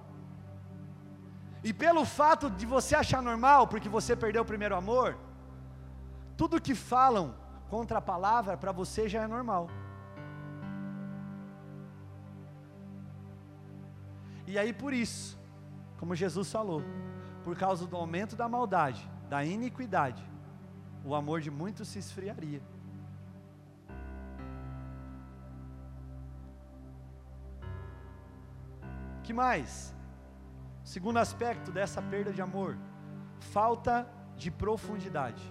E 1.62 1.72
pelo 1.72 2.04
fato 2.04 2.50
de 2.50 2.66
você 2.66 2.94
achar 2.94 3.22
normal, 3.22 3.66
porque 3.68 3.88
você 3.88 4.16
perdeu 4.16 4.42
o 4.42 4.46
primeiro 4.46 4.74
amor, 4.74 5.16
tudo 6.36 6.60
que 6.60 6.74
falam 6.74 7.34
contra 7.68 7.98
a 7.98 8.02
palavra 8.02 8.56
para 8.56 8.72
você 8.72 9.08
já 9.08 9.22
é 9.22 9.26
normal. 9.26 9.68
E 14.50 14.58
aí 14.58 14.72
por 14.72 14.92
isso, 14.92 15.38
como 15.96 16.12
Jesus 16.16 16.50
falou, 16.50 16.82
por 17.44 17.56
causa 17.56 17.86
do 17.86 17.96
aumento 17.96 18.34
da 18.34 18.48
maldade, 18.48 19.08
da 19.28 19.44
iniquidade, 19.44 20.28
o 21.04 21.14
amor 21.14 21.40
de 21.40 21.52
muitos 21.52 21.86
se 21.86 22.00
esfriaria. 22.00 22.60
Que 29.22 29.32
mais? 29.32 29.94
Segundo 30.82 31.18
aspecto 31.18 31.70
dessa 31.70 32.02
perda 32.02 32.32
de 32.32 32.42
amor, 32.42 32.76
falta 33.38 34.04
de 34.36 34.50
profundidade. 34.50 35.44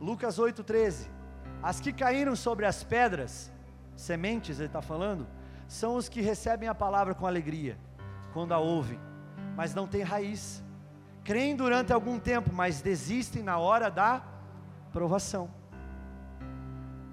Lucas 0.00 0.38
8,13. 0.38 1.08
As 1.60 1.80
que 1.80 1.92
caíram 1.92 2.36
sobre 2.36 2.64
as 2.66 2.84
pedras, 2.84 3.52
sementes, 3.96 4.60
ele 4.60 4.68
está 4.68 4.80
falando, 4.80 5.26
são 5.68 5.96
os 5.96 6.08
que 6.08 6.22
recebem 6.22 6.66
a 6.66 6.74
palavra 6.74 7.14
com 7.14 7.26
alegria, 7.26 7.78
quando 8.32 8.52
a 8.52 8.58
ouvem, 8.58 8.98
mas 9.54 9.74
não 9.74 9.86
têm 9.86 10.02
raiz. 10.02 10.64
Creem 11.22 11.54
durante 11.54 11.92
algum 11.92 12.18
tempo, 12.18 12.50
mas 12.52 12.80
desistem 12.80 13.42
na 13.42 13.58
hora 13.58 13.90
da 13.90 14.22
provação. 14.90 15.50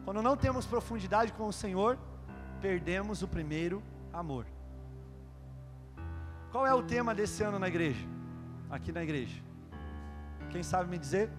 Quando 0.05 0.21
não 0.21 0.37
temos 0.37 0.65
profundidade 0.65 1.33
com 1.33 1.47
o 1.47 1.53
Senhor, 1.53 1.97
perdemos 2.61 3.21
o 3.21 3.27
primeiro 3.27 3.83
amor. 4.13 4.45
Qual 6.49 6.65
é 6.65 6.73
o 6.73 6.81
tema 6.81 7.13
desse 7.13 7.43
ano 7.43 7.59
na 7.59 7.67
igreja? 7.67 8.07
Aqui 8.69 8.93
na 8.93 9.03
igreja. 9.03 9.43
Quem 10.49 10.63
sabe 10.63 10.89
me 10.89 10.97
dizer? 10.97 11.29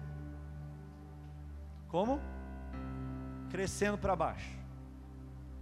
Como? 1.87 2.21
Crescendo 3.49 3.97
para 3.97 4.15
baixo. 4.15 4.55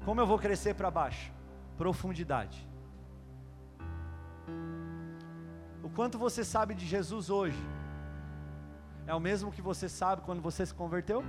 Como 0.04 0.20
eu 0.20 0.28
vou 0.28 0.38
crescer 0.38 0.74
para 0.74 0.92
baixo? 0.92 1.35
Profundidade. 1.78 2.68
O 5.84 5.90
quanto 5.90 6.18
você 6.18 6.44
sabe 6.44 6.74
de 6.74 6.86
Jesus 6.86 7.30
hoje 7.30 7.64
é 9.06 9.14
o 9.14 9.20
mesmo 9.20 9.52
que 9.52 9.62
você 9.62 9.88
sabe 9.88 10.22
quando 10.22 10.42
você 10.42 10.66
se 10.66 10.74
converteu? 10.74 11.24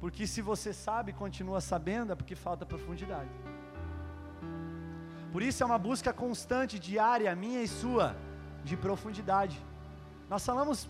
Porque 0.00 0.26
se 0.26 0.42
você 0.42 0.72
sabe 0.72 1.12
continua 1.12 1.60
sabendo, 1.60 2.12
é 2.12 2.14
porque 2.14 2.36
falta 2.36 2.66
profundidade. 2.66 3.30
Por 5.32 5.42
isso 5.42 5.62
é 5.62 5.66
uma 5.66 5.78
busca 5.78 6.12
constante, 6.12 6.78
diária, 6.78 7.34
minha 7.34 7.62
e 7.62 7.66
sua, 7.66 8.14
de 8.62 8.76
profundidade. 8.76 9.58
Nós 10.28 10.44
falamos 10.44 10.88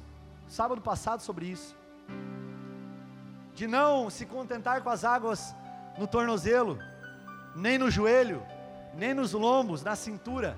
sábado 0.49 0.83
passado 0.83 1.21
sobre 1.21 1.47
isso. 1.47 1.77
De 3.55 3.67
não 3.67 4.11
se 4.11 4.27
contentar 4.27 4.83
com 4.83 4.91
as 4.91 5.05
águas 5.05 5.55
no 5.99 6.07
tornozelo, 6.07 6.79
nem 7.55 7.79
no 7.79 7.91
joelho, 7.91 8.43
nem 8.95 9.15
nos 9.15 9.33
lombos, 9.33 9.83
na 9.83 9.97
cintura, 9.97 10.57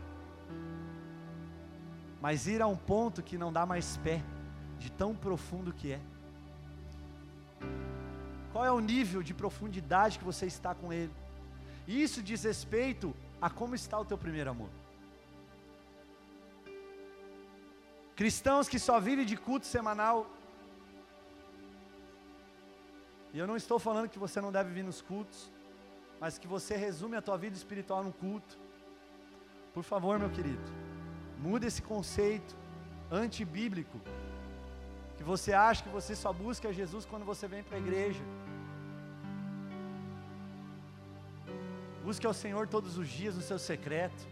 mas 2.20 2.46
ir 2.46 2.62
a 2.62 2.66
um 2.66 2.76
ponto 2.76 3.22
que 3.22 3.38
não 3.38 3.52
dá 3.52 3.66
mais 3.66 3.96
pé, 3.98 4.22
de 4.78 4.90
tão 4.90 5.14
profundo 5.14 5.72
que 5.72 5.92
é. 5.92 6.00
Qual 8.52 8.64
é 8.64 8.70
o 8.70 8.80
nível 8.80 9.22
de 9.22 9.34
profundidade 9.34 10.18
que 10.18 10.24
você 10.24 10.46
está 10.46 10.74
com 10.74 10.92
Ele? 10.92 11.12
Isso 11.86 12.22
diz 12.22 12.42
respeito 12.44 13.14
a 13.40 13.50
como 13.50 13.74
está 13.74 13.98
o 13.98 14.04
teu 14.04 14.16
primeiro 14.16 14.50
amor. 14.50 14.70
Cristãos 18.16 18.66
que 18.66 18.78
só 18.78 18.98
vivem 18.98 19.26
de 19.26 19.36
culto 19.36 19.66
semanal. 19.66 20.26
E 23.36 23.38
eu 23.38 23.46
não 23.46 23.54
estou 23.54 23.78
falando 23.78 24.08
que 24.08 24.18
você 24.18 24.40
não 24.40 24.50
deve 24.50 24.70
vir 24.72 24.82
nos 24.82 25.02
cultos, 25.02 25.52
mas 26.18 26.38
que 26.38 26.46
você 26.46 26.74
resume 26.74 27.16
a 27.16 27.20
tua 27.20 27.36
vida 27.36 27.54
espiritual 27.54 28.02
num 28.02 28.10
culto. 28.10 28.58
Por 29.74 29.84
favor, 29.84 30.18
meu 30.18 30.30
querido, 30.30 30.62
muda 31.38 31.66
esse 31.66 31.82
conceito 31.82 32.56
antibíblico 33.10 34.00
que 35.18 35.22
você 35.22 35.52
acha 35.52 35.82
que 35.82 35.90
você 35.90 36.16
só 36.16 36.32
busca 36.32 36.72
Jesus 36.72 37.04
quando 37.04 37.26
você 37.26 37.46
vem 37.46 37.62
para 37.62 37.76
a 37.76 37.78
igreja. 37.78 38.22
Busque 42.02 42.26
ao 42.26 42.32
Senhor 42.32 42.66
todos 42.66 42.96
os 42.96 43.06
dias 43.06 43.36
no 43.36 43.42
seu 43.42 43.58
secreto. 43.58 44.26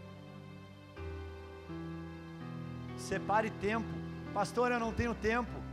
Separe 2.97 3.51
tempo. 3.51 3.93
Pastor, 4.33 4.71
eu 4.71 4.79
não 4.79 4.91
tenho 4.91 5.13
tempo. 5.13 5.64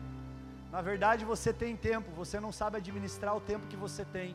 Na 0.72 0.80
verdade, 0.80 1.22
você 1.22 1.52
tem 1.52 1.76
tempo, 1.76 2.10
você 2.12 2.40
não 2.40 2.50
sabe 2.50 2.78
administrar 2.78 3.36
o 3.36 3.40
tempo 3.40 3.66
que 3.66 3.76
você 3.76 4.06
tem. 4.06 4.34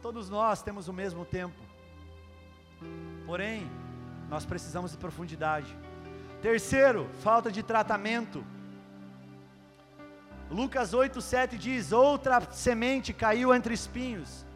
Todos 0.00 0.30
nós 0.30 0.62
temos 0.62 0.86
o 0.86 0.92
mesmo 0.92 1.24
tempo. 1.24 1.60
Porém, 3.26 3.68
nós 4.28 4.46
precisamos 4.46 4.92
de 4.92 4.98
profundidade. 4.98 5.76
Terceiro, 6.40 7.10
falta 7.22 7.50
de 7.50 7.62
tratamento. 7.62 8.44
Lucas 10.48 10.92
8,7 10.92 11.56
diz: 11.56 11.90
Outra 11.90 12.40
semente 12.52 13.12
caiu 13.12 13.52
entre 13.52 13.74
espinhos 13.74 14.46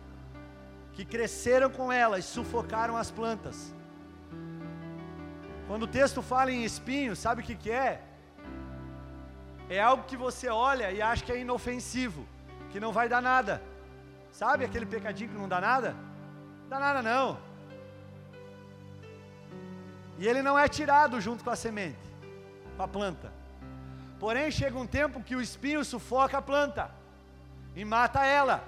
que 0.92 1.04
cresceram 1.04 1.68
com 1.68 1.90
ela 1.92 2.18
e 2.18 2.22
sufocaram 2.22 2.96
as 2.96 3.10
plantas. 3.10 3.74
Quando 5.66 5.82
o 5.82 5.88
texto 5.88 6.22
fala 6.22 6.52
em 6.52 6.62
espinho, 6.62 7.16
sabe 7.16 7.42
o 7.42 7.44
que, 7.44 7.56
que 7.56 7.70
é? 7.70 8.07
É 9.68 9.80
algo 9.80 10.04
que 10.04 10.16
você 10.16 10.48
olha 10.48 10.90
e 10.90 11.02
acha 11.02 11.24
que 11.24 11.32
é 11.32 11.38
inofensivo, 11.38 12.26
que 12.70 12.80
não 12.80 12.92
vai 12.92 13.08
dar 13.08 13.20
nada. 13.20 13.62
Sabe 14.32 14.64
aquele 14.64 14.86
pecadinho 14.86 15.30
que 15.30 15.36
não 15.36 15.48
dá 15.48 15.60
nada? 15.60 15.94
Não 16.62 16.68
dá 16.70 16.78
nada 16.78 17.02
não. 17.02 17.38
E 20.18 20.26
ele 20.26 20.42
não 20.42 20.58
é 20.58 20.68
tirado 20.68 21.20
junto 21.20 21.44
com 21.44 21.50
a 21.50 21.56
semente, 21.56 21.98
com 22.76 22.82
a 22.82 22.88
planta. 22.88 23.32
Porém, 24.18 24.50
chega 24.50 24.76
um 24.76 24.86
tempo 24.86 25.22
que 25.22 25.36
o 25.36 25.40
espinho 25.40 25.84
sufoca 25.84 26.38
a 26.38 26.42
planta 26.42 26.90
e 27.76 27.84
mata 27.84 28.24
ela. 28.24 28.64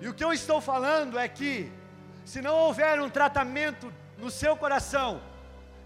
E 0.00 0.06
o 0.06 0.14
que 0.14 0.22
eu 0.22 0.32
estou 0.32 0.60
falando 0.60 1.18
é 1.18 1.26
que, 1.28 1.72
se 2.24 2.40
não 2.40 2.54
houver 2.56 3.00
um 3.00 3.08
tratamento 3.08 3.92
no 4.18 4.30
seu 4.30 4.56
coração, 4.56 5.20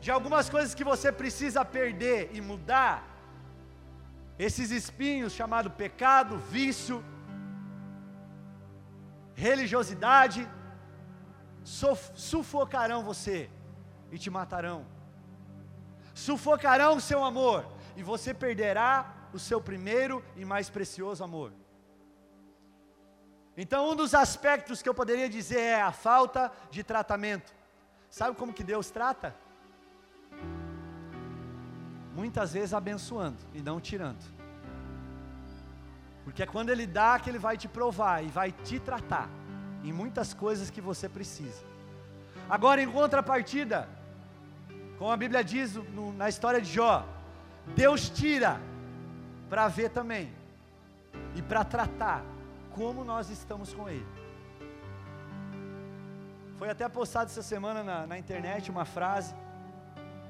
de 0.06 0.12
algumas 0.12 0.48
coisas 0.48 0.72
que 0.72 0.84
você 0.84 1.10
precisa 1.10 1.64
perder 1.64 2.30
e 2.32 2.40
mudar, 2.40 2.94
esses 4.38 4.70
espinhos 4.70 5.32
chamado 5.32 5.68
pecado, 5.68 6.38
vício, 6.38 7.04
religiosidade, 9.34 10.48
sufocarão 12.14 13.02
você 13.02 13.50
e 14.12 14.16
te 14.16 14.30
matarão. 14.30 14.86
Sufocarão 16.14 16.92
o 16.98 17.00
seu 17.00 17.24
amor 17.24 17.66
e 17.96 18.02
você 18.04 18.32
perderá 18.32 19.12
o 19.32 19.40
seu 19.40 19.60
primeiro 19.60 20.24
e 20.36 20.44
mais 20.44 20.70
precioso 20.70 21.24
amor. 21.24 21.50
Então, 23.56 23.90
um 23.90 23.96
dos 23.96 24.14
aspectos 24.14 24.80
que 24.80 24.88
eu 24.88 24.94
poderia 24.94 25.28
dizer 25.28 25.58
é 25.58 25.82
a 25.82 25.90
falta 25.90 26.52
de 26.70 26.84
tratamento. 26.84 27.52
Sabe 28.08 28.36
como 28.36 28.54
que 28.54 28.62
Deus 28.62 28.88
trata? 28.88 29.45
Muitas 32.16 32.54
vezes 32.54 32.72
abençoando 32.72 33.36
e 33.52 33.60
não 33.60 33.78
tirando. 33.78 34.24
Porque 36.24 36.42
é 36.42 36.46
quando 36.46 36.70
Ele 36.70 36.86
dá 36.86 37.18
que 37.18 37.28
Ele 37.30 37.38
vai 37.38 37.56
te 37.58 37.68
provar 37.68 38.24
e 38.24 38.28
vai 38.28 38.50
te 38.50 38.80
tratar 38.80 39.28
em 39.84 39.92
muitas 39.92 40.32
coisas 40.32 40.70
que 40.70 40.80
você 40.80 41.08
precisa. 41.08 41.62
Agora, 42.48 42.80
em 42.82 42.90
contrapartida, 42.90 43.88
como 44.98 45.10
a 45.10 45.16
Bíblia 45.16 45.44
diz 45.44 45.74
no, 45.74 46.12
na 46.14 46.28
história 46.28 46.60
de 46.60 46.72
Jó, 46.72 47.06
Deus 47.74 48.08
tira 48.08 48.60
para 49.50 49.68
ver 49.68 49.90
também 49.90 50.32
e 51.34 51.42
para 51.42 51.64
tratar 51.64 52.24
como 52.70 53.04
nós 53.04 53.28
estamos 53.28 53.74
com 53.74 53.88
Ele. 53.88 54.06
Foi 56.56 56.70
até 56.70 56.88
postado 56.88 57.30
essa 57.30 57.42
semana 57.42 57.84
na, 57.84 58.06
na 58.06 58.18
internet 58.18 58.70
uma 58.70 58.86
frase 58.86 59.34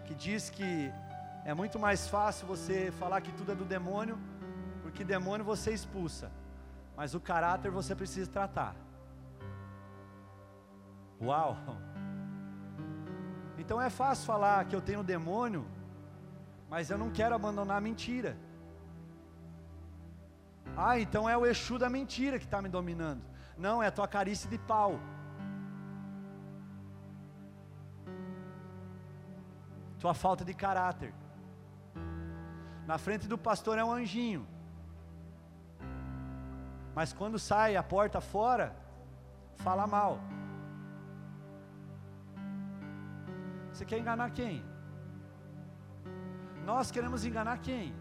que 0.06 0.14
diz 0.14 0.50
que 0.50 0.92
é 1.50 1.54
muito 1.54 1.78
mais 1.78 2.08
fácil 2.08 2.44
você 2.44 2.90
falar 2.98 3.20
que 3.20 3.30
tudo 3.30 3.52
é 3.52 3.54
do 3.54 3.64
demônio, 3.64 4.18
porque 4.82 5.04
demônio 5.04 5.44
você 5.44 5.72
expulsa, 5.72 6.28
mas 6.96 7.14
o 7.14 7.20
caráter 7.20 7.70
você 7.70 7.94
precisa 7.94 8.28
tratar. 8.28 8.74
Uau! 11.22 11.56
Então 13.56 13.80
é 13.80 13.88
fácil 13.88 14.26
falar 14.26 14.64
que 14.64 14.74
eu 14.74 14.80
tenho 14.80 15.04
demônio, 15.04 15.64
mas 16.68 16.90
eu 16.90 16.98
não 16.98 17.10
quero 17.10 17.36
abandonar 17.36 17.76
a 17.76 17.80
mentira. 17.80 18.36
Ah, 20.76 20.98
então 20.98 21.28
é 21.28 21.36
o 21.36 21.46
Exu 21.46 21.78
da 21.78 21.88
mentira 21.88 22.40
que 22.40 22.44
está 22.44 22.60
me 22.60 22.68
dominando. 22.68 23.22
Não, 23.56 23.80
é 23.80 23.86
a 23.86 23.92
tua 23.92 24.08
carícia 24.08 24.50
de 24.50 24.58
pau. 24.58 24.98
Tua 30.00 30.12
falta 30.12 30.44
de 30.44 30.52
caráter. 30.52 31.14
Na 32.86 32.98
frente 32.98 33.26
do 33.26 33.36
pastor 33.36 33.78
é 33.78 33.84
um 33.84 33.92
anjinho. 33.92 34.46
Mas 36.94 37.12
quando 37.12 37.38
sai 37.38 37.76
a 37.76 37.82
porta 37.82 38.20
fora, 38.20 38.74
fala 39.56 39.86
mal. 39.86 40.20
Você 43.72 43.84
quer 43.84 43.98
enganar 43.98 44.30
quem? 44.30 44.64
Nós 46.64 46.90
queremos 46.90 47.24
enganar 47.24 47.58
quem? 47.58 47.94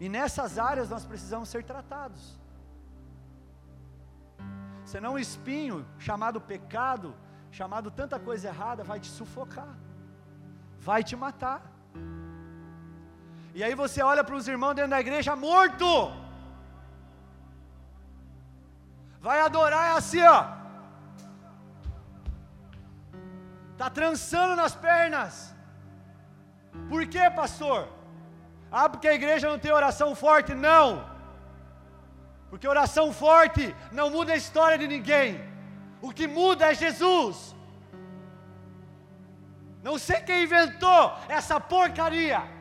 E 0.00 0.08
nessas 0.08 0.58
áreas 0.58 0.90
nós 0.90 1.04
precisamos 1.04 1.48
ser 1.48 1.62
tratados. 1.64 2.38
Senão 4.84 5.14
o 5.14 5.18
espinho, 5.18 5.86
chamado 5.98 6.40
pecado, 6.40 7.14
chamado 7.50 7.90
tanta 7.90 8.18
coisa 8.18 8.48
errada, 8.48 8.82
vai 8.84 8.98
te 9.00 9.08
sufocar, 9.08 9.74
vai 10.78 11.02
te 11.02 11.16
matar. 11.16 11.62
E 13.54 13.62
aí 13.62 13.74
você 13.74 14.02
olha 14.02 14.24
para 14.24 14.34
os 14.34 14.48
irmãos 14.48 14.74
dentro 14.74 14.90
da 14.90 15.00
igreja 15.00 15.36
morto, 15.36 15.88
vai 19.20 19.40
adorar 19.40 19.84
é 19.90 19.96
assim, 19.98 20.22
ó, 20.22 20.38
está 23.72 23.88
trançando 23.88 24.56
nas 24.56 24.74
pernas. 24.74 25.54
Por 26.88 27.06
quê, 27.06 27.30
pastor? 27.30 27.88
Ah, 28.72 28.88
porque 28.88 29.06
a 29.06 29.14
igreja 29.14 29.48
não 29.48 29.58
tem 29.58 29.72
oração 29.72 30.16
forte? 30.16 30.52
Não. 30.52 31.08
Porque 32.50 32.66
oração 32.66 33.12
forte 33.12 33.74
não 33.92 34.10
muda 34.10 34.32
a 34.32 34.36
história 34.36 34.76
de 34.76 34.88
ninguém. 34.88 35.40
O 36.02 36.10
que 36.12 36.26
muda 36.26 36.72
é 36.72 36.74
Jesus. 36.74 37.54
Não 39.80 39.96
sei 39.96 40.20
quem 40.22 40.42
inventou 40.42 41.16
essa 41.28 41.60
porcaria. 41.60 42.53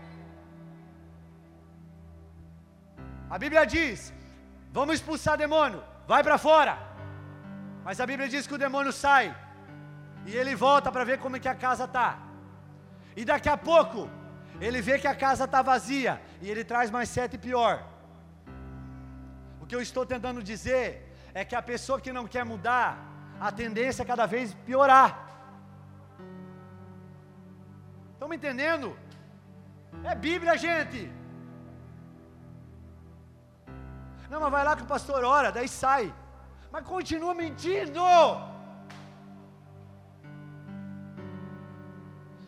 A 3.34 3.38
Bíblia 3.44 3.64
diz: 3.76 4.00
vamos 4.78 4.96
expulsar 4.96 5.36
demônio, 5.44 5.82
vai 6.12 6.22
para 6.28 6.38
fora. 6.48 6.74
Mas 7.86 8.00
a 8.04 8.06
Bíblia 8.10 8.28
diz 8.34 8.46
que 8.48 8.58
o 8.58 8.64
demônio 8.66 8.94
sai 9.06 9.26
e 10.28 10.36
ele 10.42 10.54
volta 10.66 10.92
para 10.92 11.08
ver 11.10 11.18
como 11.24 11.38
é 11.38 11.40
que 11.44 11.52
a 11.54 11.56
casa 11.64 11.86
está. 11.86 12.10
E 13.20 13.26
daqui 13.32 13.50
a 13.50 13.58
pouco 13.70 14.02
ele 14.66 14.82
vê 14.88 15.00
que 15.00 15.10
a 15.14 15.16
casa 15.24 15.46
está 15.46 15.62
vazia 15.72 16.14
e 16.44 16.50
ele 16.52 16.64
traz 16.64 16.92
mais 16.98 17.10
sete 17.18 17.36
pior. 17.48 17.74
O 19.62 19.66
que 19.66 19.76
eu 19.78 19.82
estou 19.88 20.06
tentando 20.14 20.44
dizer 20.52 20.86
é 21.34 21.44
que 21.44 21.56
a 21.56 21.64
pessoa 21.72 22.00
que 22.06 22.14
não 22.18 22.28
quer 22.36 22.46
mudar, 22.54 22.90
a 23.48 23.52
tendência 23.64 24.04
é 24.04 24.12
cada 24.14 24.28
vez 24.36 24.54
piorar. 24.70 25.12
Estão 28.14 28.30
me 28.30 28.36
entendendo? 28.36 28.96
É 30.04 30.14
Bíblia, 30.30 30.56
gente. 30.68 31.22
Não, 34.34 34.40
mas 34.42 34.52
vai 34.52 34.64
lá 34.66 34.76
que 34.76 34.82
o 34.82 34.92
pastor 34.94 35.24
ora, 35.24 35.52
daí 35.52 35.68
sai. 35.68 36.12
Mas 36.72 36.84
continua 36.88 37.36
mentindo. 37.36 38.04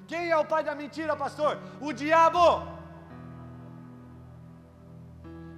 Quem 0.08 0.32
é 0.32 0.38
o 0.38 0.48
pai 0.54 0.64
da 0.64 0.74
mentira, 0.74 1.16
pastor? 1.16 1.60
O 1.80 1.94
diabo. 1.94 2.48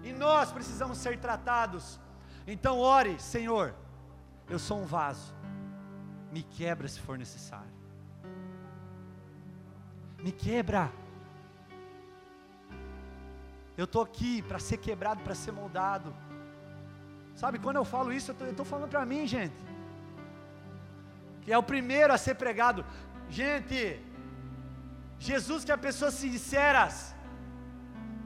E 0.03 0.11
nós 0.11 0.51
precisamos 0.51 0.97
ser 0.97 1.17
tratados. 1.17 1.97
Então 2.45 2.77
ore, 2.77 3.17
Senhor, 3.21 3.73
eu 4.49 4.59
sou 4.59 4.79
um 4.81 4.85
vaso. 4.85 5.33
Me 6.29 6.43
quebra 6.43 6.89
se 6.89 6.99
for 6.99 7.17
necessário. 7.17 7.75
Me 10.25 10.33
quebra. 10.33 10.91
Eu 13.77 13.85
estou 13.85 14.01
aqui 14.01 14.41
para 14.41 14.59
ser 14.67 14.77
quebrado, 14.77 15.21
para 15.21 15.35
ser 15.35 15.51
moldado. 15.51 16.09
Sabe, 17.35 17.59
quando 17.59 17.75
eu 17.75 17.85
falo 17.85 18.11
isso, 18.11 18.31
eu 18.31 18.51
estou 18.51 18.65
falando 18.65 18.89
para 18.89 19.05
mim, 19.05 19.27
gente. 19.27 19.61
Que 21.43 21.53
é 21.53 21.57
o 21.57 21.69
primeiro 21.71 22.11
a 22.11 22.17
ser 22.17 22.35
pregado. 22.35 22.83
Gente, 23.29 23.79
Jesus 25.19 25.63
que 25.63 25.71
a 25.71 25.77
pessoa 25.77 26.09
sinceras, 26.09 27.15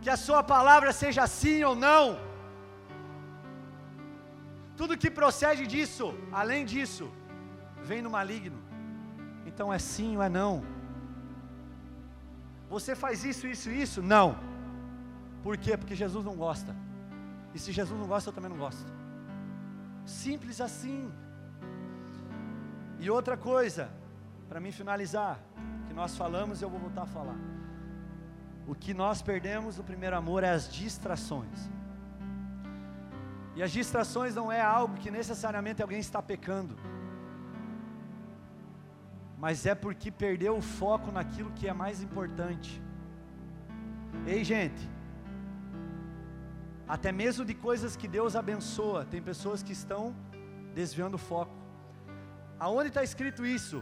que 0.02 0.10
a 0.10 0.18
sua 0.26 0.41
palavra 0.41 0.93
seja 0.93 1.26
sim 1.28 1.64
ou 1.70 1.76
não. 1.76 2.06
Tudo 4.78 4.97
que 4.97 5.12
procede 5.12 5.68
disso, 5.68 6.06
além 6.32 6.64
disso, 6.66 7.12
vem 7.84 8.02
no 8.02 8.10
maligno. 8.10 8.60
Então 9.45 9.72
é 9.74 9.80
sim 9.80 10.16
ou 10.16 10.24
é 10.24 10.30
não. 10.30 10.54
Você 12.70 12.95
faz 12.95 13.26
isso, 13.26 13.45
isso, 13.45 13.70
isso? 13.70 14.02
Não. 14.02 14.51
Por 15.43 15.57
quê? 15.57 15.75
Porque 15.77 15.95
Jesus 15.95 16.23
não 16.23 16.35
gosta. 16.35 16.75
E 17.53 17.59
se 17.59 17.71
Jesus 17.71 17.99
não 17.99 18.07
gosta, 18.07 18.29
eu 18.29 18.33
também 18.33 18.49
não 18.49 18.57
gosto. 18.57 18.91
Simples 20.05 20.61
assim. 20.61 21.11
E 22.99 23.09
outra 23.09 23.35
coisa, 23.35 23.89
para 24.47 24.59
mim 24.59 24.71
finalizar, 24.71 25.39
que 25.87 25.93
nós 25.93 26.15
falamos, 26.15 26.61
eu 26.61 26.69
vou 26.69 26.79
voltar 26.79 27.03
a 27.03 27.07
falar. 27.07 27.37
O 28.67 28.75
que 28.75 28.93
nós 28.93 29.21
perdemos 29.21 29.77
no 29.77 29.83
primeiro 29.83 30.15
amor 30.15 30.43
é 30.43 30.51
as 30.51 30.71
distrações. 30.71 31.69
E 33.55 33.63
as 33.63 33.71
distrações 33.71 34.35
não 34.35 34.51
é 34.51 34.61
algo 34.61 34.95
que 34.95 35.11
necessariamente 35.11 35.81
alguém 35.81 35.99
está 35.99 36.21
pecando, 36.21 36.77
mas 39.37 39.65
é 39.65 39.75
porque 39.75 40.09
perdeu 40.11 40.55
o 40.55 40.61
foco 40.61 41.11
naquilo 41.11 41.51
que 41.51 41.67
é 41.67 41.73
mais 41.73 42.01
importante. 42.01 42.81
Ei, 44.25 44.43
gente, 44.43 44.87
até 46.95 47.09
mesmo 47.09 47.43
de 47.49 47.53
coisas 47.53 47.95
que 47.99 48.07
Deus 48.15 48.35
abençoa, 48.35 49.05
tem 49.11 49.21
pessoas 49.21 49.63
que 49.63 49.71
estão 49.71 50.13
desviando 50.75 51.15
o 51.15 51.23
foco. 51.29 51.55
Aonde 52.59 52.89
está 52.89 53.01
escrito 53.01 53.45
isso? 53.45 53.77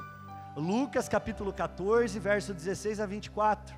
Lucas 0.55 1.10
capítulo 1.10 1.51
14, 1.51 2.20
verso 2.20 2.53
16 2.53 2.99
a 2.99 3.07
24. 3.07 3.76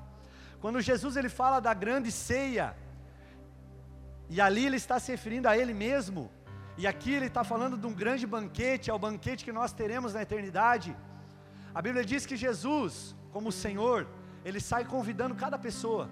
Quando 0.60 0.82
Jesus 0.82 1.16
ele 1.16 1.30
fala 1.30 1.60
da 1.60 1.72
grande 1.72 2.12
ceia, 2.12 2.76
e 4.28 4.38
ali 4.38 4.66
ele 4.66 4.76
está 4.76 4.98
se 5.00 5.10
referindo 5.10 5.48
a 5.48 5.56
ele 5.56 5.72
mesmo, 5.72 6.30
e 6.76 6.86
aqui 6.86 7.14
ele 7.14 7.28
está 7.28 7.42
falando 7.42 7.78
de 7.78 7.86
um 7.86 7.94
grande 8.02 8.26
banquete, 8.26 8.90
é 8.90 8.94
o 8.94 8.98
banquete 8.98 9.46
que 9.46 9.52
nós 9.60 9.72
teremos 9.72 10.12
na 10.12 10.20
eternidade. 10.20 10.94
A 11.74 11.80
Bíblia 11.80 12.04
diz 12.04 12.26
que 12.26 12.36
Jesus, 12.36 13.16
como 13.32 13.50
Senhor, 13.50 14.06
ele 14.44 14.60
sai 14.60 14.84
convidando 14.84 15.34
cada 15.34 15.58
pessoa 15.58 16.10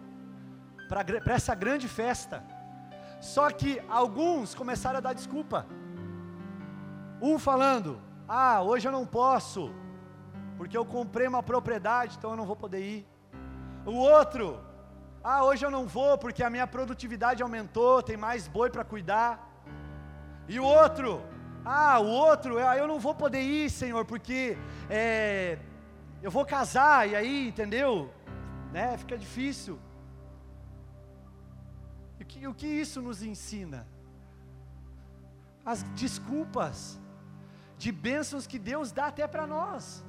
para 0.88 1.34
essa 1.34 1.54
grande 1.54 1.86
festa. 1.86 2.42
Só 3.20 3.50
que 3.50 3.80
alguns 3.88 4.54
começaram 4.54 4.98
a 4.98 5.00
dar 5.00 5.12
desculpa. 5.12 5.66
Um 7.20 7.38
falando: 7.38 8.00
Ah, 8.26 8.62
hoje 8.62 8.88
eu 8.88 8.92
não 8.92 9.06
posso, 9.06 9.72
porque 10.56 10.76
eu 10.76 10.84
comprei 10.84 11.26
uma 11.28 11.42
propriedade, 11.42 12.16
então 12.16 12.30
eu 12.30 12.36
não 12.36 12.46
vou 12.46 12.56
poder 12.56 12.80
ir. 12.80 13.06
O 13.84 13.94
outro, 13.94 14.58
ah, 15.22 15.44
hoje 15.44 15.64
eu 15.66 15.70
não 15.70 15.86
vou 15.86 16.16
porque 16.16 16.42
a 16.42 16.48
minha 16.48 16.66
produtividade 16.66 17.42
aumentou, 17.42 18.02
tem 18.02 18.16
mais 18.16 18.48
boi 18.48 18.70
para 18.70 18.84
cuidar. 18.84 19.48
E 20.48 20.58
o 20.58 20.64
outro, 20.64 21.22
ah, 21.64 21.98
o 22.00 22.06
outro, 22.06 22.58
ah, 22.58 22.76
eu 22.76 22.88
não 22.88 22.98
vou 22.98 23.14
poder 23.14 23.42
ir, 23.42 23.68
Senhor, 23.68 24.04
porque 24.06 24.56
é, 24.88 25.58
eu 26.22 26.30
vou 26.30 26.44
casar, 26.44 27.06
e 27.06 27.14
aí, 27.14 27.48
entendeu? 27.48 28.10
Né, 28.72 28.96
fica 28.96 29.18
difícil. 29.18 29.78
O 32.30 32.32
que, 32.32 32.46
o 32.46 32.54
que 32.54 32.66
isso 32.66 33.02
nos 33.02 33.22
ensina? 33.22 33.86
As 35.64 35.82
desculpas 36.02 36.98
de 37.76 37.90
bênçãos 37.90 38.46
que 38.46 38.58
Deus 38.58 38.92
dá 38.92 39.06
até 39.06 39.26
para 39.26 39.46
nós 39.46 40.04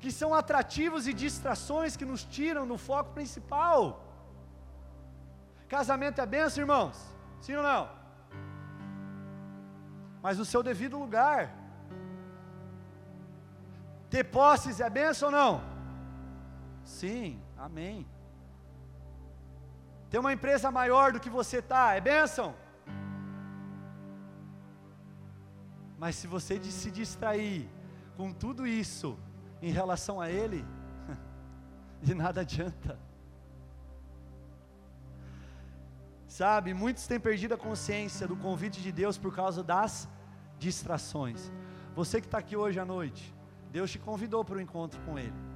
que 0.00 0.10
são 0.12 0.32
atrativos 0.32 1.06
e 1.08 1.12
distrações 1.12 1.96
que 1.96 2.04
nos 2.04 2.24
tiram 2.24 2.66
do 2.66 2.78
foco 2.78 3.12
principal. 3.12 4.04
Casamento 5.68 6.20
é 6.20 6.26
benção, 6.26 6.62
irmãos? 6.62 6.96
Sim 7.40 7.56
ou 7.56 7.62
não? 7.62 7.90
Mas 10.22 10.38
no 10.38 10.44
seu 10.44 10.62
devido 10.62 10.98
lugar. 10.98 11.52
Ter 14.08 14.24
posses 14.24 14.80
é 14.80 14.88
benção 14.88 15.28
ou 15.28 15.32
não? 15.32 15.60
Sim, 16.84 17.42
amém. 17.56 18.06
Ter 20.10 20.18
uma 20.18 20.32
empresa 20.32 20.70
maior 20.70 21.12
do 21.12 21.20
que 21.20 21.28
você 21.28 21.58
está, 21.58 21.94
é 21.94 22.00
benção? 22.00 22.54
Mas 25.98 26.16
se 26.16 26.26
você 26.26 26.62
se 26.62 26.90
distrair 26.90 27.68
com 28.16 28.32
tudo 28.32 28.66
isso, 28.66 29.18
em 29.60 29.70
relação 29.70 30.20
a 30.20 30.30
Ele, 30.30 30.64
de 32.00 32.14
nada 32.14 32.40
adianta. 32.40 32.98
Sabe, 36.26 36.72
muitos 36.72 37.06
têm 37.06 37.18
perdido 37.18 37.54
a 37.54 37.58
consciência 37.58 38.26
do 38.26 38.36
convite 38.36 38.80
de 38.80 38.92
Deus 38.92 39.18
por 39.18 39.34
causa 39.34 39.62
das 39.62 40.08
distrações. 40.58 41.50
Você 41.94 42.20
que 42.20 42.26
está 42.26 42.38
aqui 42.38 42.56
hoje 42.56 42.78
à 42.78 42.84
noite, 42.84 43.34
Deus 43.72 43.90
te 43.90 43.98
convidou 43.98 44.44
para 44.44 44.56
o 44.56 44.60
encontro 44.60 45.00
com 45.02 45.18
Ele. 45.18 45.47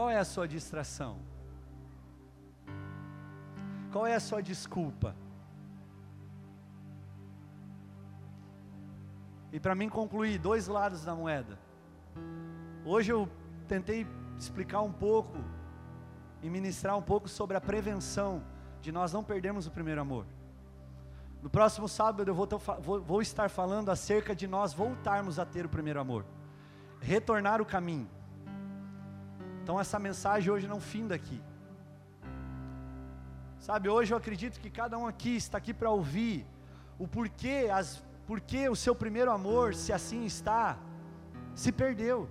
Qual 0.00 0.08
é 0.08 0.16
a 0.16 0.24
sua 0.24 0.48
distração? 0.48 1.18
Qual 3.92 4.06
é 4.06 4.14
a 4.14 4.18
sua 4.18 4.40
desculpa? 4.40 5.14
E 9.52 9.60
para 9.60 9.74
mim 9.74 9.90
concluir, 9.90 10.38
dois 10.38 10.68
lados 10.68 11.04
da 11.04 11.14
moeda. 11.14 11.58
Hoje 12.82 13.12
eu 13.12 13.28
tentei 13.68 14.06
explicar 14.38 14.80
um 14.80 14.90
pouco 14.90 15.36
e 16.42 16.48
ministrar 16.48 16.96
um 16.96 17.02
pouco 17.02 17.28
sobre 17.28 17.58
a 17.58 17.60
prevenção 17.60 18.42
de 18.80 18.90
nós 18.90 19.12
não 19.12 19.22
perdermos 19.22 19.66
o 19.66 19.70
primeiro 19.70 20.00
amor. 20.00 20.24
No 21.42 21.50
próximo 21.50 21.86
sábado 21.86 22.26
eu 22.26 22.34
vou, 22.34 22.48
vou, 23.02 23.20
estar 23.20 23.50
falando 23.50 23.90
acerca 23.90 24.34
de 24.34 24.46
nós 24.46 24.72
voltarmos 24.72 25.38
a 25.38 25.44
ter 25.44 25.66
o 25.66 25.68
primeiro 25.68 26.00
amor, 26.00 26.24
retornar 27.02 27.60
o 27.60 27.66
caminho. 27.66 28.08
Então 29.70 29.78
essa 29.78 30.00
mensagem 30.00 30.50
hoje 30.52 30.66
não 30.66 30.80
finda 30.80 31.14
aqui. 31.14 31.40
Sabe, 33.66 33.88
hoje 33.88 34.12
eu 34.12 34.18
acredito 34.18 34.58
que 34.58 34.68
cada 34.68 34.98
um 34.98 35.06
aqui 35.06 35.36
está 35.36 35.58
aqui 35.58 35.72
para 35.72 35.88
ouvir 35.88 36.44
o 36.98 37.06
porquê 37.06 37.68
as 37.72 38.02
porque 38.26 38.68
o 38.68 38.74
seu 38.74 38.96
primeiro 38.96 39.30
amor, 39.30 39.76
se 39.76 39.92
assim 39.92 40.24
está, 40.24 40.76
se 41.54 41.70
perdeu. 41.70 42.28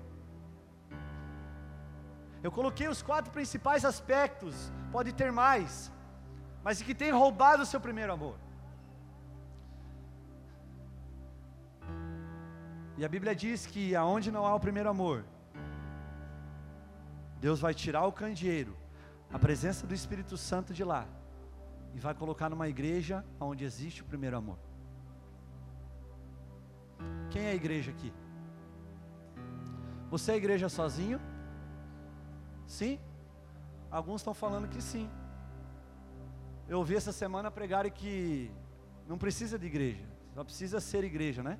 Eu 2.43 2.51
coloquei 2.51 2.89
os 2.89 3.01
quatro 3.01 3.31
principais 3.31 3.85
aspectos, 3.85 4.69
pode 4.91 5.13
ter 5.13 5.31
mais, 5.31 5.89
mas 6.61 6.81
que 6.81 6.93
tem 6.93 7.09
roubado 7.21 7.63
o 7.63 7.71
seu 7.73 7.79
primeiro 7.79 8.11
amor. 8.11 8.35
E 12.97 13.05
a 13.05 13.07
Bíblia 13.07 13.33
diz 13.33 13.65
que 13.65 13.95
aonde 13.95 14.29
não 14.29 14.45
há 14.45 14.53
o 14.53 14.65
primeiro 14.67 14.89
amor, 14.89 15.23
Deus 17.39 17.59
vai 17.59 17.73
tirar 17.73 18.05
o 18.05 18.11
candeeiro, 18.11 18.75
a 19.31 19.39
presença 19.39 19.87
do 19.87 19.93
Espírito 19.93 20.35
Santo 20.37 20.73
de 20.73 20.83
lá, 20.83 21.07
e 21.93 21.99
vai 21.99 22.13
colocar 22.13 22.49
numa 22.49 22.67
igreja 22.67 23.25
onde 23.39 23.63
existe 23.63 24.01
o 24.01 24.05
primeiro 24.05 24.37
amor. 24.37 24.57
Quem 27.31 27.43
é 27.43 27.51
a 27.51 27.55
igreja 27.55 27.91
aqui? 27.91 28.11
Você 30.09 30.31
é 30.31 30.33
a 30.33 30.37
igreja 30.37 30.67
sozinho? 30.67 31.19
Sim? 32.65 32.99
Alguns 33.89 34.21
estão 34.21 34.33
falando 34.33 34.67
que 34.67 34.81
sim. 34.81 35.09
Eu 36.67 36.79
ouvi 36.79 36.95
essa 36.95 37.11
semana 37.11 37.49
pregarem 37.49 37.91
que 37.91 38.51
não 39.07 39.17
precisa 39.17 39.57
de 39.57 39.65
igreja, 39.65 40.05
só 40.35 40.43
precisa 40.43 40.79
ser 40.79 41.03
igreja, 41.03 41.41
né? 41.41 41.57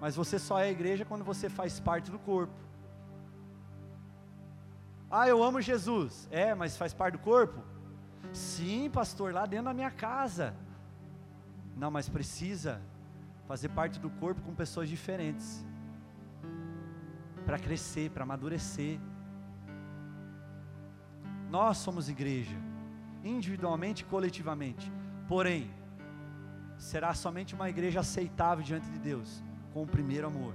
Mas 0.00 0.14
você 0.14 0.38
só 0.38 0.58
é 0.60 0.70
igreja 0.70 1.04
quando 1.04 1.24
você 1.24 1.50
faz 1.50 1.80
parte 1.80 2.10
do 2.10 2.18
corpo. 2.18 2.67
Ah, 5.10 5.28
eu 5.28 5.42
amo 5.42 5.60
Jesus. 5.60 6.28
É, 6.30 6.54
mas 6.54 6.76
faz 6.76 6.92
parte 6.92 7.12
do 7.12 7.18
corpo? 7.18 7.62
Sim, 8.32 8.90
pastor, 8.90 9.32
lá 9.32 9.46
dentro 9.46 9.66
da 9.66 9.74
minha 9.74 9.90
casa. 9.90 10.54
Não, 11.76 11.90
mas 11.90 12.08
precisa 12.08 12.80
fazer 13.46 13.70
parte 13.70 13.98
do 13.98 14.10
corpo 14.10 14.42
com 14.42 14.54
pessoas 14.54 14.88
diferentes, 14.88 15.64
para 17.46 17.58
crescer, 17.58 18.10
para 18.10 18.24
amadurecer. 18.24 18.98
Nós 21.48 21.78
somos 21.78 22.10
igreja, 22.10 22.56
individualmente 23.24 24.02
e 24.02 24.04
coletivamente, 24.04 24.92
porém, 25.26 25.70
será 26.76 27.14
somente 27.14 27.54
uma 27.54 27.70
igreja 27.70 28.00
aceitável 28.00 28.62
diante 28.62 28.90
de 28.90 28.98
Deus, 28.98 29.42
com 29.72 29.82
o 29.82 29.86
primeiro 29.86 30.26
amor. 30.26 30.54